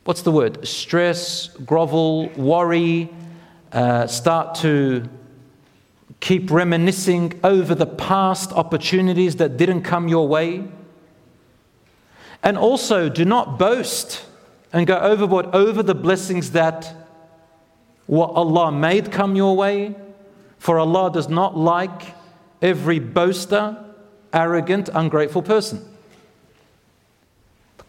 what's 0.06 0.22
the 0.22 0.30
word? 0.30 0.66
Stress, 0.66 1.48
grovel, 1.48 2.28
worry, 2.36 3.10
uh, 3.72 4.06
start 4.06 4.54
to 4.54 5.08
keep 6.20 6.50
reminiscing 6.50 7.38
over 7.42 7.74
the 7.74 7.86
past 7.86 8.52
opportunities 8.52 9.36
that 9.36 9.56
didn't 9.56 9.82
come 9.82 10.06
your 10.08 10.28
way. 10.28 10.64
And 12.43 12.57
also, 12.57 13.09
do 13.09 13.23
not 13.25 13.59
boast 13.59 14.25
and 14.73 14.87
go 14.87 14.97
overboard 14.97 15.47
over 15.53 15.83
the 15.83 15.95
blessings 15.95 16.51
that 16.51 16.95
what 18.07 18.31
Allah 18.31 18.71
made 18.71 19.11
come 19.11 19.35
your 19.35 19.55
way. 19.55 19.95
For 20.57 20.79
Allah 20.79 21.11
does 21.11 21.29
not 21.29 21.57
like 21.57 22.15
every 22.61 22.99
boaster, 22.99 23.77
arrogant, 24.33 24.89
ungrateful 24.93 25.41
person. 25.41 25.87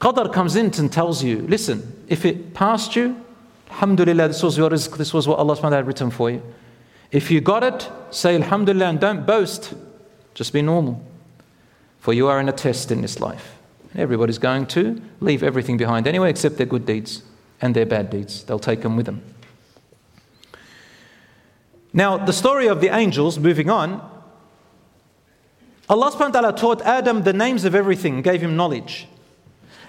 Qadar 0.00 0.32
comes 0.32 0.56
in 0.56 0.72
and 0.78 0.92
tells 0.92 1.22
you, 1.22 1.42
listen, 1.42 2.04
if 2.08 2.24
it 2.24 2.54
passed 2.54 2.96
you, 2.96 3.24
Alhamdulillah, 3.70 4.28
this 4.28 4.42
was 4.42 4.58
your 4.58 4.68
rizq, 4.68 4.96
this 4.96 5.14
was 5.14 5.28
what 5.28 5.38
Allah 5.38 5.56
SWT 5.56 5.72
had 5.72 5.86
written 5.86 6.10
for 6.10 6.30
you. 6.30 6.42
If 7.10 7.30
you 7.30 7.40
got 7.40 7.62
it, 7.62 7.90
say 8.10 8.34
Alhamdulillah 8.34 8.86
and 8.86 9.00
don't 9.00 9.26
boast. 9.26 9.74
Just 10.34 10.52
be 10.52 10.62
normal. 10.62 11.02
For 12.00 12.12
you 12.12 12.26
are 12.28 12.40
in 12.40 12.48
a 12.48 12.52
test 12.52 12.90
in 12.90 13.02
this 13.02 13.20
life. 13.20 13.58
Everybody's 13.94 14.38
going 14.38 14.66
to 14.66 15.00
leave 15.20 15.42
everything 15.42 15.76
behind 15.76 16.06
anyway, 16.06 16.30
except 16.30 16.56
their 16.56 16.66
good 16.66 16.86
deeds 16.86 17.22
and 17.60 17.74
their 17.74 17.86
bad 17.86 18.10
deeds. 18.10 18.44
They'll 18.44 18.58
take 18.58 18.82
them 18.82 18.96
with 18.96 19.06
them. 19.06 19.22
Now, 21.92 22.16
the 22.16 22.32
story 22.32 22.68
of 22.68 22.80
the 22.80 22.88
angels, 22.88 23.38
moving 23.38 23.68
on, 23.68 24.08
Allah 25.88 26.10
subhanahu 26.10 26.34
wa 26.34 26.40
ta'ala 26.40 26.56
taught 26.56 26.80
Adam 26.82 27.22
the 27.22 27.34
names 27.34 27.64
of 27.64 27.74
everything, 27.74 28.22
gave 28.22 28.40
him 28.40 28.56
knowledge. 28.56 29.06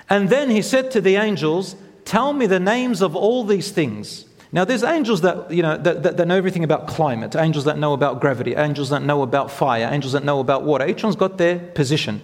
And 0.10 0.30
then 0.30 0.50
he 0.50 0.62
said 0.62 0.92
to 0.92 1.02
the 1.02 1.16
angels, 1.16 1.78
Tell 2.04 2.34
me 2.34 2.46
the 2.46 2.60
names 2.60 3.02
of 3.02 3.16
all 3.16 3.46
these 3.46 3.72
things. 3.72 4.26
Now, 4.52 4.66
there's 4.66 4.84
angels 4.84 5.22
that, 5.22 5.50
you 5.50 5.63
know, 5.63 5.78
that, 5.78 6.04
that, 6.04 6.18
that, 6.18 6.28
know 6.28 6.36
everything 6.36 6.63
about 6.63 6.88
climate, 6.88 7.36
angels 7.36 7.66
that 7.66 7.80
know 7.80 7.94
about 7.94 8.20
gravity, 8.20 8.54
angels 8.54 8.89
that 8.89 9.02
know 9.02 9.22
about 9.22 9.50
fire, 9.50 9.89
angels 9.89 10.13
that 10.13 10.24
know 10.24 10.39
about 10.39 10.63
water. 10.63 10.86
Each 10.86 11.02
one's 11.02 11.16
got 11.16 11.38
their 11.38 11.58
position. 11.58 12.22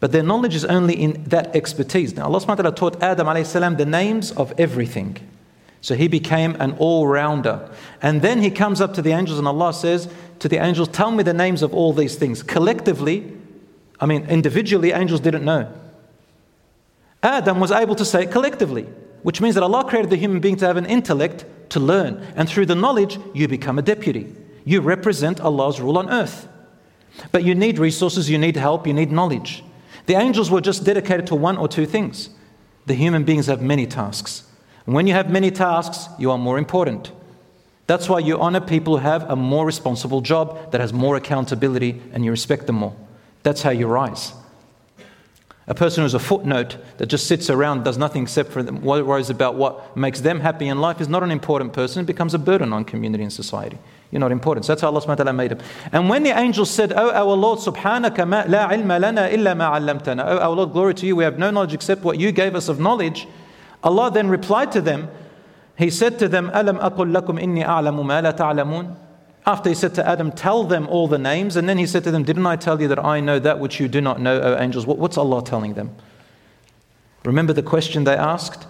But 0.00 0.12
their 0.12 0.22
knowledge 0.22 0.54
is 0.54 0.64
only 0.64 0.94
in 0.94 1.24
that 1.24 1.54
expertise. 1.54 2.14
Now, 2.14 2.24
Allah 2.24 2.40
subhanahu 2.40 2.76
taught 2.76 3.02
Adam 3.02 3.44
salam 3.44 3.76
the 3.76 3.86
names 3.86 4.32
of 4.32 4.52
everything. 4.58 5.16
So 5.80 5.94
he 5.94 6.08
became 6.08 6.56
an 6.60 6.72
all 6.78 7.06
rounder. 7.06 7.70
And 8.00 8.22
then 8.22 8.40
he 8.40 8.50
comes 8.50 8.80
up 8.80 8.94
to 8.94 9.02
the 9.02 9.12
angels, 9.12 9.38
and 9.38 9.46
Allah 9.46 9.72
says 9.72 10.08
to 10.38 10.48
the 10.48 10.56
angels, 10.56 10.88
Tell 10.88 11.10
me 11.10 11.22
the 11.22 11.34
names 11.34 11.62
of 11.62 11.74
all 11.74 11.92
these 11.92 12.16
things. 12.16 12.42
Collectively, 12.42 13.32
I 14.00 14.06
mean, 14.06 14.24
individually, 14.26 14.92
angels 14.92 15.20
didn't 15.20 15.44
know. 15.44 15.72
Adam 17.22 17.60
was 17.60 17.70
able 17.70 17.94
to 17.96 18.04
say 18.04 18.24
it 18.24 18.30
collectively, 18.30 18.86
which 19.22 19.40
means 19.40 19.54
that 19.54 19.62
Allah 19.62 19.84
created 19.84 20.10
the 20.10 20.16
human 20.16 20.40
being 20.40 20.56
to 20.56 20.66
have 20.66 20.76
an 20.76 20.86
intellect 20.86 21.44
to 21.70 21.80
learn. 21.80 22.26
And 22.36 22.48
through 22.48 22.66
the 22.66 22.74
knowledge, 22.74 23.18
you 23.32 23.48
become 23.48 23.78
a 23.78 23.82
deputy. 23.82 24.34
You 24.64 24.80
represent 24.80 25.40
Allah's 25.40 25.80
rule 25.80 25.98
on 25.98 26.10
earth. 26.10 26.48
But 27.30 27.44
you 27.44 27.54
need 27.54 27.78
resources, 27.78 28.28
you 28.28 28.38
need 28.38 28.56
help, 28.56 28.86
you 28.86 28.92
need 28.92 29.12
knowledge. 29.12 29.62
The 30.06 30.14
angels 30.14 30.50
were 30.50 30.60
just 30.60 30.84
dedicated 30.84 31.26
to 31.28 31.34
one 31.34 31.56
or 31.56 31.68
two 31.68 31.86
things. 31.86 32.30
The 32.86 32.94
human 32.94 33.24
beings 33.24 33.46
have 33.46 33.62
many 33.62 33.86
tasks. 33.86 34.44
And 34.86 34.94
when 34.94 35.06
you 35.06 35.14
have 35.14 35.30
many 35.30 35.50
tasks, 35.50 36.08
you 36.18 36.30
are 36.30 36.38
more 36.38 36.58
important. 36.58 37.12
That's 37.86 38.08
why 38.08 38.18
you 38.20 38.38
honor 38.38 38.60
people 38.60 38.98
who 38.98 39.02
have 39.02 39.28
a 39.30 39.36
more 39.36 39.66
responsible 39.66 40.20
job 40.20 40.72
that 40.72 40.80
has 40.80 40.92
more 40.92 41.16
accountability 41.16 42.02
and 42.12 42.24
you 42.24 42.30
respect 42.30 42.66
them 42.66 42.76
more. 42.76 42.96
That's 43.42 43.62
how 43.62 43.70
you 43.70 43.86
rise. 43.86 44.32
A 45.66 45.74
person 45.74 46.02
who's 46.02 46.12
a 46.14 46.18
footnote 46.18 46.76
that 46.98 47.06
just 47.06 47.26
sits 47.26 47.48
around, 47.48 47.84
does 47.84 47.96
nothing 47.96 48.22
except 48.22 48.52
for 48.52 48.62
them, 48.62 48.82
worries 48.82 49.30
about 49.30 49.54
what 49.54 49.96
makes 49.96 50.20
them 50.20 50.40
happy 50.40 50.68
in 50.68 50.80
life, 50.80 51.00
is 51.00 51.08
not 51.08 51.22
an 51.22 51.30
important 51.30 51.72
person. 51.72 52.02
It 52.02 52.06
becomes 52.06 52.34
a 52.34 52.38
burden 52.38 52.72
on 52.74 52.84
community 52.84 53.24
and 53.24 53.32
society. 53.32 53.78
You're 54.10 54.20
not 54.20 54.32
important. 54.32 54.64
So 54.64 54.72
that's 54.72 54.82
how 54.82 54.88
Allah 54.88 55.00
subhanahu 55.00 55.08
wa 55.08 55.14
ta'ala 55.16 55.32
made 55.32 55.52
him. 55.52 55.58
And 55.90 56.08
when 56.08 56.22
the 56.22 56.30
angels 56.30 56.70
said, 56.70 56.92
Oh, 56.94 57.10
our 57.10 57.34
Lord, 57.34 57.58
subhanaka 57.58 58.28
ma, 58.28 58.44
la 58.46 58.70
ilma 58.70 58.98
lana 58.98 59.28
illa 59.28 59.54
ma 59.54 59.76
allamtana. 59.76 60.24
Oh, 60.24 60.38
our 60.38 60.50
Lord, 60.54 60.72
glory 60.72 60.94
to 60.94 61.06
you, 61.06 61.16
we 61.16 61.24
have 61.24 61.38
no 61.38 61.50
knowledge 61.50 61.74
except 61.74 62.02
what 62.02 62.18
you 62.18 62.30
gave 62.30 62.54
us 62.54 62.68
of 62.68 62.78
knowledge. 62.78 63.26
Allah 63.82 64.10
then 64.10 64.28
replied 64.28 64.70
to 64.72 64.80
them, 64.80 65.10
He 65.76 65.90
said 65.90 66.18
to 66.20 66.28
them, 66.28 66.50
Alam 66.54 66.78
aqul 66.78 67.10
lakum 67.10 67.42
inni 67.42 67.64
a'lamu 67.64 68.04
ma 68.04 68.20
la 68.20 68.32
ta'lamun. 68.32 68.96
After 69.46 69.68
he 69.68 69.74
said 69.74 69.94
to 69.96 70.08
Adam, 70.08 70.32
Tell 70.32 70.64
them 70.64 70.86
all 70.88 71.08
the 71.08 71.18
names. 71.18 71.56
And 71.56 71.68
then 71.68 71.78
he 71.78 71.86
said 71.86 72.04
to 72.04 72.10
them, 72.10 72.22
Didn't 72.22 72.46
I 72.46 72.56
tell 72.56 72.80
you 72.80 72.88
that 72.88 73.04
I 73.04 73.20
know 73.20 73.38
that 73.38 73.58
which 73.58 73.80
you 73.80 73.88
do 73.88 74.00
not 74.00 74.20
know, 74.20 74.40
O 74.40 74.58
angels? 74.58 74.86
What's 74.86 75.18
Allah 75.18 75.42
telling 75.44 75.74
them? 75.74 75.94
Remember 77.24 77.52
the 77.52 77.62
question 77.62 78.04
they 78.04 78.16
asked? 78.16 78.66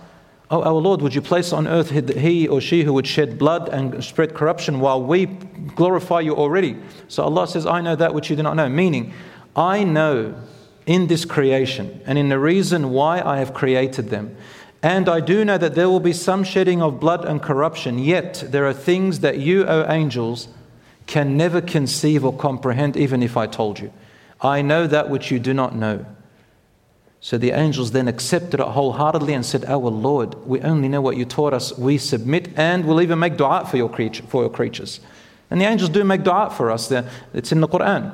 Oh, 0.51 0.63
our 0.63 0.75
Lord, 0.75 1.01
would 1.01 1.15
you 1.15 1.23
place 1.23 1.53
on 1.53 1.67
earth 1.67 1.91
he 1.91 2.47
or 2.47 2.61
she 2.61 2.85
who 2.85 2.93
would 2.93 3.07
shed 3.07 3.39
blood 3.39 3.69
and 3.71 4.05
spread 4.05 4.35
corruption 4.35 4.81
while 4.81 5.03
we 5.03 5.27
glorify 5.27 6.21
you 6.21 6.37
already? 6.37 6.77
So 7.09 7.23
Allah 7.23 7.49
says, 7.49 7.67
I 7.67 7.81
know 7.81 7.97
that 7.97 8.15
which 8.15 8.31
you 8.31 8.37
do 8.37 8.43
not 8.43 8.55
know. 8.55 8.69
Meaning, 8.69 9.15
I 9.57 9.85
know 9.85 10.35
in 10.87 11.07
this 11.07 11.25
creation 11.25 12.03
and 12.07 12.19
in 12.19 12.29
the 12.29 12.39
reason 12.39 12.91
why 12.91 13.23
I 13.23 13.39
have 13.39 13.55
created 13.55 14.11
them 14.11 14.37
and 14.85 15.09
I 15.09 15.21
do 15.21 15.47
know 15.47 15.57
that 15.57 15.75
there 15.75 15.89
will 15.89 15.99
be 15.99 16.13
some 16.13 16.45
shedding 16.45 16.83
of 16.83 17.01
blood 17.01 17.25
and 17.25 17.41
corruption, 17.41 17.99
yet 17.99 18.45
there 18.47 18.67
are 18.67 18.75
things 18.75 19.21
that 19.21 19.39
you, 19.39 19.65
O 19.65 19.91
angels, 19.91 20.49
can 21.07 21.39
never 21.39 21.63
conceive 21.63 22.23
or 22.23 22.37
comprehend, 22.37 22.95
even 22.95 23.23
if 23.23 23.35
I 23.35 23.47
told 23.47 23.79
you. 23.79 23.91
I 24.43 24.61
know 24.61 24.87
that 24.87 25.09
which 25.09 25.31
you 25.31 25.39
do 25.39 25.55
not 25.55 25.75
know. 25.75 26.05
So 27.25 27.39
the 27.39 27.53
angels 27.53 27.93
then 27.93 28.07
accepted 28.07 28.61
it 28.61 28.67
wholeheartedly 28.67 29.33
and 29.33 29.47
said, 29.47 29.65
Our 29.65 29.89
Lord, 29.89 30.35
we 30.47 30.61
only 30.61 30.89
know 30.89 31.01
what 31.01 31.17
you 31.17 31.25
taught 31.25 31.55
us. 31.55 31.73
We 31.79 31.97
submit 31.97 32.51
and 32.55 32.85
we'll 32.85 33.01
even 33.01 33.19
make 33.19 33.39
dua 33.39 33.65
for 33.65 33.79
your, 33.79 33.89
creature, 33.89 34.25
for 34.25 34.43
your 34.43 34.51
creatures. 34.51 35.01
And 35.51 35.59
the 35.59 35.65
angels 35.65 35.89
do 35.89 36.05
make 36.05 36.23
dua 36.23 36.51
for 36.55 36.71
us. 36.71 36.93
It's 37.33 37.51
in 37.51 37.63
the 37.63 37.67
Quran. 37.67 38.13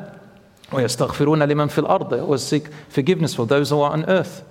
They 2.08 2.20
always 2.20 2.42
seek 2.44 2.68
forgiveness 2.88 3.34
for 3.34 3.46
those 3.46 3.70
who 3.70 3.80
are 3.80 3.90
on 3.90 4.04
earth. 4.04 4.44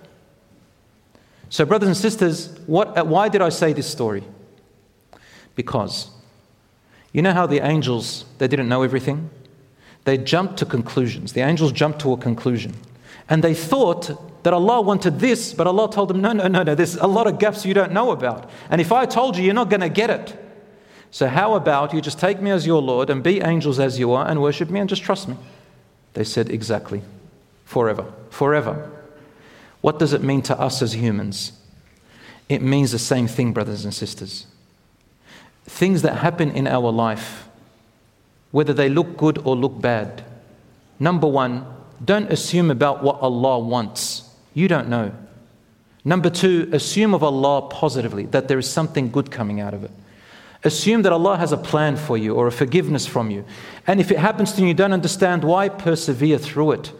So, 1.48 1.64
brothers 1.64 1.88
and 1.88 1.96
sisters, 1.96 2.60
what, 2.68 2.98
uh, 2.98 3.06
why 3.06 3.30
did 3.30 3.42
I 3.42 3.48
say 3.48 3.72
this 3.72 3.90
story? 3.90 4.26
Because 5.56 6.10
you 7.14 7.22
know 7.22 7.32
how 7.32 7.48
the 7.48 7.66
angels, 7.66 8.26
they 8.40 8.50
didn't 8.50 8.68
know 8.68 8.84
everything? 8.84 9.30
They 10.04 10.18
jumped 10.18 10.58
to 10.58 10.66
conclusions. 10.66 11.32
The 11.32 11.40
angels 11.44 11.72
jumped 11.72 12.02
to 12.02 12.12
a 12.12 12.18
conclusion. 12.18 12.74
And 13.30 13.42
they 13.42 13.54
thought 13.54 14.29
that 14.44 14.54
Allah 14.54 14.82
wanted 14.82 15.20
this, 15.20 15.54
but 15.54 15.68
Allah 15.68 15.92
told 15.92 16.10
them, 16.10 16.22
no, 16.22 16.32
no, 16.32 16.48
no, 16.48 16.64
no, 16.64 16.76
there's 16.76 16.96
a 16.96 17.08
lot 17.08 17.28
of 17.28 17.40
gaps 17.40 17.66
you 17.66 17.74
don't 17.74 17.92
know 17.92 18.12
about. 18.12 18.50
And 18.70 18.80
if 18.80 18.92
I 18.92 19.06
told 19.06 19.38
you, 19.38 19.44
you're 19.44 19.54
not 19.54 19.70
going 19.70 19.82
to 19.82 19.90
get 19.90 20.10
it. 20.10 20.38
So, 21.12 21.28
how 21.28 21.56
about 21.56 21.94
you 21.94 22.02
just 22.02 22.20
take 22.20 22.40
me 22.40 22.52
as 22.52 22.66
your 22.68 22.82
Lord 22.82 23.10
and 23.10 23.24
be 23.24 23.42
angels 23.42 23.80
as 23.80 23.98
you 23.98 24.14
are 24.14 24.28
and 24.28 24.42
worship 24.42 24.70
me 24.70 24.80
and 24.80 24.88
just 24.88 25.02
trust 25.02 25.28
me? 25.28 25.36
They 26.14 26.24
said, 26.24 26.50
Exactly. 26.50 27.02
Forever. 27.66 28.06
Forever. 28.30 28.92
What 29.82 30.00
does 30.00 30.14
it 30.14 30.24
mean 30.24 30.42
to 30.44 30.60
us 30.60 30.82
as 30.82 30.94
humans? 30.94 31.54
It 32.48 32.62
means 32.62 32.92
the 32.92 33.00
same 33.00 33.28
thing, 33.28 33.54
brothers 33.54 33.86
and 33.86 33.94
sisters. 33.94 34.46
Things 35.66 36.02
that 36.02 36.18
happen 36.18 36.52
in 36.52 36.68
our 36.68 36.92
life, 36.92 37.48
whether 38.52 38.74
they 38.74 38.90
look 38.90 39.18
good 39.18 39.38
or 39.40 39.56
look 39.56 39.80
bad, 39.80 40.24
number 41.00 41.28
one, 41.28 41.66
don't 42.04 42.32
assume 42.32 42.72
about 42.72 43.04
what 43.04 43.20
Allah 43.20 43.60
wants. 43.60 44.29
You 44.60 44.68
don't 44.68 44.90
know. 44.90 45.14
Number 46.04 46.30
two, 46.30 46.70
assume 46.74 47.14
of 47.14 47.24
Allah 47.24 47.70
positively, 47.70 48.26
that 48.26 48.50
there 48.50 48.60
is 48.60 48.70
something 48.70 49.10
good 49.10 49.32
coming 49.32 49.62
out 49.62 49.74
of 49.74 49.86
it. 49.86 49.92
Assume 50.66 51.04
that 51.04 51.14
Allah 51.14 51.38
has 51.38 51.54
a 51.54 51.58
plan 51.58 51.96
for 51.96 52.18
you 52.18 52.36
or 52.36 52.46
a 52.46 52.52
forgiveness 52.52 53.06
from 53.08 53.32
you. 53.32 53.46
And 53.88 54.02
if 54.02 54.12
it 54.12 54.18
happens 54.18 54.52
to 54.54 54.62
you, 54.62 54.68
you 54.68 54.74
don't 54.74 54.92
understand 54.92 55.46
why, 55.46 55.70
persevere 55.70 56.38
through 56.38 56.74
it. 56.74 56.92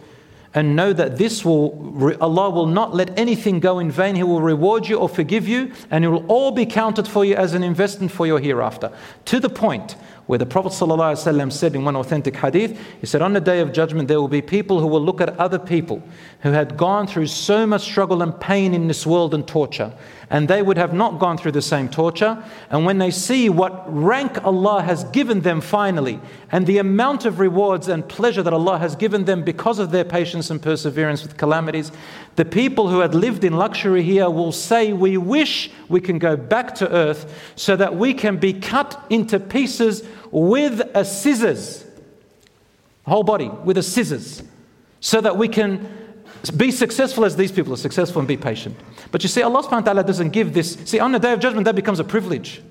And 0.54 0.78
know 0.78 0.94
that 0.94 1.18
this 1.18 1.44
will, 1.44 2.16
Allah 2.22 2.50
will 2.50 2.66
not 2.66 2.96
let 2.96 3.20
anything 3.20 3.60
go 3.60 3.80
in 3.80 3.92
vain. 3.92 4.16
He 4.16 4.24
will 4.24 4.42
reward 4.42 4.88
you 4.88 4.96
or 4.96 5.10
forgive 5.10 5.46
you, 5.46 5.74
and 5.92 6.06
it 6.06 6.08
will 6.08 6.26
all 6.28 6.52
be 6.52 6.66
counted 6.66 7.10
for 7.10 7.26
you 7.26 7.36
as 7.36 7.54
an 7.54 7.62
investment 7.62 8.14
for 8.14 8.26
your 8.26 8.40
hereafter. 8.40 8.90
To 9.26 9.42
the 9.42 9.50
point 9.50 9.98
where 10.30 10.38
the 10.38 10.46
Prophet 10.46 10.74
ﷺ 10.74 11.52
said 11.52 11.74
in 11.74 11.84
one 11.84 11.96
authentic 11.96 12.36
hadith, 12.36 12.80
he 13.02 13.08
said, 13.08 13.24
On 13.24 13.34
the 13.34 13.42
day 13.42 13.62
of 13.62 13.74
judgment, 13.74 14.08
there 14.08 14.22
will 14.22 14.28
be 14.28 14.44
people 14.44 14.80
who 14.80 14.86
will 14.86 15.02
look 15.02 15.22
at 15.22 15.36
other 15.40 15.58
people 15.58 16.04
who 16.42 16.52
had 16.52 16.78
gone 16.78 17.08
through 17.08 17.26
so 17.26 17.66
much 17.66 17.82
struggle 17.82 18.22
and 18.22 18.40
pain 18.40 18.76
in 18.76 18.88
this 18.88 19.08
world 19.08 19.34
and 19.34 19.48
torture, 19.48 19.92
and 20.30 20.48
they 20.48 20.62
would 20.62 20.78
have 20.78 20.94
not 20.94 21.18
gone 21.18 21.36
through 21.36 21.54
the 21.54 21.64
same 21.64 21.90
torture. 21.90 22.44
And 22.70 22.86
when 22.86 23.00
they 23.00 23.10
see 23.10 23.50
what 23.50 23.84
rank 23.92 24.46
Allah 24.46 24.84
has 24.84 25.04
given 25.06 25.42
them 25.42 25.62
finally, 25.62 26.20
and 26.52 26.68
the 26.68 26.78
amount 26.78 27.26
of 27.26 27.40
rewards 27.40 27.88
and 27.88 28.08
pleasure 28.08 28.44
that 28.44 28.54
Allah 28.54 28.78
has 28.78 28.96
given 28.96 29.26
them 29.26 29.44
because 29.44 29.80
of 29.80 29.90
their 29.90 30.06
patience 30.06 30.52
and 30.52 30.62
perseverance 30.62 31.24
with 31.24 31.38
calamities, 31.38 31.92
the 32.40 32.46
people 32.46 32.88
who 32.88 33.02
had 33.02 33.14
lived 33.14 33.44
in 33.44 33.52
luxury 33.52 34.02
here 34.02 34.30
will 34.30 34.54
say, 34.54 34.94
We 34.94 35.18
wish 35.18 35.70
we 35.90 36.00
can 36.00 36.20
go 36.20 36.38
back 36.38 36.74
to 36.76 36.90
earth 36.90 37.52
so 37.58 37.76
that 37.76 37.98
we 37.98 38.14
can 38.14 38.38
be 38.38 38.54
cut 38.54 38.98
into 39.10 39.42
pieces 39.42 40.08
with 40.32 40.80
a 40.96 41.04
scissors, 41.04 41.86
whole 43.06 43.24
body 43.24 43.50
with 43.66 43.78
a 43.78 43.84
scissors, 43.84 44.42
so 45.02 45.20
that 45.20 45.36
we 45.36 45.50
can 45.50 45.86
be 46.56 46.72
successful 46.72 47.26
as 47.26 47.36
these 47.36 47.52
people 47.52 47.74
are 47.74 47.84
successful 47.90 48.20
and 48.20 48.28
be 48.30 48.38
patient. 48.38 48.78
But 49.12 49.22
you 49.22 49.28
see, 49.28 49.42
Allah 49.42 49.62
subhanahu 49.62 49.72
wa 49.72 49.92
ta'ala 49.92 50.04
doesn't 50.06 50.30
give 50.30 50.54
this. 50.54 50.76
See, 50.86 51.02
on 51.02 51.12
the 51.12 51.20
day 51.20 51.34
of 51.34 51.42
judgment, 51.42 51.66
that 51.66 51.76
becomes 51.76 52.00
a 52.00 52.06
privilege. 52.06 52.62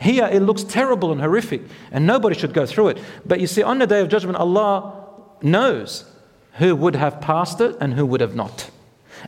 Here, 0.00 0.24
it 0.24 0.40
looks 0.40 0.64
terrible 0.64 1.12
and 1.12 1.20
horrific, 1.20 1.64
and 1.92 2.06
nobody 2.06 2.34
should 2.34 2.54
go 2.54 2.64
through 2.64 2.88
it. 2.88 2.98
But 3.26 3.42
you 3.42 3.46
see, 3.46 3.62
on 3.62 3.78
the 3.78 3.86
day 3.86 4.00
of 4.00 4.08
judgment, 4.08 4.38
Allah 4.38 5.04
knows 5.42 6.06
who 6.54 6.74
would 6.76 6.96
have 6.96 7.20
passed 7.20 7.60
it 7.60 7.76
and 7.78 7.92
who 7.92 8.06
would 8.06 8.22
have 8.22 8.34
not. 8.34 8.70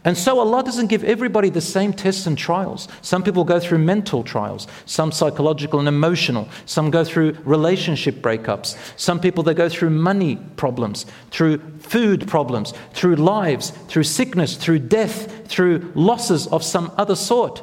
And 0.03 0.17
so 0.17 0.39
Allah 0.39 0.63
doesn't 0.65 0.87
give 0.87 1.05
everybody 1.05 1.51
the 1.51 1.61
same 1.61 1.93
tests 1.93 2.27
and 2.27 2.37
trials. 2.37 2.89
Some 3.03 3.23
people 3.23 3.45
go 3.45 3.61
through 3.61 3.79
mental 3.79 4.23
trials, 4.23 4.67
some 4.87 5.13
psychological 5.13 5.79
and 5.79 5.89
emotional, 5.89 6.49
some 6.65 6.91
go 6.91 7.05
through 7.05 7.37
relationship 7.45 8.17
breakups, 8.17 8.79
some 8.99 9.21
people 9.21 9.43
they 9.43 9.53
go 9.53 9.69
through 9.69 9.91
money 9.91 10.37
problems, 10.57 11.05
through 11.31 11.59
food 11.81 12.27
problems, 12.27 12.73
through 12.95 13.17
lives, 13.17 13.71
through 13.89 14.05
sickness, 14.05 14.57
through 14.57 14.79
death, 14.79 15.47
through 15.47 15.93
losses 15.95 16.47
of 16.47 16.65
some 16.65 16.91
other 16.97 17.15
sort. 17.17 17.63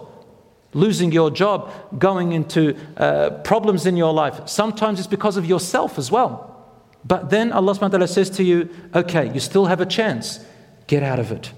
Losing 0.73 1.11
your 1.11 1.31
job, 1.31 1.71
going 1.97 2.33
into 2.33 2.77
uh, 2.97 3.31
problems 3.43 3.87
in 3.87 3.97
your 3.97 4.13
life. 4.13 4.47
Sometimes 4.47 4.99
it's 4.99 5.07
because 5.07 5.37
of 5.37 5.45
yourself 5.45 5.97
as 5.97 6.11
well. 6.11 6.53
But 7.03 7.31
then 7.31 7.51
Allah 7.51 8.07
says 8.07 8.29
to 8.31 8.43
you, 8.43 8.69
okay, 8.93 9.33
you 9.33 9.39
still 9.39 9.65
have 9.65 9.81
a 9.81 9.85
chance. 9.87 10.39
Get 10.85 11.01
out 11.01 11.19
of 11.19 11.31
it. 11.31 11.51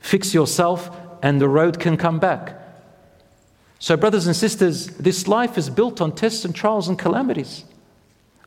Fix 0.00 0.34
yourself, 0.34 0.90
and 1.22 1.40
the 1.40 1.48
road 1.48 1.78
can 1.78 1.96
come 1.96 2.18
back. 2.18 2.56
So, 3.78 3.96
brothers 3.96 4.26
and 4.26 4.36
sisters, 4.36 4.88
this 4.88 5.28
life 5.28 5.56
is 5.56 5.70
built 5.70 6.00
on 6.00 6.14
tests 6.14 6.44
and 6.44 6.54
trials 6.54 6.88
and 6.88 6.98
calamities. 6.98 7.64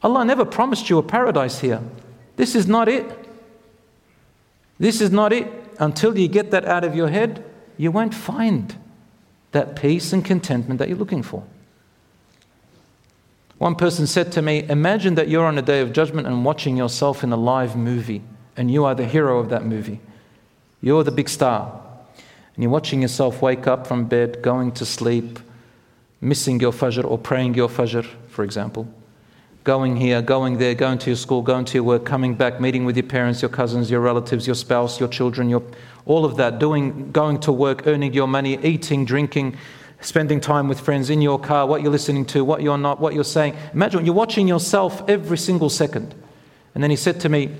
Allah 0.03 0.25
never 0.25 0.45
promised 0.45 0.89
you 0.89 0.97
a 0.97 1.03
paradise 1.03 1.59
here. 1.59 1.81
This 2.35 2.55
is 2.55 2.67
not 2.67 2.89
it. 2.89 3.05
This 4.77 5.01
is 5.01 5.11
not 5.11 5.31
it. 5.31 5.47
Until 5.79 6.17
you 6.17 6.27
get 6.27 6.51
that 6.51 6.65
out 6.65 6.83
of 6.83 6.95
your 6.95 7.07
head, 7.07 7.43
you 7.77 7.91
won't 7.91 8.13
find 8.13 8.75
that 9.53 9.75
peace 9.75 10.13
and 10.13 10.23
contentment 10.23 10.77
that 10.79 10.89
you're 10.89 10.97
looking 10.97 11.23
for. 11.23 11.43
One 13.57 13.75
person 13.75 14.07
said 14.07 14.31
to 14.33 14.41
me, 14.41 14.67
Imagine 14.67 15.15
that 15.15 15.29
you're 15.29 15.45
on 15.45 15.57
a 15.57 15.61
day 15.61 15.79
of 15.79 15.93
judgment 15.93 16.27
and 16.27 16.43
watching 16.43 16.75
yourself 16.75 17.23
in 17.23 17.31
a 17.31 17.37
live 17.37 17.75
movie, 17.75 18.21
and 18.57 18.69
you 18.69 18.83
are 18.85 18.93
the 18.93 19.05
hero 19.05 19.39
of 19.39 19.49
that 19.49 19.65
movie. 19.65 20.01
You're 20.83 21.05
the 21.05 21.11
big 21.11 21.29
star. 21.29 21.79
And 22.55 22.61
you're 22.61 22.71
watching 22.71 23.01
yourself 23.01 23.41
wake 23.41 23.67
up 23.67 23.87
from 23.87 24.05
bed, 24.05 24.41
going 24.41 24.73
to 24.73 24.85
sleep, 24.85 25.39
missing 26.19 26.59
your 26.59 26.73
fajr 26.73 27.09
or 27.09 27.17
praying 27.17 27.55
your 27.55 27.69
fajr, 27.69 28.05
for 28.27 28.43
example. 28.43 28.85
Going 29.63 29.95
here, 29.95 30.21
going 30.21 30.57
there, 30.57 30.75
going 30.75 30.97
to 30.99 31.09
your 31.09 31.15
school, 31.15 31.41
going 31.41 31.63
to 31.65 31.75
your 31.75 31.83
work, 31.83 32.05
coming 32.05 32.35
back, 32.35 32.59
meeting 32.59 32.83
with 32.83 32.97
your 32.97 33.07
parents, 33.07 33.41
your 33.41 33.47
cousins, 33.47 33.89
your 33.89 34.01
relatives, 34.01 34.45
your 34.45 34.57
spouse, 34.57 34.99
your 34.99 35.07
children, 35.07 35.47
your, 35.47 35.63
all 36.05 36.25
of 36.25 36.35
that, 36.35 36.59
doing, 36.59 37.13
going 37.13 37.39
to 37.39 37.53
work, 37.53 37.87
earning 37.87 38.13
your 38.13 38.27
money, 38.27 38.59
eating, 38.61 39.05
drinking, 39.05 39.55
spending 40.01 40.41
time 40.41 40.67
with 40.67 40.81
friends 40.81 41.09
in 41.09 41.21
your 41.21 41.39
car, 41.39 41.65
what 41.65 41.81
you're 41.81 41.93
listening 41.93 42.25
to, 42.25 42.43
what 42.43 42.61
you're 42.61 42.77
not, 42.77 42.99
what 42.99 43.13
you're 43.13 43.23
saying. 43.23 43.55
Imagine 43.73 44.05
you're 44.05 44.13
watching 44.13 44.49
yourself 44.49 45.01
every 45.07 45.37
single 45.37 45.69
second. 45.69 46.13
And 46.75 46.83
then 46.83 46.89
he 46.89 46.97
said 46.97 47.21
to 47.21 47.29
me, 47.29 47.55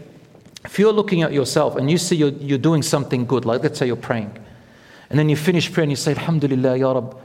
if 0.66 0.80
you're 0.80 0.94
looking 0.94 1.22
at 1.22 1.34
yourself 1.34 1.76
and 1.76 1.90
you 1.92 1.98
see 1.98 2.16
you're, 2.16 2.30
you're 2.30 2.58
doing 2.58 2.82
something 2.82 3.26
good, 3.26 3.46
like 3.46 3.64
let's 3.64 3.80
say 3.80 3.88
you're 3.88 3.96
praying, 3.96 4.38
and 5.10 5.20
then 5.20 5.30
you 5.30 5.36
finish 5.36 5.72
prayer 5.72 5.84
and 5.84 5.92
you 5.92 5.96
say, 5.96 6.12
Alhamdulillah, 6.12 6.78
Ya 6.78 6.92
Rab, 6.92 7.18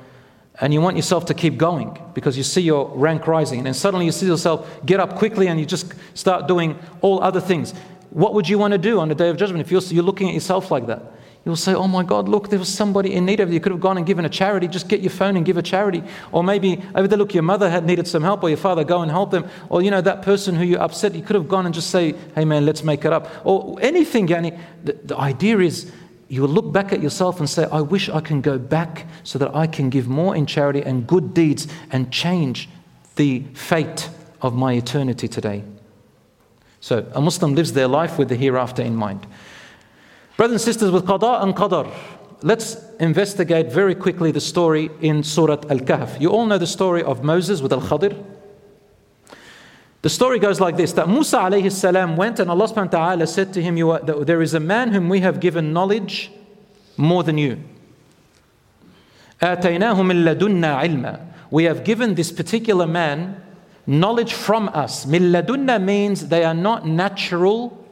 and 0.61 0.75
you 0.75 0.81
want 0.81 0.97
yourself 0.97 1.25
to 1.27 1.35
keep 1.35 1.57
going 1.57 1.99
because 2.15 2.37
you 2.37 2.43
see 2.43 2.61
your 2.61 2.89
rank 2.97 3.27
rising, 3.27 3.59
and 3.59 3.67
then 3.67 3.75
suddenly 3.75 4.07
you 4.07 4.13
see 4.13 4.27
yourself 4.27 4.69
get 4.85 5.01
up 5.01 5.17
quickly 5.17 5.47
and 5.47 5.61
you 5.61 5.67
just 5.67 5.95
start 6.15 6.49
doing 6.49 6.79
all 7.01 7.23
other 7.23 7.41
things. 7.41 7.73
What 8.11 8.35
would 8.35 8.49
you 8.49 8.59
want 8.59 8.73
to 8.73 8.79
do 8.79 9.01
on 9.01 9.09
the 9.09 9.15
day 9.15 9.29
of 9.29 9.37
judgment 9.37 9.61
if 9.61 9.71
you're, 9.71 9.83
you're 9.83 10.05
looking 10.05 10.29
at 10.29 10.35
yourself 10.35 10.71
like 10.71 10.87
that? 10.87 11.03
You'll 11.49 11.57
say, 11.57 11.73
Oh 11.73 11.89
my 11.89 12.03
God, 12.03 12.29
look, 12.29 12.51
there 12.51 12.59
was 12.59 12.69
somebody 12.69 13.15
in 13.15 13.25
need 13.25 13.41
of 13.41 13.49
it. 13.49 13.55
You 13.55 13.61
could 13.61 13.73
have 13.73 13.81
gone 13.81 13.97
and 13.97 14.05
given 14.05 14.27
a 14.27 14.29
charity. 14.29 14.69
Just 14.69 14.87
get 14.87 15.01
your 15.01 15.09
phone 15.09 15.35
and 15.35 15.47
give 15.47 15.57
a 15.57 15.63
charity. 15.63 16.03
Or 16.31 16.45
maybe 16.45 16.85
over 16.95 17.09
there, 17.09 17.17
look, 17.17 17.33
your 17.33 17.43
mother 17.43 17.71
had 17.71 17.87
needed 17.87 18.07
some 18.07 18.23
help, 18.23 18.43
or 18.43 18.51
your 18.51 18.59
father, 18.59 18.85
go 18.85 19.01
and 19.01 19.11
help 19.11 19.31
them. 19.31 19.49
Or, 19.71 19.81
you 19.81 19.91
know, 19.91 20.03
that 20.03 20.21
person 20.21 20.55
who 20.55 20.63
you 20.63 20.77
upset, 20.77 21.15
you 21.15 21.23
could 21.23 21.37
have 21.37 21.49
gone 21.49 21.65
and 21.65 21.75
just 21.75 21.89
say, 21.89 22.15
Hey 22.35 22.45
man, 22.45 22.67
let's 22.67 22.85
make 22.85 23.07
it 23.07 23.15
up. 23.15 23.31
Or 23.45 23.79
anything, 23.81 24.27
Yani. 24.27 24.61
The, 24.85 24.93
the 24.93 25.17
idea 25.17 25.61
is 25.61 25.91
you 26.29 26.43
will 26.43 26.51
look 26.51 26.71
back 26.71 26.93
at 26.93 27.03
yourself 27.03 27.41
and 27.41 27.49
say, 27.49 27.65
I 27.73 27.81
wish 27.81 28.11
I 28.11 28.21
can 28.21 28.43
go 28.43 28.59
back 28.59 29.07
so 29.25 29.39
that 29.39 29.57
I 29.57 29.67
can 29.67 29.89
give 29.89 30.07
more 30.07 30.37
in 30.37 30.45
charity 30.45 30.83
and 30.83 31.07
good 31.07 31.33
deeds 31.33 31.67
and 31.91 32.13
change 32.13 32.69
the 33.17 33.43
fate 33.55 34.11
of 34.43 34.55
my 34.55 34.75
eternity 34.75 35.29
today. 35.29 35.65
So 36.81 37.11
a 37.15 37.23
Muslim 37.23 37.55
lives 37.55 37.73
their 37.73 37.89
life 37.89 38.19
with 38.19 38.29
the 38.29 38.37
hereafter 38.37 38.83
in 38.83 38.95
mind. 38.95 39.27
Brothers 40.39 40.53
and 40.53 40.73
sisters, 40.73 40.91
with 40.93 41.05
qada 41.05 41.43
and 41.43 41.53
qadar, 41.53 41.93
let's 42.43 42.77
investigate 43.01 43.73
very 43.73 43.97
quickly 43.97 44.31
the 44.31 44.41
story 44.41 44.89
in 45.01 45.25
Surah 45.25 45.63
Al 45.69 45.81
Kahf. 45.81 46.21
You 46.21 46.31
all 46.31 46.47
know 46.47 46.59
the 46.59 46.67
story 46.67 47.03
of 47.03 47.25
Moses 47.25 47.61
with 47.61 47.73
Al 47.73 47.81
Khadir. 47.81 48.25
The 50.03 50.09
story 50.09 50.39
goes 50.39 50.61
like 50.61 50.77
this 50.77 50.93
that 50.93 51.09
Musa 51.09 51.39
alayhi 51.39 51.73
salam 51.73 52.17
went 52.17 52.39
and 52.39 52.49
Allah 52.53 52.69
subhanahu 52.69 52.93
wa 52.93 52.99
ta'ala 53.17 53.27
said 53.27 53.53
to 53.55 53.61
him, 53.61 53.83
are, 53.91 53.99
There 53.99 54.41
is 54.41 54.55
a 54.55 54.61
man 54.61 54.93
whom 54.93 55.09
we 55.09 55.19
have 55.19 55.41
given 55.41 55.73
knowledge 55.73 56.31
more 56.97 57.25
than 57.25 57.37
you. 57.37 57.59
We 61.51 61.65
have 61.65 61.85
given 61.85 62.15
this 62.15 62.31
particular 62.31 62.87
man 62.87 63.43
knowledge 63.89 64.35
from 64.35 64.69
us. 64.69 65.05
Milladunna 65.05 65.83
means 65.83 66.29
they 66.29 66.45
are 66.45 66.55
not 66.55 66.87
natural, 66.87 67.85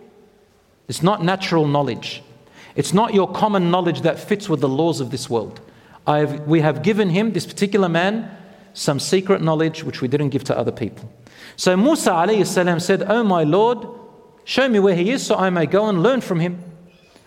it's 0.86 1.02
not 1.02 1.24
natural 1.24 1.66
knowledge. 1.66 2.22
It's 2.76 2.92
not 2.92 3.14
your 3.14 3.30
common 3.30 3.70
knowledge 3.70 4.02
that 4.02 4.18
fits 4.20 4.48
with 4.48 4.60
the 4.60 4.68
laws 4.68 5.00
of 5.00 5.10
this 5.10 5.28
world. 5.28 5.60
Have, 6.06 6.46
we 6.46 6.60
have 6.60 6.82
given 6.82 7.10
him, 7.10 7.32
this 7.32 7.46
particular 7.46 7.88
man, 7.88 8.30
some 8.74 9.00
secret 9.00 9.42
knowledge 9.42 9.82
which 9.82 10.00
we 10.02 10.08
didn't 10.08 10.28
give 10.28 10.44
to 10.44 10.56
other 10.56 10.70
people. 10.70 11.10
So 11.56 11.76
Musa 11.76 12.10
alayhi 12.10 12.80
said, 12.80 13.02
Oh 13.08 13.24
my 13.24 13.42
Lord, 13.44 13.88
show 14.44 14.68
me 14.68 14.78
where 14.78 14.94
he 14.94 15.10
is 15.10 15.24
so 15.24 15.34
I 15.34 15.48
may 15.50 15.66
go 15.66 15.88
and 15.88 16.02
learn 16.02 16.20
from 16.20 16.40
him. 16.40 16.62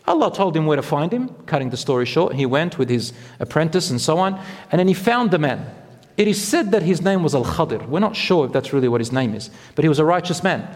Allah 0.08 0.34
told 0.34 0.56
him 0.56 0.66
where 0.66 0.76
to 0.76 0.84
find 0.84 1.12
him. 1.12 1.30
Cutting 1.46 1.72
the 1.72 1.78
story 1.78 2.06
short, 2.06 2.36
he 2.36 2.46
went 2.46 2.78
with 2.78 2.90
his 2.90 3.12
apprentice 3.40 3.90
and 3.90 4.00
so 4.00 4.18
on, 4.20 4.40
and 4.72 4.80
then 4.80 4.88
he 4.88 4.94
found 4.94 5.32
the 5.32 5.40
man. 5.40 5.70
It 6.16 6.28
is 6.28 6.42
said 6.42 6.72
that 6.72 6.84
his 6.84 7.02
name 7.02 7.24
was 7.24 7.34
Al 7.34 7.46
Khadir. 7.46 7.88
We're 7.88 8.00
not 8.00 8.16
sure 8.16 8.46
if 8.46 8.52
that's 8.52 8.74
really 8.74 8.88
what 8.88 9.02
his 9.02 9.12
name 9.12 9.34
is, 9.34 9.50
but 9.76 9.84
he 9.84 9.90
was 9.90 10.00
a 10.00 10.06
righteous 10.06 10.44
man. 10.44 10.68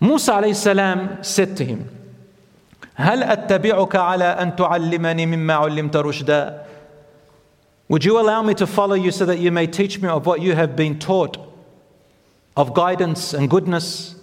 Musa 0.00 0.32
alayhi 0.32 1.24
said 1.24 1.56
to 1.56 1.64
him, 1.64 1.88
هل 2.97 3.23
أتبعك 3.23 3.95
على 3.95 4.25
أن 4.25 4.55
تعلمني 4.55 5.25
مما 5.25 5.53
علمت 5.53 5.95
رشدا 5.95 6.63
Would 7.89 8.05
you 8.05 8.19
allow 8.19 8.41
me 8.41 8.53
to 8.55 8.65
follow 8.65 8.95
you 8.95 9.11
so 9.11 9.25
that 9.25 9.39
you 9.39 9.51
may 9.51 9.67
teach 9.67 10.01
me 10.01 10.07
of 10.07 10.25
what 10.25 10.41
you 10.41 10.55
have 10.55 10.75
been 10.75 10.97
taught 10.99 11.37
of 12.55 12.73
guidance 12.73 13.33
and 13.33 13.49
goodness. 13.49 14.15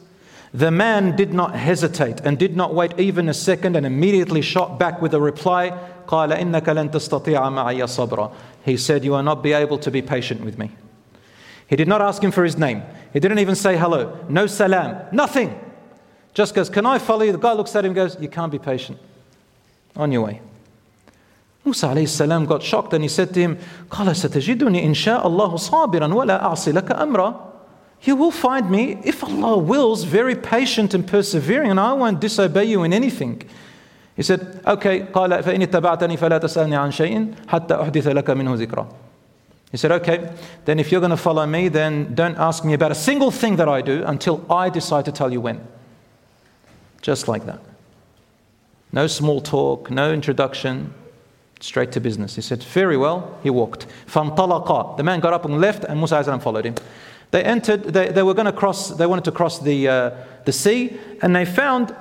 The 0.53 0.71
man 0.71 1.17
did 1.17 1.33
not 1.33 1.55
hesitate 1.55 2.21
and 2.21 2.39
did 2.39 2.57
not 2.57 2.75
wait 2.75 2.99
even 2.99 3.29
a 3.29 3.35
second 3.35 3.77
and 3.77 3.87
immediately 3.87 4.43
shot 4.43 4.79
back 4.79 5.01
with 5.01 5.15
a 5.15 5.21
reply 5.21 5.71
قال 6.07 6.33
إنك 6.33 6.69
لن 6.69 6.91
تستطيع 6.91 7.49
معي 7.49 7.87
صبرا 7.87 8.33
He 8.65 8.77
said, 8.77 9.05
You 9.05 9.13
will 9.13 9.23
not 9.23 9.43
be 9.43 9.53
able 9.53 9.79
to 9.79 9.91
be 9.91 10.03
patient 10.03 10.45
with 10.45 10.59
me. 10.59 10.73
He 11.67 11.77
did 11.77 11.87
not 11.87 12.03
ask 12.03 12.23
him 12.23 12.33
for 12.33 12.45
his 12.45 12.59
name. 12.59 12.83
He 13.13 13.21
didn't 13.21 13.39
even 13.39 13.55
say 13.55 13.77
hello. 13.77 14.19
No 14.29 14.47
salam. 14.47 14.97
Nothing. 15.13 15.59
Just 16.35 16.55
goes, 16.55 16.71
Can 16.71 16.87
I 16.87 16.99
follow 16.99 17.23
you? 17.23 17.33
The 17.33 17.39
guy 17.39 17.53
looks 17.53 17.75
at 17.75 17.85
him 17.85 17.91
and 17.91 17.97
goes, 17.97 18.17
You 18.21 18.29
can't 18.29 18.53
be 18.53 18.59
patient. 18.59 18.99
On 19.97 20.11
your 20.13 20.23
way. 20.23 20.41
Musa 21.65 21.89
alayhi 21.89 22.09
salam 22.09 22.47
got 22.47 22.63
shocked 22.63 22.95
and 22.95 23.03
he 23.05 23.09
said 23.09 23.35
to 23.35 23.41
him, 23.41 23.59
قال 23.91 24.07
ستجدني 24.17 24.85
إن 24.87 24.95
شاء 24.95 25.27
الله 25.27 25.57
صابرا 25.57 26.15
ولا 26.15 26.43
أعصي 26.43 26.73
لك 26.73 26.91
أمرا 26.93 27.51
You 28.03 28.17
will 28.17 28.31
find 28.31 28.71
me, 28.71 28.99
if 29.05 29.23
Allah 29.23 29.59
wills, 29.59 30.05
very 30.05 30.35
patient 30.35 30.95
and 30.95 31.07
persevering, 31.07 31.71
and 31.71 31.79
I 31.79 31.93
won't 31.93 32.19
disobey 32.19 32.65
you 32.65 32.83
in 32.83 32.95
anything. 32.95 33.43
He 34.17 34.23
said, 34.23 34.63
Okay, 34.67 35.03
قال 35.13 35.43
فإن 35.43 35.63
اتبعتني 35.63 36.17
فلا 36.17 36.39
تسألني 36.39 36.77
عن 36.77 36.93
شيء 36.93 37.35
حتى 37.49 37.75
أحدث 37.75 38.07
لك 38.07 38.31
منه 38.31 38.55
ذكرا. 38.55 38.89
He 39.71 39.77
said, 39.77 39.93
Okay, 39.93 40.33
then 40.65 40.79
if 40.79 40.91
you're 40.91 41.01
going 41.01 41.11
to 41.11 41.17
follow 41.17 41.45
me, 41.45 41.69
then 41.69 42.15
don't 42.15 42.39
ask 42.39 42.65
me 42.65 42.73
about 42.73 42.91
a 42.91 42.95
single 42.95 43.31
thing 43.31 43.57
that 43.57 43.69
I 43.69 43.83
do 43.83 44.03
until 44.07 44.47
I 44.51 44.71
decide 44.71 45.05
to 45.05 45.13
tell 45.13 45.31
you 45.31 45.43
when. 45.43 45.61
Just 47.05 47.29
like 47.29 47.47
that. 47.47 47.61
No 48.93 49.07
small 49.07 49.41
talk, 49.41 49.91
no 49.91 50.13
introduction, 50.13 50.93
straight 51.61 51.93
to 51.93 52.01
business. 52.01 52.35
He 52.35 52.43
said, 52.43 52.63
Very 52.63 52.97
well. 52.97 53.39
He 53.43 53.51
walked. 53.51 53.87
فانطلقا. 54.07 54.97
The 54.97 55.03
man 55.03 55.21
got 55.21 55.33
up 55.33 55.45
and 55.45 55.61
left, 55.61 55.85
and 55.85 55.99
Musa 55.99 56.39
followed 56.41 56.65
him. 56.65 56.75
They 57.31 57.45
entered, 57.45 57.85
they, 57.85 58.09
they 58.09 58.23
were 58.23 58.35
going 58.35 58.47
to 58.47 58.53
cross, 58.53 58.89
they 58.89 59.07
wanted 59.07 59.25
to 59.25 59.33
cross 59.33 59.61
the, 59.61 59.89
uh, 59.89 60.11
the 60.45 60.53
sea, 60.53 60.99
and 61.23 61.35
they 61.35 61.45
found 61.45 61.95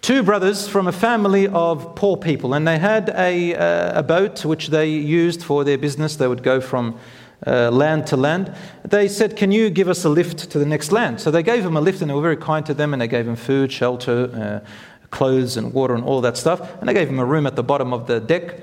two 0.00 0.22
brothers 0.22 0.68
from 0.68 0.86
a 0.86 0.92
family 0.92 1.48
of 1.48 1.96
poor 1.96 2.16
people, 2.16 2.54
and 2.54 2.68
they 2.68 2.78
had 2.78 3.08
a, 3.16 3.56
uh, 3.56 3.98
a 3.98 4.02
boat 4.04 4.44
which 4.44 4.68
they 4.68 4.88
used 4.88 5.42
for 5.42 5.64
their 5.64 5.76
business. 5.76 6.14
They 6.14 6.28
would 6.28 6.44
go 6.44 6.60
from 6.60 6.98
uh, 7.45 7.71
land 7.71 8.07
to 8.07 8.17
land. 8.17 8.53
They 8.83 9.07
said, 9.07 9.35
Can 9.35 9.51
you 9.51 9.69
give 9.69 9.89
us 9.89 10.05
a 10.05 10.09
lift 10.09 10.51
to 10.51 10.59
the 10.59 10.65
next 10.65 10.91
land? 10.91 11.19
So 11.19 11.31
they 11.31 11.43
gave 11.43 11.63
them 11.63 11.77
a 11.77 11.81
lift, 11.81 12.01
and 12.01 12.09
they 12.09 12.13
were 12.13 12.21
very 12.21 12.37
kind 12.37 12.65
to 12.65 12.73
them, 12.73 12.93
and 12.93 13.01
they 13.01 13.07
gave 13.07 13.25
them 13.25 13.35
food, 13.35 13.71
shelter, 13.71 14.63
uh, 14.63 14.67
clothes, 15.09 15.57
and 15.57 15.73
water, 15.73 15.95
and 15.95 16.03
all 16.03 16.21
that 16.21 16.37
stuff. 16.37 16.79
And 16.79 16.87
they 16.87 16.93
gave 16.93 17.07
them 17.07 17.19
a 17.19 17.25
room 17.25 17.47
at 17.47 17.55
the 17.55 17.63
bottom 17.63 17.93
of 17.93 18.07
the 18.07 18.19
deck. 18.19 18.59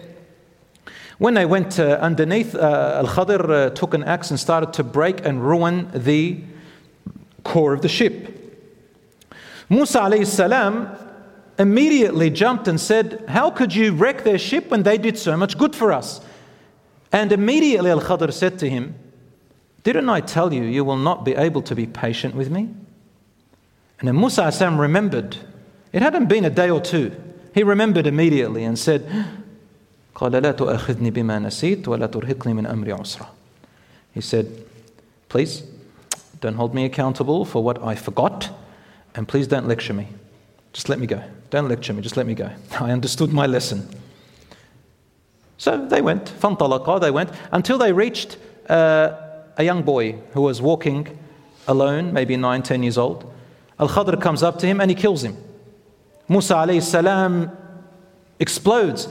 When 1.18 1.34
they 1.34 1.46
went 1.46 1.80
uh, 1.80 1.98
underneath, 2.00 2.54
uh, 2.54 3.02
Al 3.02 3.08
Khadir 3.08 3.50
uh, 3.50 3.70
took 3.70 3.92
an 3.94 4.04
axe 4.04 4.30
and 4.30 4.38
started 4.38 4.72
to 4.74 4.84
break 4.84 5.26
and 5.26 5.42
ruin 5.42 5.90
the 5.92 6.40
core 7.42 7.72
of 7.72 7.82
the 7.82 7.88
ship. 7.88 8.34
Musa 9.68 10.24
salam 10.24 10.96
immediately 11.58 12.30
jumped 12.30 12.68
and 12.68 12.80
said, 12.80 13.24
How 13.28 13.50
could 13.50 13.74
you 13.74 13.92
wreck 13.92 14.22
their 14.22 14.38
ship 14.38 14.70
when 14.70 14.84
they 14.84 14.96
did 14.96 15.18
so 15.18 15.36
much 15.36 15.58
good 15.58 15.74
for 15.74 15.92
us? 15.92 16.20
And 17.12 17.32
immediately 17.32 17.90
Al 17.90 18.00
Khadr 18.00 18.32
said 18.32 18.58
to 18.58 18.68
him, 18.68 18.94
Didn't 19.82 20.08
I 20.08 20.20
tell 20.20 20.52
you, 20.52 20.62
you 20.62 20.84
will 20.84 20.96
not 20.96 21.24
be 21.24 21.34
able 21.34 21.62
to 21.62 21.74
be 21.74 21.86
patient 21.86 22.34
with 22.34 22.50
me? 22.50 22.68
And 23.98 24.08
then 24.08 24.18
Musa 24.18 24.44
Assam 24.44 24.80
remembered. 24.80 25.36
It 25.92 26.02
hadn't 26.02 26.26
been 26.26 26.44
a 26.44 26.50
day 26.50 26.70
or 26.70 26.80
two. 26.80 27.16
He 27.54 27.62
remembered 27.62 28.06
immediately 28.06 28.64
and 28.64 28.78
said, 28.78 29.08
He 34.14 34.20
said, 34.20 34.64
Please 35.28 35.62
don't 36.40 36.54
hold 36.54 36.74
me 36.74 36.84
accountable 36.84 37.44
for 37.44 37.62
what 37.62 37.82
I 37.82 37.94
forgot, 37.94 38.50
and 39.14 39.26
please 39.26 39.46
don't 39.46 39.66
lecture 39.66 39.94
me. 39.94 40.08
Just 40.72 40.88
let 40.88 40.98
me 40.98 41.06
go. 41.06 41.22
Don't 41.50 41.68
lecture 41.68 41.92
me, 41.92 42.02
just 42.02 42.16
let 42.16 42.26
me 42.26 42.34
go. 42.34 42.50
I 42.80 42.92
understood 42.92 43.32
my 43.32 43.46
lesson. 43.46 43.88
So 45.57 45.85
they 45.85 46.01
went, 46.01 46.25
فانطلقا, 46.25 46.99
they 46.99 47.11
went 47.11 47.29
until 47.51 47.77
they 47.77 47.91
reached 47.91 48.37
uh, 48.69 49.11
a 49.57 49.63
young 49.63 49.83
boy 49.83 50.13
who 50.33 50.41
was 50.41 50.61
walking 50.61 51.17
alone, 51.67 52.11
maybe 52.11 52.35
nine, 52.37 52.63
ten 52.63 52.83
years 52.83 52.97
old. 52.97 53.31
Al 53.79 53.87
Khadr 53.87 54.19
comes 54.19 54.43
up 54.43 54.59
to 54.59 54.67
him 54.67 54.81
and 54.81 54.89
he 54.89 54.95
kills 54.95 55.23
him. 55.23 55.37
Musa 56.27 56.55
alayhi 56.55 56.81
salam 56.81 57.51
explodes. 58.39 59.07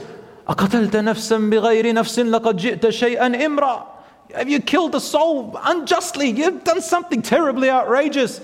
أقتلت 0.47 0.95
نفسا 0.95 1.37
بغير 1.37 1.93
نفس 1.93 2.19
لقد 2.19 2.57
جئت 2.57 2.89
شيئا 2.89 3.45
إمرا 3.45 3.87
Have 4.35 4.49
you 4.49 4.59
killed 4.59 4.95
a 4.95 4.99
soul 4.99 5.57
unjustly? 5.63 6.29
You've 6.29 6.63
done 6.63 6.81
something 6.81 7.21
terribly 7.21 7.69
outrageous. 7.69 8.41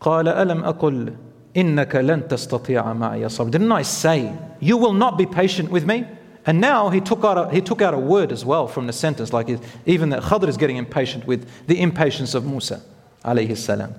قال 0.00 0.28
ألم 0.28 0.64
أقل 0.64 1.14
إنك 1.56 1.96
لن 1.96 2.28
تستطيع 2.28 2.92
معي 2.92 3.28
صبر 3.28 3.50
Didn't 3.50 3.72
I 3.72 3.82
say 3.82 4.32
you 4.60 4.76
will 4.76 4.92
not 4.92 5.16
be 5.16 5.24
patient 5.24 5.70
with 5.70 5.86
me? 5.86 6.04
And 6.46 6.60
now 6.60 6.88
he 6.88 7.00
took 7.00 7.24
out 7.24 7.36
a, 7.36 7.50
he 7.54 7.60
took 7.60 7.82
out 7.82 7.92
a 7.92 7.98
word 7.98 8.32
as 8.32 8.44
well 8.44 8.66
from 8.66 8.86
the 8.86 8.92
sentence, 8.92 9.32
like 9.32 9.48
even 9.84 10.10
that 10.10 10.22
Khadr 10.22 10.48
is 10.48 10.56
getting 10.56 10.76
impatient 10.76 11.26
with 11.26 11.46
the 11.66 11.80
impatience 11.80 12.34
of 12.34 12.46
Musa 12.46 12.82
alayhi 13.24 13.56
salam. 13.56 13.94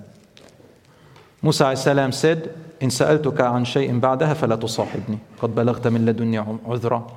Musa 1.41 1.65
alayhi 1.65 1.77
salam 1.77 2.12
said, 2.12 2.55
إن 2.81 2.89
سألتك 2.89 3.41
عن 3.41 3.65
شيء 3.65 3.99
بعدها 3.99 4.33
فلا 4.33 4.55
تصاحبني 4.55 5.17
قد 5.41 5.55
بلغت 5.55 5.88
من 5.88 6.05
لدني 6.05 6.38
عذرا 6.65 7.12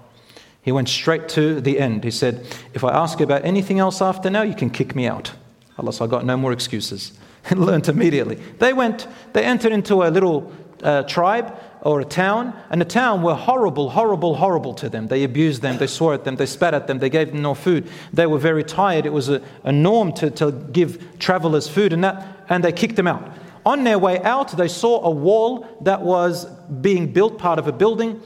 He 0.61 0.71
went 0.71 0.89
straight 0.89 1.29
to 1.31 1.61
the 1.61 1.81
end. 1.81 2.05
He 2.05 2.13
said, 2.13 2.47
If 2.73 2.85
I 2.85 2.93
ask 2.93 3.19
you 3.19 3.25
about 3.25 3.45
anything 3.45 3.81
else 3.81 4.01
after 4.01 4.31
now, 4.31 4.43
you 4.43 4.55
can 4.55 4.71
kick 4.71 4.95
me 4.95 5.09
out. 5.09 5.33
Allah, 5.77 5.93
so 5.93 6.05
I 6.05 6.09
got 6.09 6.25
no 6.25 6.37
more 6.37 6.53
excuses. 6.53 7.13
And 7.51 7.67
learned 7.67 7.89
immediately. 7.89 8.37
They 8.61 8.73
went, 8.73 9.09
they 9.33 9.45
entered 9.45 9.73
into 9.73 10.05
a 10.05 10.11
little 10.11 10.53
uh, 10.84 11.04
tribe 11.04 11.58
or 11.82 12.02
a 12.02 12.06
town, 12.06 12.54
and 12.70 12.82
the 12.82 12.86
town 12.86 13.22
were 13.22 13.36
horrible, 13.36 13.90
horrible, 13.90 14.36
horrible 14.36 14.74
to 14.74 14.90
them. 14.90 15.08
They 15.08 15.24
abused 15.24 15.62
them, 15.62 15.78
they 15.78 15.88
swore 15.88 16.14
at 16.14 16.24
them, 16.24 16.36
they 16.36 16.46
spat 16.46 16.74
at 16.74 16.88
them, 16.88 17.00
they 17.00 17.10
gave 17.10 17.32
them 17.32 17.42
no 17.42 17.54
food. 17.54 17.90
They 18.12 18.26
were 18.26 18.40
very 18.40 18.64
tired. 18.64 19.06
It 19.06 19.14
was 19.14 19.30
a, 19.30 19.42
a 19.64 19.72
norm 19.72 20.12
to, 20.14 20.30
to 20.32 20.52
give 20.52 21.20
travelers 21.20 21.68
food 21.68 21.94
and 21.94 22.04
that, 22.04 22.46
and 22.50 22.64
they 22.64 22.72
kicked 22.72 22.96
them 22.96 23.08
out. 23.08 23.32
On 23.66 23.84
their 23.84 24.00
way 24.00 24.22
out, 24.22 24.56
they 24.56 24.68
saw 24.68 25.04
a 25.04 25.12
wall 25.12 25.68
that 25.82 26.02
was 26.02 26.46
being 26.82 27.12
built, 27.12 27.38
part 27.38 27.60
of 27.60 27.68
a 27.68 27.74
building. 27.74 28.22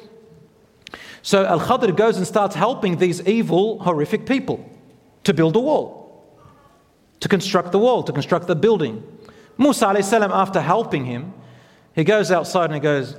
So 1.24 1.46
Al 1.46 1.60
Khadr 1.60 1.96
goes 1.96 2.18
and 2.18 2.28
starts 2.28 2.56
helping 2.56 2.98
these 2.98 3.22
evil, 3.28 3.80
horrific 3.80 4.26
people 4.26 4.68
to 5.24 5.34
build 5.34 5.56
a 5.56 5.60
wall, 5.60 6.26
to 7.20 7.28
construct 7.28 7.72
the 7.72 7.80
wall, 7.80 8.04
to 8.04 8.12
construct 8.12 8.48
the 8.48 8.56
building. 8.56 9.04
Musa, 9.58 9.88
after 9.88 10.62
helping 10.62 11.06
him, 11.06 11.34
he 11.96 12.04
goes 12.04 12.32
outside 12.32 12.66
and 12.66 12.74
he 12.76 12.80
goes, 12.80 13.16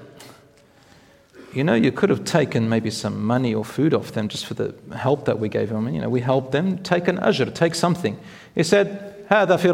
You 1.52 1.64
know, 1.64 1.74
you 1.74 1.92
could 1.92 2.11
have 2.11 2.24
taken 2.24 2.68
maybe 2.68 2.90
some 2.90 3.24
money 3.24 3.54
or 3.54 3.64
food 3.64 3.94
off 3.94 4.12
them 4.12 4.28
just 4.28 4.46
for 4.46 4.54
the 4.54 4.74
help 4.96 5.24
that 5.26 5.38
we 5.38 5.48
gave 5.48 5.68
them. 5.68 5.88
You 5.88 6.00
know, 6.00 6.08
we 6.08 6.20
helped 6.20 6.52
them, 6.52 6.78
take 6.78 7.08
an 7.08 7.18
ajr, 7.18 7.54
take 7.54 7.74
something. 7.74 8.18
He 8.54 8.62
said, 8.62 9.26
That's 9.28 9.64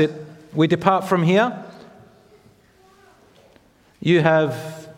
it 0.00 0.12
we 0.52 0.66
depart 0.66 1.04
from 1.04 1.22
here, 1.22 1.64
you 4.00 4.20
have 4.20 4.88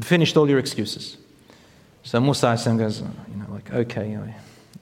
finished 0.00 0.36
all 0.36 0.48
your 0.48 0.58
excuses. 0.58 1.16
So 2.02 2.20
Musa 2.20 2.56
goes, 2.76 3.00
you 3.00 3.06
know, 3.36 3.46
like, 3.50 3.72
okay, 3.72 4.34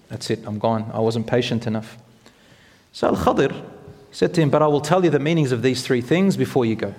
that's 0.08 0.30
it, 0.30 0.40
I'm 0.46 0.58
gone. 0.58 0.90
I 0.92 1.00
wasn't 1.00 1.26
patient 1.26 1.66
enough. 1.66 1.96
So 2.92 3.08
Al 3.08 3.16
Khadir 3.16 3.54
said 4.12 4.34
to 4.34 4.40
him, 4.40 4.50
But 4.50 4.62
I 4.62 4.68
will 4.68 4.80
tell 4.80 5.04
you 5.04 5.10
the 5.10 5.18
meanings 5.18 5.50
of 5.50 5.62
these 5.62 5.82
three 5.82 6.00
things 6.00 6.36
before 6.36 6.64
you 6.64 6.76
go. 6.76 6.94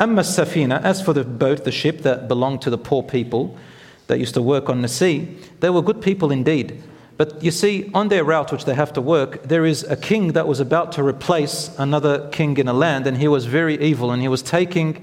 Amma 0.00 0.22
Safina, 0.22 0.80
as 0.82 1.02
for 1.02 1.12
the 1.12 1.24
boat, 1.24 1.64
the 1.64 1.72
ship 1.72 2.02
that 2.02 2.28
belonged 2.28 2.62
to 2.62 2.70
the 2.70 2.78
poor 2.78 3.02
people 3.02 3.58
that 4.06 4.18
used 4.18 4.34
to 4.34 4.42
work 4.42 4.70
on 4.70 4.80
the 4.80 4.88
sea, 4.88 5.36
they 5.60 5.70
were 5.70 5.82
good 5.82 6.00
people 6.00 6.30
indeed. 6.30 6.82
But 7.16 7.42
you 7.42 7.50
see, 7.50 7.90
on 7.92 8.08
their 8.08 8.22
route 8.22 8.52
which 8.52 8.64
they 8.64 8.74
have 8.74 8.92
to 8.92 9.00
work, 9.00 9.42
there 9.42 9.66
is 9.66 9.82
a 9.82 9.96
king 9.96 10.32
that 10.32 10.46
was 10.46 10.60
about 10.60 10.92
to 10.92 11.02
replace 11.02 11.76
another 11.76 12.28
king 12.30 12.56
in 12.58 12.68
a 12.68 12.72
land, 12.72 13.08
and 13.08 13.16
he 13.16 13.26
was 13.26 13.46
very 13.46 13.76
evil, 13.82 14.12
and 14.12 14.22
he 14.22 14.28
was 14.28 14.40
taking 14.40 15.02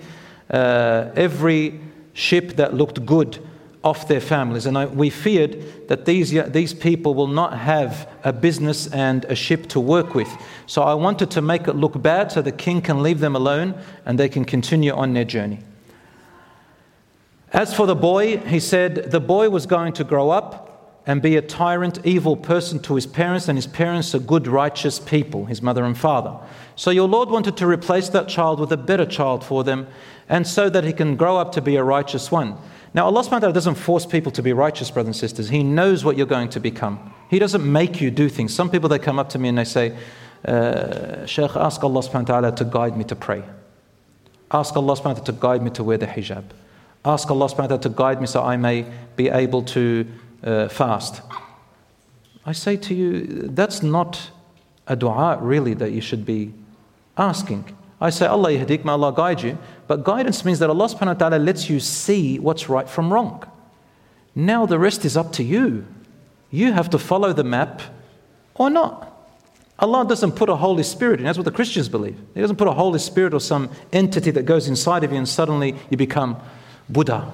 uh, 0.49 1.09
every 1.15 1.77
ship 2.13 2.53
that 2.55 2.73
looked 2.73 3.05
good 3.05 3.45
off 3.85 4.07
their 4.07 4.19
families. 4.19 4.65
And 4.65 4.77
I, 4.77 4.87
we 4.87 5.11
feared 5.11 5.87
that 5.87 6.05
these, 6.05 6.31
these 6.51 6.73
people 6.73 7.13
will 7.13 7.27
not 7.27 7.55
have 7.57 8.09
a 8.23 8.33
business 8.33 8.87
and 8.87 9.23
a 9.25 9.35
ship 9.35 9.67
to 9.67 9.79
work 9.79 10.15
with. 10.15 10.27
So 10.65 10.81
I 10.81 10.95
wanted 10.95 11.29
to 11.31 11.41
make 11.41 11.67
it 11.67 11.75
look 11.75 12.01
bad 12.01 12.31
so 12.31 12.41
the 12.41 12.51
king 12.51 12.81
can 12.81 13.03
leave 13.03 13.19
them 13.19 13.35
alone 13.35 13.79
and 14.03 14.19
they 14.19 14.27
can 14.27 14.43
continue 14.43 14.91
on 14.91 15.13
their 15.13 15.23
journey. 15.23 15.59
As 17.53 17.73
for 17.73 17.85
the 17.85 17.95
boy, 17.95 18.37
he 18.39 18.59
said 18.59 19.11
the 19.11 19.19
boy 19.19 19.49
was 19.49 19.67
going 19.67 19.93
to 19.93 20.03
grow 20.03 20.31
up 20.31 20.63
and 21.07 21.21
be 21.21 21.37
a 21.37 21.41
tyrant, 21.41 21.99
evil 22.03 22.35
person 22.35 22.79
to 22.79 22.95
his 22.95 23.05
parents, 23.05 23.47
and 23.47 23.55
his 23.55 23.67
parents 23.67 24.15
are 24.15 24.19
good, 24.19 24.47
righteous 24.47 24.97
people, 24.97 25.45
his 25.45 25.61
mother 25.61 25.85
and 25.85 25.95
father. 25.95 26.35
So 26.75 26.89
your 26.89 27.07
Lord 27.07 27.29
wanted 27.29 27.55
to 27.57 27.67
replace 27.67 28.09
that 28.09 28.27
child 28.27 28.59
with 28.59 28.71
a 28.71 28.77
better 28.77 29.05
child 29.05 29.43
for 29.43 29.63
them, 29.63 29.85
and 30.27 30.47
so 30.47 30.67
that 30.69 30.83
he 30.83 30.91
can 30.91 31.15
grow 31.15 31.37
up 31.37 31.51
to 31.51 31.61
be 31.61 31.75
a 31.75 31.83
righteous 31.83 32.31
one. 32.31 32.57
Now, 32.95 33.07
Allah 33.07 33.23
subhanahu 33.23 33.31
wa 33.31 33.39
ta'ala 33.39 33.53
doesn't 33.53 33.75
force 33.75 34.05
people 34.05 34.31
to 34.31 34.41
be 34.41 34.53
righteous, 34.53 34.89
brothers 34.89 35.07
and 35.07 35.15
sisters. 35.17 35.49
He 35.49 35.63
knows 35.63 36.05
what 36.05 36.15
you're 36.15 36.25
going 36.25 36.47
to 36.47 36.61
become. 36.61 37.13
He 37.29 37.39
doesn't 37.39 37.69
make 37.69 37.99
you 37.99 38.09
do 38.09 38.29
things. 38.29 38.55
Some 38.55 38.69
people, 38.69 38.87
they 38.87 38.99
come 38.99 39.19
up 39.19 39.27
to 39.31 39.37
me 39.37 39.49
and 39.49 39.57
they 39.57 39.65
say, 39.65 39.97
uh, 40.45 41.25
Shaykh, 41.25 41.57
ask 41.57 41.83
Allah 41.83 41.99
subhanahu 41.99 42.29
wa 42.29 42.39
ta'ala 42.39 42.55
to 42.55 42.63
guide 42.63 42.95
me 42.95 43.03
to 43.03 43.15
pray. 43.15 43.43
Ask 44.49 44.77
Allah 44.77 44.93
subhanahu 44.93 45.03
wa 45.03 45.13
ta'ala 45.13 45.25
to 45.25 45.31
guide 45.33 45.61
me 45.61 45.71
to 45.71 45.83
wear 45.83 45.97
the 45.97 46.07
hijab. 46.07 46.45
Ask 47.03 47.29
Allah 47.29 47.47
subhanahu 47.47 47.57
wa 47.57 47.67
ta'ala 47.67 47.81
to 47.81 47.89
guide 47.89 48.21
me 48.21 48.27
so 48.27 48.41
I 48.41 48.55
may 48.55 48.85
be 49.17 49.27
able 49.27 49.63
to 49.63 50.07
uh, 50.45 50.69
fast. 50.69 51.21
I 52.45 52.53
say 52.53 52.77
to 52.77 52.95
you, 52.95 53.49
that's 53.49 53.83
not 53.83 54.31
a 54.87 54.95
dua 54.95 55.37
really 55.41 55.73
that 55.73 55.91
you 55.91 55.99
should 55.99 56.25
be 56.25 56.53
asking. 57.17 57.75
I 58.05 58.11
say, 58.11 58.27
Allah 58.27 58.51
yahdik, 58.51 58.85
may 58.85 58.91
Allah 58.91 59.11
guide 59.11 59.41
you. 59.41 59.57
But 59.87 60.03
guidance 60.03 60.45
means 60.45 60.59
that 60.59 60.69
Allah 60.69 60.85
subhanahu 60.85 61.07
wa 61.07 61.29
ta'ala 61.29 61.37
lets 61.37 61.71
you 61.71 61.79
see 61.79 62.37
what's 62.37 62.69
right 62.69 62.87
from 62.87 63.11
wrong. 63.11 63.43
Now 64.35 64.67
the 64.67 64.77
rest 64.77 65.05
is 65.05 65.17
up 65.17 65.31
to 65.33 65.43
you. 65.43 65.87
You 66.51 66.71
have 66.73 66.91
to 66.91 66.99
follow 66.99 67.33
the 67.33 67.43
map 67.43 67.81
or 68.53 68.69
not. 68.69 69.11
Allah 69.79 70.05
doesn't 70.07 70.33
put 70.33 70.49
a 70.49 70.55
Holy 70.55 70.83
Spirit 70.83 71.19
in. 71.19 71.25
That's 71.25 71.37
what 71.37 71.45
the 71.45 71.51
Christians 71.51 71.89
believe. 71.89 72.15
He 72.35 72.41
doesn't 72.41 72.57
put 72.57 72.67
a 72.67 72.73
Holy 72.73 72.99
Spirit 72.99 73.33
or 73.33 73.39
some 73.39 73.71
entity 73.91 74.29
that 74.31 74.43
goes 74.43 74.67
inside 74.67 75.03
of 75.03 75.11
you 75.11 75.17
and 75.17 75.27
suddenly 75.27 75.75
you 75.89 75.97
become 75.97 76.37
Buddha. 76.87 77.33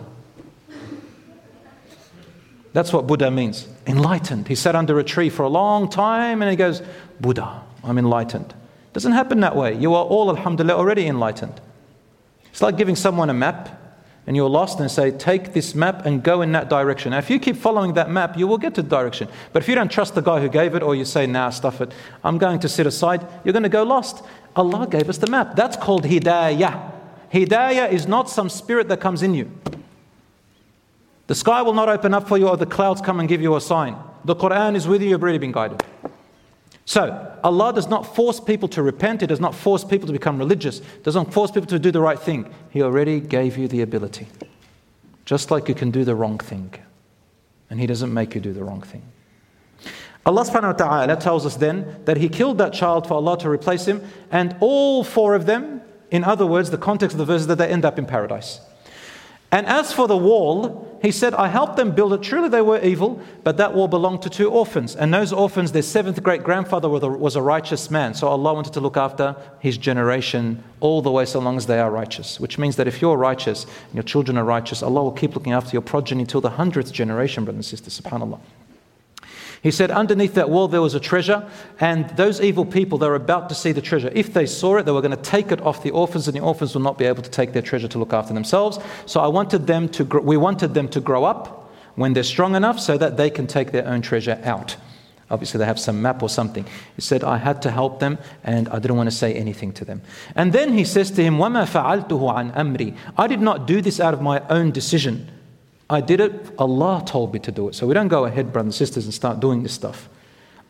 That's 2.72 2.94
what 2.94 3.08
Buddha 3.08 3.30
means 3.30 3.68
enlightened. 3.86 4.48
He 4.48 4.56
sat 4.56 4.78
under 4.78 4.98
a 5.00 5.04
tree 5.04 5.30
for 5.30 5.44
a 5.44 5.50
long 5.50 5.90
time 5.90 6.42
and 6.42 6.50
he 6.50 6.56
goes, 6.56 6.82
Buddha, 7.20 7.62
I'm 7.84 7.98
enlightened. 7.98 8.54
Doesn't 8.94 9.14
happen 9.14 9.40
that 9.40 9.56
way. 9.56 9.76
You 9.76 9.94
are 9.96 10.04
all, 10.04 10.30
alhamdulillah, 10.30 10.78
already 10.78 11.08
enlightened. 11.08 11.62
It's 12.52 12.62
like 12.62 12.78
giving 12.78 12.96
someone 12.96 13.30
a 13.30 13.34
map 13.34 13.82
and 14.28 14.36
you're 14.36 14.50
lost 14.50 14.80
and 14.80 14.92
say, 14.92 15.12
Take 15.12 15.54
this 15.54 15.74
map 15.74 16.06
and 16.06 16.22
go 16.22 16.42
in 16.42 16.52
that 16.52 16.70
direction. 16.70 17.12
Now, 17.12 17.18
if 17.18 17.30
you 17.30 17.40
keep 17.40 17.56
following 17.56 17.94
that 17.94 18.10
map, 18.10 18.38
you 18.38 18.48
will 18.48 18.58
get 18.58 18.76
to 18.76 18.82
the 18.82 18.90
direction. 18.90 19.28
But 19.52 19.64
if 19.64 19.70
you 19.70 19.76
don't 19.76 19.90
trust 19.90 20.16
the 20.16 20.22
guy 20.22 20.40
who 20.40 20.50
gave 20.50 20.76
it, 20.76 20.84
or 20.84 20.96
you 20.96 21.06
say, 21.06 21.26
Nah, 21.26 21.50
stuff 21.50 21.82
it, 21.82 21.92
I'm 22.24 22.38
going 22.38 22.60
to 22.60 22.70
sit 22.70 22.86
aside, 22.86 23.26
you're 23.44 23.54
going 23.54 23.64
to 23.64 23.70
go 23.70 23.84
lost. 23.84 24.24
Allah 24.56 24.88
gave 24.88 25.10
us 25.10 25.18
the 25.18 25.28
map. 25.28 25.56
That's 25.56 25.78
called 25.78 26.04
hidayah. 26.04 26.92
Hidayah 27.34 27.92
is 27.92 28.08
not 28.08 28.30
some 28.30 28.50
spirit 28.50 28.90
that 28.90 29.00
comes 29.00 29.24
in 29.24 29.34
you. 29.34 29.50
The 31.28 31.36
sky 31.36 31.62
will 31.62 31.74
not 31.74 31.88
open 31.88 32.14
up 32.14 32.28
for 32.28 32.38
you, 32.38 32.50
or 32.50 32.58
the 32.58 32.66
clouds 32.66 33.00
come 33.00 33.20
and 33.20 33.30
give 33.30 33.42
you 33.42 33.56
a 33.56 33.62
sign. 33.62 33.96
The 34.26 34.36
Quran 34.36 34.76
is 34.76 34.88
with 34.88 35.02
you, 35.02 35.10
you've 35.10 35.24
already 35.24 35.38
been 35.38 35.54
guided. 35.54 35.82
So, 36.86 37.38
Allah 37.44 37.74
does 37.74 37.88
not 37.88 38.16
force 38.16 38.40
people 38.40 38.68
to 38.70 38.82
repent, 38.82 39.22
He 39.22 39.28
does 39.28 39.40
not 39.40 39.56
force 39.56 39.84
people 39.84 40.08
to 40.08 40.14
become 40.14 40.38
religious, 40.38 40.80
does 41.04 41.16
not 41.16 41.34
force 41.34 41.52
people 41.52 41.68
to 41.68 41.80
do 41.80 41.92
the 41.92 42.02
right 42.02 42.20
thing. 42.20 42.52
He 42.70 42.82
already 42.82 43.20
gave 43.20 43.58
you 43.58 43.68
the 43.68 43.82
ability. 43.82 44.28
Just 45.26 45.52
like 45.52 45.70
you 45.70 45.76
can 45.76 45.92
do 45.92 46.04
the 46.04 46.16
wrong 46.16 46.40
thing. 46.40 46.74
And 47.70 47.80
He 47.80 47.88
doesn't 47.88 48.14
make 48.14 48.36
you 48.36 48.42
do 48.42 48.52
the 48.52 48.64
wrong 48.64 48.82
thing. 48.82 49.04
Allah 50.26 50.44
subhanahu 50.44 50.80
wa 50.80 51.06
ta'ala 51.06 51.16
tells 51.16 51.46
us 51.46 51.56
then 51.56 52.02
that 52.06 52.18
He 52.18 52.30
killed 52.30 52.58
that 52.58 52.74
child 52.74 53.08
for 53.08 53.16
Allah 53.16 53.38
to 53.40 53.50
replace 53.50 53.86
him, 53.86 54.08
and 54.32 54.56
all 54.60 55.04
four 55.04 55.36
of 55.36 55.46
them, 55.46 55.82
in 56.12 56.24
other 56.24 56.46
words, 56.46 56.70
the 56.70 56.78
context 56.78 57.14
of 57.14 57.20
the 57.20 57.26
verse 57.26 57.42
is 57.42 57.48
that 57.48 57.58
they 57.58 57.70
end 57.70 57.86
up 57.86 57.98
in 57.98 58.06
paradise. 58.06 58.60
And 59.52 59.68
as 59.68 59.92
for 59.92 60.08
the 60.08 60.16
wall, 60.16 60.88
he 61.02 61.12
said, 61.12 61.34
I 61.34 61.48
helped 61.48 61.76
them 61.76 61.92
build 61.92 62.14
it. 62.14 62.22
Truly 62.22 62.48
they 62.48 62.62
were 62.62 62.80
evil, 62.80 63.20
but 63.44 63.58
that 63.58 63.74
wall 63.74 63.88
belonged 63.88 64.22
to 64.22 64.30
two 64.30 64.50
orphans. 64.50 64.96
And 64.96 65.14
those 65.14 65.34
orphans, 65.34 65.72
their 65.72 65.82
seventh 65.82 66.22
great 66.24 66.44
grandfather 66.44 66.88
was 66.88 67.36
a 67.36 67.42
righteous 67.42 67.92
man. 67.92 68.14
So 68.14 68.28
Allah 68.28 68.54
wanted 68.54 68.74
to 68.74 68.80
look 68.80 68.98
after 68.98 69.36
his 69.60 69.78
generation 69.78 70.64
all 70.80 71.02
the 71.02 71.12
way 71.12 71.26
so 71.26 71.40
long 71.40 71.58
as 71.58 71.66
they 71.66 71.80
are 71.80 71.92
righteous. 71.92 72.40
Which 72.40 72.58
means 72.58 72.76
that 72.78 72.88
if 72.88 73.02
you're 73.02 73.18
righteous 73.18 73.66
and 73.66 73.96
your 73.96 74.04
children 74.04 74.38
are 74.38 74.46
righteous, 74.46 74.84
Allah 74.84 75.04
will 75.04 75.12
keep 75.12 75.36
looking 75.36 75.54
after 75.54 75.72
your 75.74 75.82
progeny 75.82 76.26
till 76.26 76.42
the 76.42 76.52
hundredth 76.52 76.94
generation, 76.94 77.44
brothers 77.46 77.58
and 77.72 77.80
sisters. 77.80 78.00
SubhanAllah. 78.00 78.40
He 79.63 79.71
said, 79.71 79.91
underneath 79.91 80.35
that 80.35 80.51
wall 80.51 80.69
there 80.69 80.83
was 80.83 80.95
a 80.95 81.01
treasure, 81.01 81.49
and 81.81 82.09
those 82.11 82.41
evil 82.41 82.65
people, 82.65 82.99
they 82.99 83.09
were 83.09 83.15
about 83.15 83.49
to 83.49 83.55
see 83.55 83.73
the 83.73 83.81
treasure. 83.81 84.11
If 84.15 84.33
they 84.33 84.47
saw 84.47 84.77
it, 84.77 84.85
they 84.85 84.93
were 84.93 85.03
going 85.03 85.17
to 85.17 85.23
take 85.23 85.53
it 85.53 85.61
off 85.63 85.83
the 85.83 85.91
orphans, 85.91 86.29
and 86.29 86.37
the 86.37 86.41
orphans 86.41 86.75
will 86.75 86.83
not 86.83 86.99
be 86.99 87.05
able 87.05 87.23
to 87.23 87.31
take 87.31 87.53
their 87.53 87.63
treasure 87.63 87.89
to 87.89 87.99
look 87.99 88.13
after 88.13 88.35
themselves. 88.35 88.79
So 89.07 89.21
I 89.21 89.29
wanted 89.29 89.67
them 89.67 89.89
to, 89.91 90.05
we 90.05 90.37
wanted 90.37 90.75
them 90.75 90.89
to 90.89 91.01
grow 91.01 91.25
up 91.25 91.73
when 91.97 92.13
they're 92.13 92.23
strong 92.23 92.55
enough 92.55 92.79
so 92.79 92.97
that 92.99 93.17
they 93.17 93.31
can 93.31 93.47
take 93.47 93.73
their 93.73 93.87
own 93.87 94.03
treasure 94.03 94.41
out. 94.45 94.77
Obviously, 95.29 95.59
they 95.59 95.65
have 95.65 95.81
some 95.81 96.01
map 96.01 96.23
or 96.23 96.29
something. 96.29 96.65
He 96.95 97.03
said, 97.03 97.25
I 97.25 97.39
had 97.39 97.61
to 97.63 97.71
help 97.71 97.99
them 97.99 98.19
and 98.45 98.69
I 98.69 98.79
didn't 98.79 98.97
want 98.97 99.11
to 99.11 99.17
say 99.17 99.35
anything 99.35 99.73
to 99.73 99.85
them. 99.85 100.03
And 100.37 100.53
then 100.53 100.73
he 100.73 100.85
says 100.85 101.11
to 101.13 101.23
him, 101.23 101.39
وَمَا 101.39 101.67
فَعَلْتُهُ 101.67 102.09
عَنْ 102.09 102.55
أَمْرِي 102.55 102.97
I 103.17 103.27
did 103.27 103.41
not 103.41 103.67
do 103.67 103.81
this 103.81 103.99
out 103.99 104.15
of 104.15 104.23
my 104.23 104.41
own 104.49 104.71
decision. 104.71 105.29
I 105.92 106.02
did 106.02 106.22
it, 106.22 106.52
Allah 106.58 107.04
told 107.06 107.34
me 107.34 107.40
to 107.40 107.52
do 107.52 107.68
it. 107.68 107.76
So 107.76 107.86
we 107.86 107.94
don't 107.94 108.08
go 108.08 108.26
ahead, 108.26 108.54
brothers 108.54 108.68
and 108.68 108.88
sisters, 108.88 109.06
and 109.06 109.14
start 109.14 109.40
doing 109.40 109.62
this 109.62 109.74
stuff. 109.74 110.10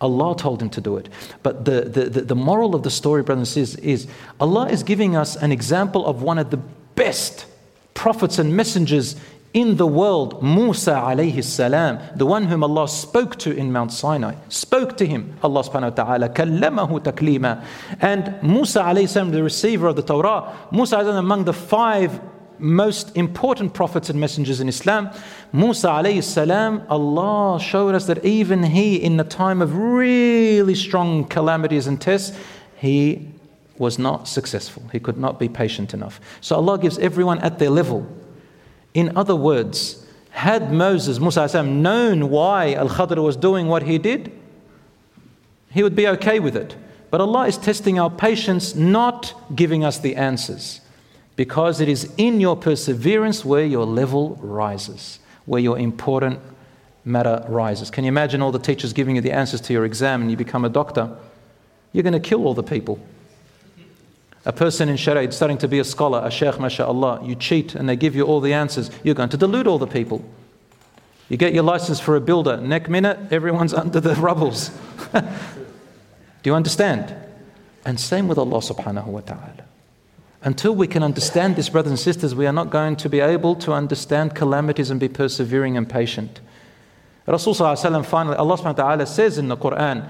Allah 0.02 0.36
told 0.36 0.62
him 0.62 0.70
to 0.72 0.82
do 0.82 0.98
it. 0.98 1.10
But 1.44 1.66
the, 1.66 1.82
the, 1.82 2.22
the, 2.22 2.36
moral 2.36 2.74
of 2.74 2.82
the 2.82 2.90
story, 2.90 3.22
brothers 3.22 3.56
and 3.56 3.68
sisters, 3.68 3.86
is 3.86 4.08
Allah 4.40 4.68
is 4.68 4.82
giving 4.82 5.16
us 5.16 5.36
an 5.36 5.52
example 5.52 6.08
of 6.08 6.24
one 6.24 6.40
of 6.40 6.50
the 6.50 6.58
best 6.58 7.46
prophets 7.94 8.40
and 8.40 8.58
messengers 8.58 9.16
in 9.54 9.76
the 9.76 9.86
world, 9.86 10.42
Musa 10.42 10.94
alayhi 10.94 11.44
salam, 11.44 12.00
the 12.16 12.26
one 12.26 12.46
whom 12.46 12.64
Allah 12.64 12.88
spoke 12.88 13.38
to 13.40 13.52
in 13.56 13.72
Mount 13.72 13.92
Sinai, 13.92 14.36
spoke 14.48 14.96
to 14.98 15.06
him, 15.06 15.38
Allah 15.44 15.62
subhanahu 15.62 15.98
wa 15.98 16.04
ta'ala, 16.04 16.30
kallamahu 16.30 17.04
taklima. 17.04 17.64
And 18.00 18.42
Musa 18.42 18.80
alayhi 18.80 19.10
salam, 19.10 19.32
the 19.32 19.44
receiver 19.44 19.88
of 19.88 19.98
the 19.98 20.04
Torah, 20.04 20.58
Musa 20.72 21.00
is 21.00 21.08
among 21.08 21.44
the 21.44 21.54
five 21.54 22.22
most 22.62 23.16
important 23.18 23.74
prophets 23.74 24.10
and 24.10 24.20
messengers 24.20 24.62
in 24.62 24.70
Islam, 24.70 25.10
Musa 25.52 25.88
alayhi 25.88 26.24
salam, 26.24 26.84
Allah 26.90 27.60
showed 27.60 27.96
us 27.96 28.06
that 28.06 28.24
even 28.24 28.64
he, 28.64 28.96
in 28.96 29.18
the 29.18 29.24
time 29.24 29.62
of 29.62 29.76
really 29.76 30.76
strong 30.76 31.26
calamities 31.26 31.88
and 31.88 32.00
tests, 32.00 32.38
he 32.76 33.30
was 33.78 33.98
not 33.98 34.28
successful. 34.28 34.84
He 34.92 35.00
could 35.00 35.18
not 35.18 35.40
be 35.40 35.50
patient 35.50 35.94
enough. 35.94 36.22
So 36.40 36.56
Allah 36.56 36.78
gives 36.78 37.00
everyone 37.00 37.40
at 37.40 37.58
their 37.58 37.72
level. 37.72 38.08
In 38.94 39.18
other 39.18 39.36
words, 39.36 40.06
had 40.30 40.72
Moses, 40.72 41.20
Musa 41.20 41.50
salam, 41.50 41.82
known 41.82 42.30
why 42.30 42.74
Al 42.74 42.90
Khadr 42.90 43.22
was 43.24 43.36
doing 43.36 43.68
what 43.68 43.84
he 43.84 43.98
did, 43.98 44.32
he 45.72 45.84
would 45.84 45.96
be 45.96 46.08
okay 46.08 46.40
with 46.40 46.56
it. 46.56 46.76
But 47.10 47.22
Allah 47.22 47.48
is 47.48 47.58
testing 47.58 48.00
our 48.00 48.10
patience, 48.10 48.76
not 48.76 49.34
giving 49.56 49.84
us 49.84 50.00
the 50.00 50.16
answers 50.16 50.82
because 51.42 51.82
it 51.82 51.90
is 51.90 52.14
in 52.18 52.40
your 52.40 52.56
perseverance 52.56 53.44
where 53.44 53.66
your 53.66 53.84
level 53.84 54.38
rises, 54.44 55.18
where 55.48 55.60
your 55.60 55.80
important 55.80 56.40
matter 57.04 57.44
rises. 57.50 57.90
Can 57.90 58.04
you 58.04 58.10
imagine 58.10 58.44
all 58.44 58.52
the 58.52 58.60
teachers 58.60 58.94
giving 58.94 59.16
you 59.16 59.24
the 59.24 59.32
answers 59.32 59.60
to 59.62 59.74
your 59.74 59.84
exam 59.84 60.22
and 60.22 60.30
you 60.30 60.38
become 60.38 60.64
a 60.66 60.70
doctor? 60.70 61.10
You're 61.94 62.04
going 62.04 62.14
to 62.14 62.20
kill 62.20 62.46
all 62.46 62.54
the 62.54 62.62
people. 62.62 63.00
A 64.46 64.54
person 64.54 64.88
in 64.88 64.98
Sharia 64.98 65.32
starting 65.32 65.58
to 65.58 65.68
be 65.68 65.80
a 65.80 65.84
scholar, 65.84 66.22
a 66.24 66.30
sheikh, 66.30 66.60
mashallah, 66.60 67.26
you 67.26 67.34
cheat 67.34 67.74
and 67.74 67.90
they 67.90 67.96
give 67.96 68.16
you 68.16 68.22
all 68.22 68.40
the 68.40 68.54
answers, 68.54 68.92
you're 69.04 69.16
going 69.16 69.30
to 69.30 69.38
delude 69.38 69.66
all 69.66 69.80
the 69.80 69.88
people. 69.88 70.24
You 71.28 71.38
get 71.38 71.56
your 71.56 71.64
license 71.64 72.00
for 72.00 72.16
a 72.16 72.22
builder, 72.22 72.58
next 72.58 72.88
minute, 72.88 73.18
everyone's 73.32 73.74
under 73.84 74.00
the 74.00 74.14
rubbles. 74.14 74.70
Do 75.12 75.24
you 76.44 76.54
understand? 76.54 77.16
And 77.84 78.00
same 78.00 78.28
with 78.28 78.38
Allah 78.38 78.60
subhanahu 78.60 79.08
wa 79.08 79.22
ta'ala. 79.22 79.61
Until 80.44 80.74
we 80.74 80.88
can 80.88 81.04
understand 81.04 81.56
this, 81.56 81.70
brothers 81.70 81.92
and 81.92 82.00
sisters, 82.00 82.34
we 82.34 82.48
are 82.48 82.54
not 82.54 82.72
going 82.72 82.96
to 82.98 83.10
be 83.10 83.20
able 83.20 83.56
to 83.58 83.74
understand 83.74 84.34
calamities 84.34 84.90
and 84.90 85.00
be 85.00 85.08
persevering 85.08 85.78
and 85.78 85.88
patient. 85.88 86.42
Rasul 87.28 87.54
finally, 87.54 88.36
Allah 88.36 89.06
says 89.06 89.38
in 89.38 89.48
the 89.48 89.58
Quran, 89.58 90.10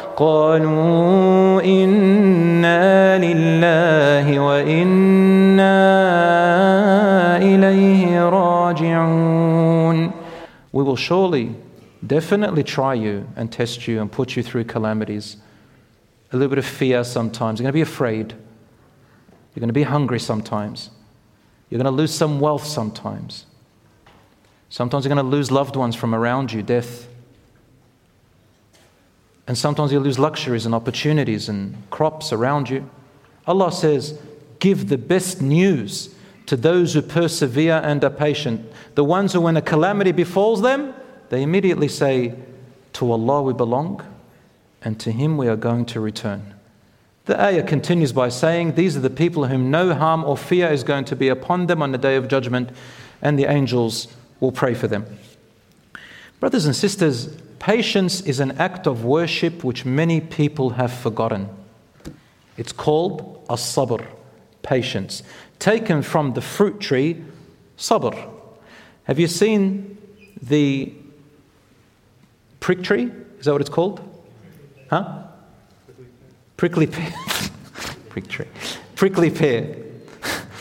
قالوا 0.16 1.62
انا 1.62 3.18
لله 3.18 4.40
وانا 4.40 5.76
إليه 7.38 8.28
راجعون 8.28 10.10
We 10.72 10.82
will 10.82 10.96
surely, 10.96 11.54
definitely 12.06 12.62
try 12.62 12.92
you 12.92 13.26
and 13.34 13.50
test 13.50 13.88
you 13.88 14.00
and 14.00 14.12
put 14.12 14.36
you 14.36 14.42
through 14.42 14.64
calamities. 14.64 15.36
A 16.32 16.36
little 16.36 16.50
bit 16.50 16.58
of 16.58 16.66
fear 16.66 17.02
sometimes. 17.02 17.58
You're 17.58 17.64
going 17.64 17.72
to 17.72 17.80
be 17.84 17.88
afraid. 17.94 18.34
You're 19.54 19.60
going 19.60 19.68
to 19.68 19.72
be 19.72 19.84
hungry 19.84 20.20
sometimes. 20.20 20.90
You're 21.70 21.78
going 21.78 21.92
to 21.92 21.96
lose 22.02 22.12
some 22.12 22.40
wealth 22.40 22.66
sometimes. 22.66 23.46
Sometimes 24.68 25.04
you're 25.04 25.14
going 25.14 25.24
to 25.24 25.30
lose 25.36 25.50
loved 25.50 25.76
ones 25.76 25.96
from 25.96 26.14
around 26.14 26.52
you, 26.52 26.62
death. 26.62 27.08
And 29.47 29.57
sometimes 29.57 29.91
you'll 29.91 30.03
lose 30.03 30.19
luxuries 30.19 30.65
and 30.65 30.75
opportunities 30.75 31.49
and 31.49 31.89
crops 31.89 32.31
around 32.31 32.69
you. 32.69 32.89
Allah 33.47 33.71
says, 33.71 34.19
give 34.59 34.87
the 34.87 34.97
best 34.97 35.41
news 35.41 36.13
to 36.45 36.55
those 36.55 36.93
who 36.93 37.01
persevere 37.01 37.81
and 37.83 38.03
are 38.03 38.09
patient. 38.09 38.71
The 38.95 39.03
ones 39.03 39.33
who, 39.33 39.41
when 39.41 39.57
a 39.57 39.61
calamity 39.61 40.11
befalls 40.11 40.61
them, 40.61 40.93
they 41.29 41.43
immediately 41.43 41.87
say, 41.87 42.35
To 42.93 43.11
Allah 43.11 43.41
we 43.41 43.53
belong, 43.53 44.05
and 44.81 44.99
to 44.99 45.11
Him 45.11 45.37
we 45.37 45.47
are 45.47 45.55
going 45.55 45.85
to 45.87 45.99
return. 45.99 46.53
The 47.25 47.39
ayah 47.39 47.63
continues 47.63 48.11
by 48.11 48.29
saying, 48.29 48.75
These 48.75 48.97
are 48.97 49.01
the 49.01 49.09
people 49.09 49.47
whom 49.47 49.71
no 49.71 49.93
harm 49.93 50.23
or 50.23 50.37
fear 50.37 50.69
is 50.69 50.83
going 50.83 51.05
to 51.05 51.15
be 51.15 51.29
upon 51.29 51.67
them 51.67 51.81
on 51.81 51.91
the 51.91 51.97
day 51.97 52.15
of 52.15 52.27
judgment, 52.27 52.69
and 53.21 53.37
the 53.37 53.45
angels 53.45 54.07
will 54.39 54.51
pray 54.51 54.73
for 54.73 54.87
them. 54.87 55.05
Brothers 56.39 56.65
and 56.65 56.75
sisters, 56.75 57.37
patience 57.61 58.21
is 58.21 58.39
an 58.39 58.51
act 58.57 58.87
of 58.87 59.05
worship 59.05 59.63
which 59.63 59.85
many 59.85 60.19
people 60.19 60.71
have 60.71 60.91
forgotten. 60.91 61.47
It's 62.57 62.71
called 62.71 63.45
as 63.51 63.59
sabr, 63.59 64.03
patience, 64.63 65.21
taken 65.59 66.01
from 66.01 66.33
the 66.33 66.41
fruit 66.41 66.79
tree 66.79 67.23
sabr. 67.77 68.17
Have 69.03 69.19
you 69.19 69.27
seen 69.27 69.99
the 70.41 70.91
prick 72.59 72.81
tree? 72.81 73.11
Is 73.37 73.45
that 73.45 73.51
what 73.51 73.61
it's 73.61 73.69
called? 73.69 74.01
Huh? 74.89 75.23
Prickly 76.57 76.87
pear. 76.87 77.13
prick 78.09 78.27
tree. 78.27 78.47
Prickly 78.95 79.29
pear. 79.29 79.77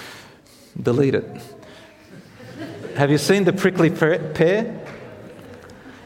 Delete 0.82 1.14
it. 1.14 1.42
Have 2.96 3.10
you 3.10 3.18
seen 3.18 3.44
the 3.44 3.54
prickly 3.54 3.88
pear? 3.88 4.79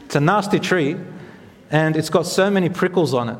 It's 0.05 0.15
a 0.15 0.19
nasty 0.19 0.59
tree 0.59 0.97
and 1.71 1.95
it's 1.95 2.09
got 2.09 2.25
so 2.25 2.49
many 2.49 2.69
prickles 2.69 3.13
on 3.13 3.29
it. 3.29 3.37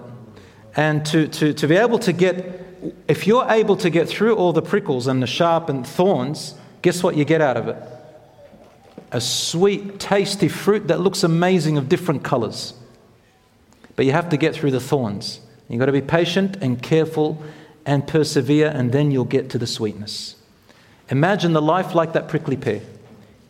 And 0.75 1.05
to, 1.07 1.27
to, 1.27 1.53
to 1.53 1.67
be 1.67 1.75
able 1.75 1.99
to 1.99 2.11
get, 2.11 2.65
if 3.07 3.27
you're 3.27 3.45
able 3.49 3.77
to 3.77 3.89
get 3.89 4.09
through 4.09 4.35
all 4.35 4.51
the 4.51 4.61
prickles 4.61 5.07
and 5.07 5.23
the 5.23 5.27
sharp 5.27 5.69
and 5.69 5.87
thorns, 5.87 6.55
guess 6.81 7.01
what 7.01 7.15
you 7.15 7.23
get 7.23 7.41
out 7.41 7.55
of 7.55 7.67
it? 7.67 7.77
A 9.11 9.21
sweet, 9.21 9.99
tasty 9.99 10.49
fruit 10.49 10.87
that 10.89 10.99
looks 10.99 11.23
amazing 11.23 11.77
of 11.77 11.87
different 11.87 12.23
colors. 12.23 12.73
But 13.95 14.05
you 14.05 14.11
have 14.11 14.29
to 14.29 14.37
get 14.37 14.53
through 14.53 14.71
the 14.71 14.81
thorns. 14.81 15.39
You've 15.69 15.79
got 15.79 15.85
to 15.85 15.91
be 15.91 16.01
patient 16.01 16.57
and 16.57 16.81
careful 16.81 17.41
and 17.85 18.05
persevere, 18.05 18.67
and 18.67 18.91
then 18.91 19.11
you'll 19.11 19.25
get 19.25 19.49
to 19.51 19.57
the 19.57 19.67
sweetness. 19.67 20.35
Imagine 21.09 21.53
the 21.53 21.61
life 21.61 21.95
like 21.95 22.13
that 22.13 22.27
prickly 22.27 22.57
pear. 22.57 22.81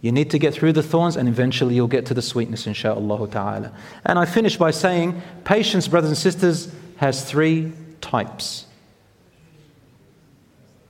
You 0.02 0.12
need 0.12 0.30
to 0.32 0.40
get 0.40 0.54
through 0.54 0.74
the 0.74 0.84
thorns 0.84 1.16
and 1.16 1.28
eventually 1.28 1.76
you'll 1.76 1.88
get 1.88 2.06
to 2.08 2.14
the 2.14 2.22
sweetness, 2.22 2.66
inshaAllah 2.66 3.32
ta'ala. 3.32 3.72
And 4.06 4.20
I 4.20 4.26
finish 4.26 4.58
by 4.58 4.72
saying 4.72 5.22
patience, 5.44 5.88
brothers 5.88 6.10
and 6.10 6.18
sisters, 6.18 6.72
has 6.98 7.30
three 7.30 7.72
types. 8.02 8.66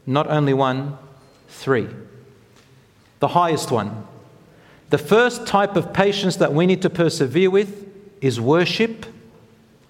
Not 0.05 0.27
only 0.27 0.53
one, 0.53 0.97
three. 1.47 1.87
The 3.19 3.29
highest 3.29 3.71
one. 3.71 4.05
The 4.89 4.97
first 4.97 5.47
type 5.47 5.75
of 5.75 5.93
patience 5.93 6.35
that 6.37 6.53
we 6.53 6.65
need 6.65 6.81
to 6.83 6.89
persevere 6.89 7.49
with 7.49 7.87
is 8.21 8.39
worship 8.39 9.05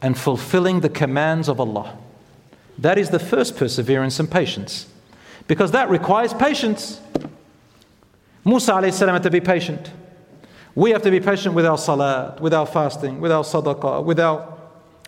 and 0.01 0.17
fulfilling 0.17 0.81
the 0.81 0.89
commands 0.89 1.49
of 1.49 1.59
Allah. 1.59 1.97
That 2.77 2.97
is 2.97 3.09
the 3.09 3.19
first 3.19 3.57
perseverance 3.57 4.19
and 4.19 4.29
patience. 4.29 4.87
Because 5.47 5.71
that 5.71 5.89
requires 5.89 6.33
patience. 6.33 6.99
Musa 8.45 8.73
alayhi 8.73 9.21
to 9.23 9.31
be 9.31 9.41
patient. 9.41 9.91
We 10.75 10.91
have 10.91 11.01
to 11.01 11.11
be 11.11 11.19
patient 11.19 11.55
with 11.55 11.65
our 11.65 11.77
salat, 11.77 12.39
with 12.39 12.53
our 12.53 12.67
fasting, 12.67 13.19
with 13.19 13.31
our 13.31 13.43
sadaqah, 13.43 14.03
with 14.03 14.19
our 14.19 14.55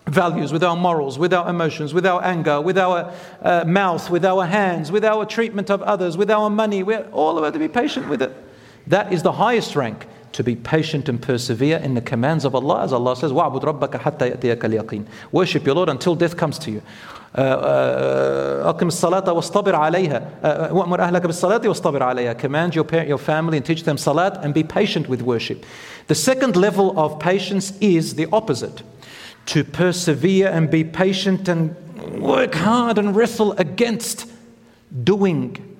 values, 0.08 0.52
with 0.52 0.64
our 0.64 0.76
morals, 0.76 1.20
with 1.20 1.34
our 1.34 1.50
emotions, 1.50 1.94
with 1.94 2.06
our 2.06 2.24
anger, 2.24 2.60
with 2.62 2.78
our 2.78 3.14
uh, 3.42 3.64
mouth, 3.66 4.10
with 4.10 4.26
our 4.26 4.46
hands, 4.46 4.92
with 4.92 5.06
our 5.06 5.26
treatment 5.26 5.70
of 5.70 5.82
others, 5.84 6.18
with 6.18 6.32
our 6.32 6.50
money. 6.50 6.82
We're 6.82 7.08
all 7.12 7.42
have 7.44 7.54
to 7.54 7.60
be 7.60 7.68
patient 7.68 8.10
with 8.10 8.22
it. 8.22 8.36
That 8.88 9.14
is 9.14 9.22
the 9.22 9.34
highest 9.34 9.76
rank 9.76 10.08
to 10.37 10.43
be 10.43 10.57
patient 10.57 11.09
and 11.09 11.20
persevere 11.20 11.78
in 11.78 11.95
the 11.95 12.01
commands 12.01 12.45
of 12.45 12.55
Allah, 12.55 12.83
as 12.83 12.93
Allah 12.93 13.16
says, 13.16 13.33
وَعْبُدْ 13.33 13.62
رَبَّكَ 13.62 14.01
حَتَّى 14.01 14.37
يَأْتِيَكَ 14.37 14.59
الْيَقِينَ 14.59 15.07
Worship 15.30 15.66
your 15.66 15.74
Lord 15.74 15.89
until 15.89 16.14
death 16.14 16.37
comes 16.37 16.59
to 16.61 16.70
you. 16.70 16.83
أقم 17.35 18.89
الصلاة 18.89 19.33
واصطبر 19.33 19.74
عليها 19.74 20.70
وأمر 20.72 21.01
أهلك 21.01 21.22
بالصلاة 21.22 21.68
واصطبر 21.68 22.03
عليها 22.03 22.35
Command 22.35 22.74
your, 22.74 22.85
parent, 22.85 23.09
your 23.09 23.18
family 23.18 23.57
and 23.57 23.64
teach 23.64 23.85
them 23.85 23.97
salat 23.97 24.39
and 24.45 24.53
be 24.53 24.62
patient 24.62 25.09
with 25.09 25.22
worship. 25.22 25.64
The 26.09 26.14
second 26.14 26.57
level 26.57 26.99
of 26.99 27.18
patience 27.18 27.72
is 27.80 28.16
the 28.16 28.26
opposite. 28.33 28.83
To 29.47 29.64
persevere 29.64 30.49
and 30.49 30.70
be 30.70 30.85
patient 30.85 31.49
and 31.49 31.74
work 32.20 32.55
hard 32.55 32.99
and 32.99 33.16
wrestle 33.16 33.53
against 33.53 34.30
doing 35.03 35.76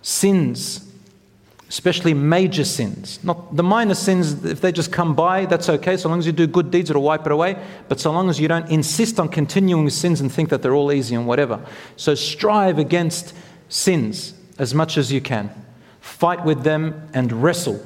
sins 0.00 0.87
especially 1.69 2.15
major 2.15 2.65
sins. 2.65 3.19
Not 3.23 3.55
the 3.55 3.61
minor 3.61 3.93
sins, 3.93 4.43
if 4.43 4.59
they 4.59 4.71
just 4.71 4.91
come 4.91 5.13
by, 5.13 5.45
that's 5.45 5.69
okay. 5.69 5.97
So 5.97 6.09
long 6.09 6.17
as 6.17 6.25
you 6.25 6.31
do 6.31 6.47
good 6.47 6.71
deeds, 6.71 6.89
it'll 6.89 7.03
wipe 7.03 7.27
it 7.27 7.31
away. 7.31 7.63
But 7.87 7.99
so 7.99 8.11
long 8.11 8.27
as 8.27 8.39
you 8.39 8.47
don't 8.47 8.67
insist 8.69 9.19
on 9.19 9.29
continuing 9.29 9.87
sins 9.91 10.19
and 10.19 10.31
think 10.31 10.49
that 10.49 10.63
they're 10.63 10.73
all 10.73 10.91
easy 10.91 11.13
and 11.13 11.27
whatever. 11.27 11.63
So 11.95 12.15
strive 12.15 12.79
against 12.79 13.35
sins 13.69 14.33
as 14.57 14.73
much 14.73 14.97
as 14.97 15.11
you 15.11 15.21
can. 15.21 15.51
Fight 16.01 16.43
with 16.43 16.63
them 16.63 17.07
and 17.13 17.31
wrestle. 17.31 17.79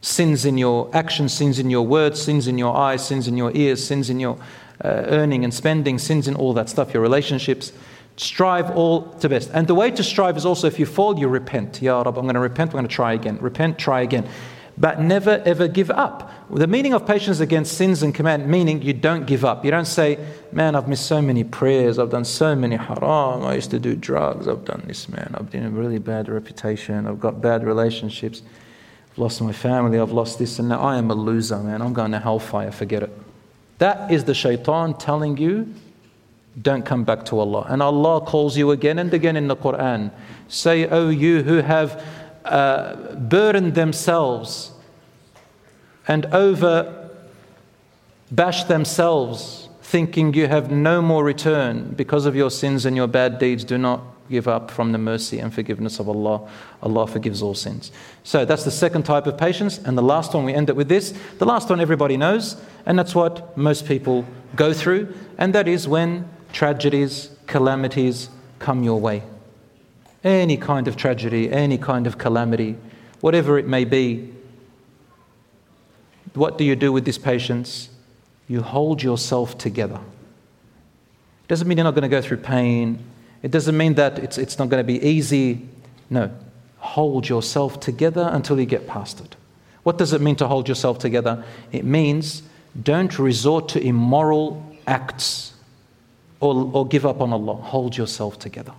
Sins 0.00 0.44
in 0.44 0.58
your 0.58 0.90
actions, 0.92 1.32
sins 1.32 1.60
in 1.60 1.70
your 1.70 1.86
words, 1.86 2.20
sins 2.20 2.48
in 2.48 2.58
your 2.58 2.76
eyes, 2.76 3.06
sins 3.06 3.28
in 3.28 3.36
your 3.36 3.54
ears, 3.54 3.84
sins 3.84 4.10
in 4.10 4.18
your 4.18 4.38
uh, 4.84 5.04
earning 5.06 5.44
and 5.44 5.54
spending, 5.54 5.98
sins 5.98 6.26
in 6.26 6.34
all 6.34 6.52
that 6.54 6.68
stuff, 6.68 6.92
your 6.92 7.02
relationships. 7.02 7.72
Strive 8.16 8.70
all 8.70 9.02
to 9.20 9.28
best. 9.28 9.50
And 9.52 9.66
the 9.66 9.74
way 9.74 9.90
to 9.90 10.02
strive 10.02 10.36
is 10.36 10.46
also 10.46 10.66
if 10.66 10.78
you 10.78 10.86
fall, 10.86 11.18
you 11.18 11.28
repent. 11.28 11.82
Ya 11.82 12.00
Rab, 12.00 12.16
I'm 12.16 12.24
going 12.24 12.34
to 12.34 12.40
repent, 12.40 12.70
I'm 12.70 12.78
going 12.78 12.88
to 12.88 12.94
try 12.94 13.12
again. 13.12 13.38
Repent, 13.40 13.78
try 13.78 14.00
again. 14.00 14.26
But 14.78 15.00
never 15.00 15.42
ever 15.44 15.68
give 15.68 15.90
up. 15.90 16.32
The 16.50 16.66
meaning 16.66 16.94
of 16.94 17.06
patience 17.06 17.40
against 17.40 17.76
sins 17.76 18.02
and 18.02 18.14
command, 18.14 18.46
meaning 18.46 18.80
you 18.82 18.92
don't 18.92 19.26
give 19.26 19.44
up. 19.44 19.64
You 19.64 19.70
don't 19.70 19.86
say, 19.86 20.18
Man, 20.52 20.74
I've 20.74 20.88
missed 20.88 21.06
so 21.06 21.20
many 21.20 21.44
prayers, 21.44 21.98
I've 21.98 22.10
done 22.10 22.24
so 22.24 22.54
many 22.54 22.76
haram, 22.76 23.44
I 23.44 23.56
used 23.56 23.70
to 23.72 23.78
do 23.78 23.94
drugs, 23.94 24.48
I've 24.48 24.64
done 24.64 24.84
this, 24.86 25.08
man, 25.08 25.34
I've 25.38 25.50
been 25.50 25.64
a 25.66 25.70
really 25.70 25.98
bad 25.98 26.28
reputation, 26.28 27.06
I've 27.06 27.20
got 27.20 27.42
bad 27.42 27.64
relationships, 27.64 28.40
I've 29.12 29.18
lost 29.18 29.42
my 29.42 29.52
family, 29.52 29.98
I've 29.98 30.12
lost 30.12 30.38
this, 30.38 30.58
and 30.58 30.70
now 30.70 30.80
I 30.80 30.96
am 30.96 31.10
a 31.10 31.14
loser, 31.14 31.58
man, 31.58 31.82
I'm 31.82 31.92
going 31.92 32.12
to 32.12 32.20
hellfire, 32.20 32.70
forget 32.70 33.02
it. 33.02 33.10
That 33.78 34.10
is 34.10 34.24
the 34.24 34.32
shaitan 34.32 34.94
telling 34.94 35.36
you 35.36 35.74
don't 36.60 36.84
come 36.84 37.04
back 37.04 37.24
to 37.26 37.38
Allah. 37.38 37.66
And 37.68 37.82
Allah 37.82 38.20
calls 38.20 38.56
you 38.56 38.70
again 38.70 38.98
and 38.98 39.12
again 39.12 39.36
in 39.36 39.48
the 39.48 39.56
Quran. 39.56 40.10
Say, 40.48 40.86
O 40.86 41.08
you 41.10 41.42
who 41.42 41.58
have 41.58 42.02
uh, 42.44 43.14
burdened 43.14 43.74
themselves 43.74 44.72
and 46.08 46.26
over 46.26 47.10
bashed 48.30 48.68
themselves, 48.68 49.68
thinking 49.82 50.34
you 50.34 50.48
have 50.48 50.70
no 50.70 51.00
more 51.00 51.22
return 51.24 51.92
because 51.94 52.26
of 52.26 52.34
your 52.34 52.50
sins 52.50 52.84
and 52.84 52.96
your 52.96 53.06
bad 53.06 53.38
deeds, 53.38 53.64
do 53.64 53.78
not 53.78 54.02
give 54.28 54.48
up 54.48 54.70
from 54.70 54.90
the 54.90 54.98
mercy 54.98 55.38
and 55.38 55.54
forgiveness 55.54 56.00
of 56.00 56.08
Allah. 56.08 56.48
Allah 56.82 57.06
forgives 57.06 57.42
all 57.42 57.54
sins. 57.54 57.92
So 58.24 58.44
that's 58.44 58.64
the 58.64 58.72
second 58.72 59.04
type 59.04 59.26
of 59.26 59.38
patience. 59.38 59.78
And 59.78 59.96
the 59.96 60.02
last 60.02 60.34
one, 60.34 60.44
we 60.44 60.52
end 60.52 60.68
it 60.68 60.74
with 60.74 60.88
this. 60.88 61.14
The 61.38 61.46
last 61.46 61.70
one 61.70 61.80
everybody 61.80 62.16
knows, 62.16 62.60
and 62.84 62.98
that's 62.98 63.14
what 63.14 63.56
most 63.56 63.86
people 63.86 64.24
go 64.56 64.72
through, 64.72 65.14
and 65.38 65.54
that 65.54 65.68
is 65.68 65.86
when 65.86 66.28
tragedies, 66.56 67.28
calamities 67.46 68.30
come 68.58 68.82
your 68.82 68.98
way. 68.98 69.22
Any 70.24 70.56
kind 70.56 70.88
of 70.88 70.96
tragedy, 70.96 71.52
any 71.52 71.76
kind 71.76 72.06
of 72.06 72.16
calamity, 72.16 72.76
whatever 73.20 73.58
it 73.58 73.68
may 73.68 73.84
be, 73.84 74.32
what 76.32 76.56
do 76.56 76.64
you 76.64 76.74
do 76.74 76.90
with 76.92 77.04
this 77.04 77.18
patience? 77.18 77.90
You 78.48 78.62
hold 78.62 79.02
yourself 79.02 79.58
together. 79.58 80.00
It 81.44 81.48
doesn't 81.48 81.68
mean 81.68 81.76
you're 81.76 81.84
not 81.84 81.94
going 81.94 82.08
to 82.10 82.16
go 82.16 82.22
through 82.22 82.38
pain. 82.38 83.04
It 83.42 83.50
doesn't 83.50 83.76
mean 83.76 83.92
that 83.94 84.18
it's, 84.18 84.38
it's 84.38 84.58
not 84.58 84.70
going 84.70 84.80
to 84.80 84.92
be 84.92 84.98
easy. 85.06 85.68
No. 86.08 86.30
Hold 86.78 87.28
yourself 87.28 87.80
together 87.80 88.30
until 88.32 88.58
you 88.58 88.64
get 88.64 88.86
past 88.86 89.20
it. 89.20 89.36
What 89.82 89.98
does 89.98 90.14
it 90.14 90.22
mean 90.22 90.36
to 90.36 90.48
hold 90.48 90.70
yourself 90.70 90.98
together? 90.98 91.44
It 91.70 91.84
means 91.84 92.42
don't 92.82 93.18
resort 93.18 93.68
to 93.70 93.86
immoral 93.86 94.64
acts 94.86 95.52
or, 96.40 96.70
or 96.72 96.86
give 96.86 97.06
up 97.06 97.20
on 97.20 97.32
Allah. 97.32 97.54
Hold 97.54 97.96
yourself 97.96 98.38
together. 98.38 98.72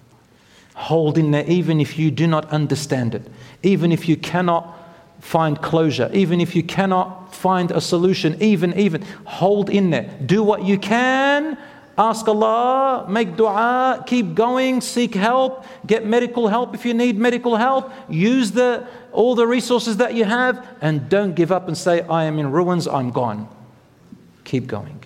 Hold 0.76 1.18
in 1.18 1.32
there, 1.32 1.46
even 1.48 1.82
if 1.82 1.98
you 1.98 2.12
do 2.12 2.28
not 2.28 2.46
understand 2.52 3.16
it, 3.16 3.28
even 3.64 3.92
if 3.92 4.08
you 4.08 4.16
cannot 4.16 4.78
find 5.20 5.60
closure, 5.62 6.10
even 6.14 6.40
if 6.40 6.56
you 6.56 6.62
cannot 6.62 7.34
find 7.34 7.72
a 7.72 7.82
solution, 7.82 8.40
even, 8.42 8.78
even, 8.78 9.02
hold 9.26 9.70
in 9.70 9.90
there. 9.90 10.10
Do 10.26 10.44
what 10.44 10.64
you 10.64 10.78
can. 10.78 11.58
Ask 11.98 12.28
Allah, 12.28 13.08
make 13.10 13.36
dua, 13.36 14.04
keep 14.06 14.36
going, 14.36 14.82
seek 14.82 15.16
help, 15.16 15.66
get 15.88 16.06
medical 16.06 16.48
help 16.48 16.76
if 16.76 16.86
you 16.86 16.94
need 16.94 17.18
medical 17.18 17.56
help, 17.56 17.92
use 18.08 18.52
the, 18.52 18.88
all 19.12 19.34
the 19.34 19.48
resources 19.48 19.98
that 19.98 20.14
you 20.14 20.24
have, 20.24 20.64
and 20.80 21.10
don't 21.10 21.34
give 21.34 21.52
up 21.52 21.68
and 21.68 21.76
say, 21.76 22.02
I 22.02 22.26
am 22.26 22.38
in 22.38 22.52
ruins, 22.52 22.88
I'm 22.88 23.10
gone. 23.10 23.50
Keep 24.44 24.68
going. 24.68 24.97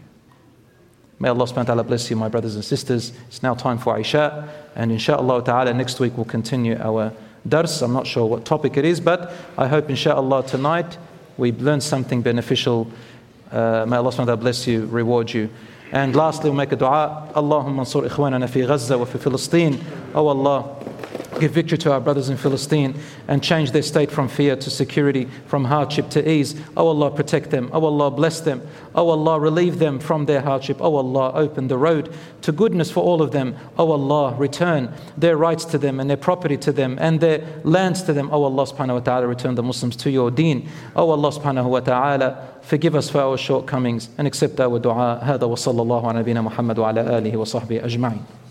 May 1.21 1.29
Allah 1.29 1.45
subhanahu 1.45 1.57
wa 1.57 1.63
ta'ala 1.63 1.83
bless 1.83 2.09
you, 2.09 2.15
my 2.15 2.29
brothers 2.29 2.55
and 2.55 2.65
sisters. 2.65 3.13
It's 3.27 3.43
now 3.43 3.53
time 3.53 3.77
for 3.77 3.99
Isha, 3.99 4.49
and 4.75 4.91
inshallah 4.91 5.45
ta'ala 5.45 5.71
next 5.71 5.99
week 5.99 6.17
we'll 6.17 6.25
continue 6.25 6.75
our 6.79 7.13
dars. 7.47 7.83
I'm 7.83 7.93
not 7.93 8.07
sure 8.07 8.25
what 8.25 8.43
topic 8.43 8.75
it 8.75 8.85
is, 8.85 8.99
but 8.99 9.31
I 9.55 9.67
hope, 9.67 9.87
inshallah, 9.87 10.47
tonight 10.47 10.97
we 11.37 11.51
learned 11.51 11.83
something 11.83 12.23
beneficial. 12.23 12.87
Uh, 13.51 13.85
may 13.87 13.97
Allah 13.97 14.09
subhanahu 14.09 14.39
bless 14.39 14.65
you, 14.65 14.87
reward 14.87 15.31
you. 15.31 15.51
And 15.91 16.15
lastly, 16.15 16.49
we'll 16.49 16.57
make 16.57 16.71
a 16.71 16.75
dua. 16.75 17.29
Allahumma 17.35 17.81
ansur 17.81 18.09
ikhwanana 18.09 18.49
fi 18.49 18.65
Gaza 18.65 18.97
wa 18.97 19.05
fi. 19.05 19.19
Oh 20.15 20.25
Allah, 20.25 20.75
give 21.38 21.52
victory 21.52 21.78
to 21.78 21.92
our 21.92 22.00
brothers 22.00 22.28
in 22.28 22.36
Philistine 22.36 22.94
and 23.28 23.42
change 23.42 23.72
their 23.72 23.82
state 23.82 24.10
from 24.10 24.28
fear 24.28 24.56
to 24.56 24.70
security, 24.70 25.26
from 25.46 25.64
hardship 25.64 26.08
to 26.10 26.30
ease. 26.30 26.54
Oh 26.76 26.88
Allah, 26.88 27.10
protect 27.10 27.50
them. 27.50 27.70
Oh 27.72 27.84
Allah, 27.84 28.10
bless 28.10 28.40
them. 28.40 28.66
Oh 28.94 29.10
Allah, 29.10 29.38
relieve 29.38 29.78
them 29.78 29.98
from 29.98 30.26
their 30.26 30.40
hardship. 30.40 30.78
Oh 30.80 30.96
Allah, 30.96 31.32
open 31.34 31.68
the 31.68 31.78
road 31.78 32.14
to 32.42 32.52
goodness 32.52 32.90
for 32.90 33.02
all 33.02 33.22
of 33.22 33.32
them. 33.32 33.56
Oh 33.78 33.92
Allah, 33.92 34.34
return 34.36 34.92
their 35.16 35.36
rights 35.36 35.64
to 35.66 35.78
them 35.78 36.00
and 36.00 36.08
their 36.08 36.16
property 36.16 36.56
to 36.58 36.72
them 36.72 36.96
and 37.00 37.20
their 37.20 37.44
lands 37.64 38.02
to 38.04 38.12
them. 38.12 38.30
Oh 38.32 38.44
Allah 38.44 38.66
subhanahu 38.66 38.94
wa 38.94 39.00
ta'ala, 39.00 39.26
return 39.26 39.54
the 39.54 39.62
Muslims 39.62 39.96
to 39.96 40.10
your 40.10 40.30
deen. 40.30 40.68
Oh 40.94 41.10
Allah 41.10 41.30
subhanahu 41.30 41.68
wa 41.68 41.80
ta'ala, 41.80 42.48
forgive 42.62 42.94
us 42.94 43.10
for 43.10 43.20
our 43.20 43.36
shortcomings 43.36 44.08
and 44.16 44.26
accept 44.26 44.58
our 44.60 44.78
dua. 44.78 45.20
هذا 45.22 45.44
وصلى 45.44 45.82
الله 45.82 46.06
على 46.06 46.18
نبينا 46.20 46.42
محمد 46.42 46.78
وعلى 46.78 47.18
آله 47.18 47.36
وصحبه 47.36 47.84
أجمعين. 47.84 48.46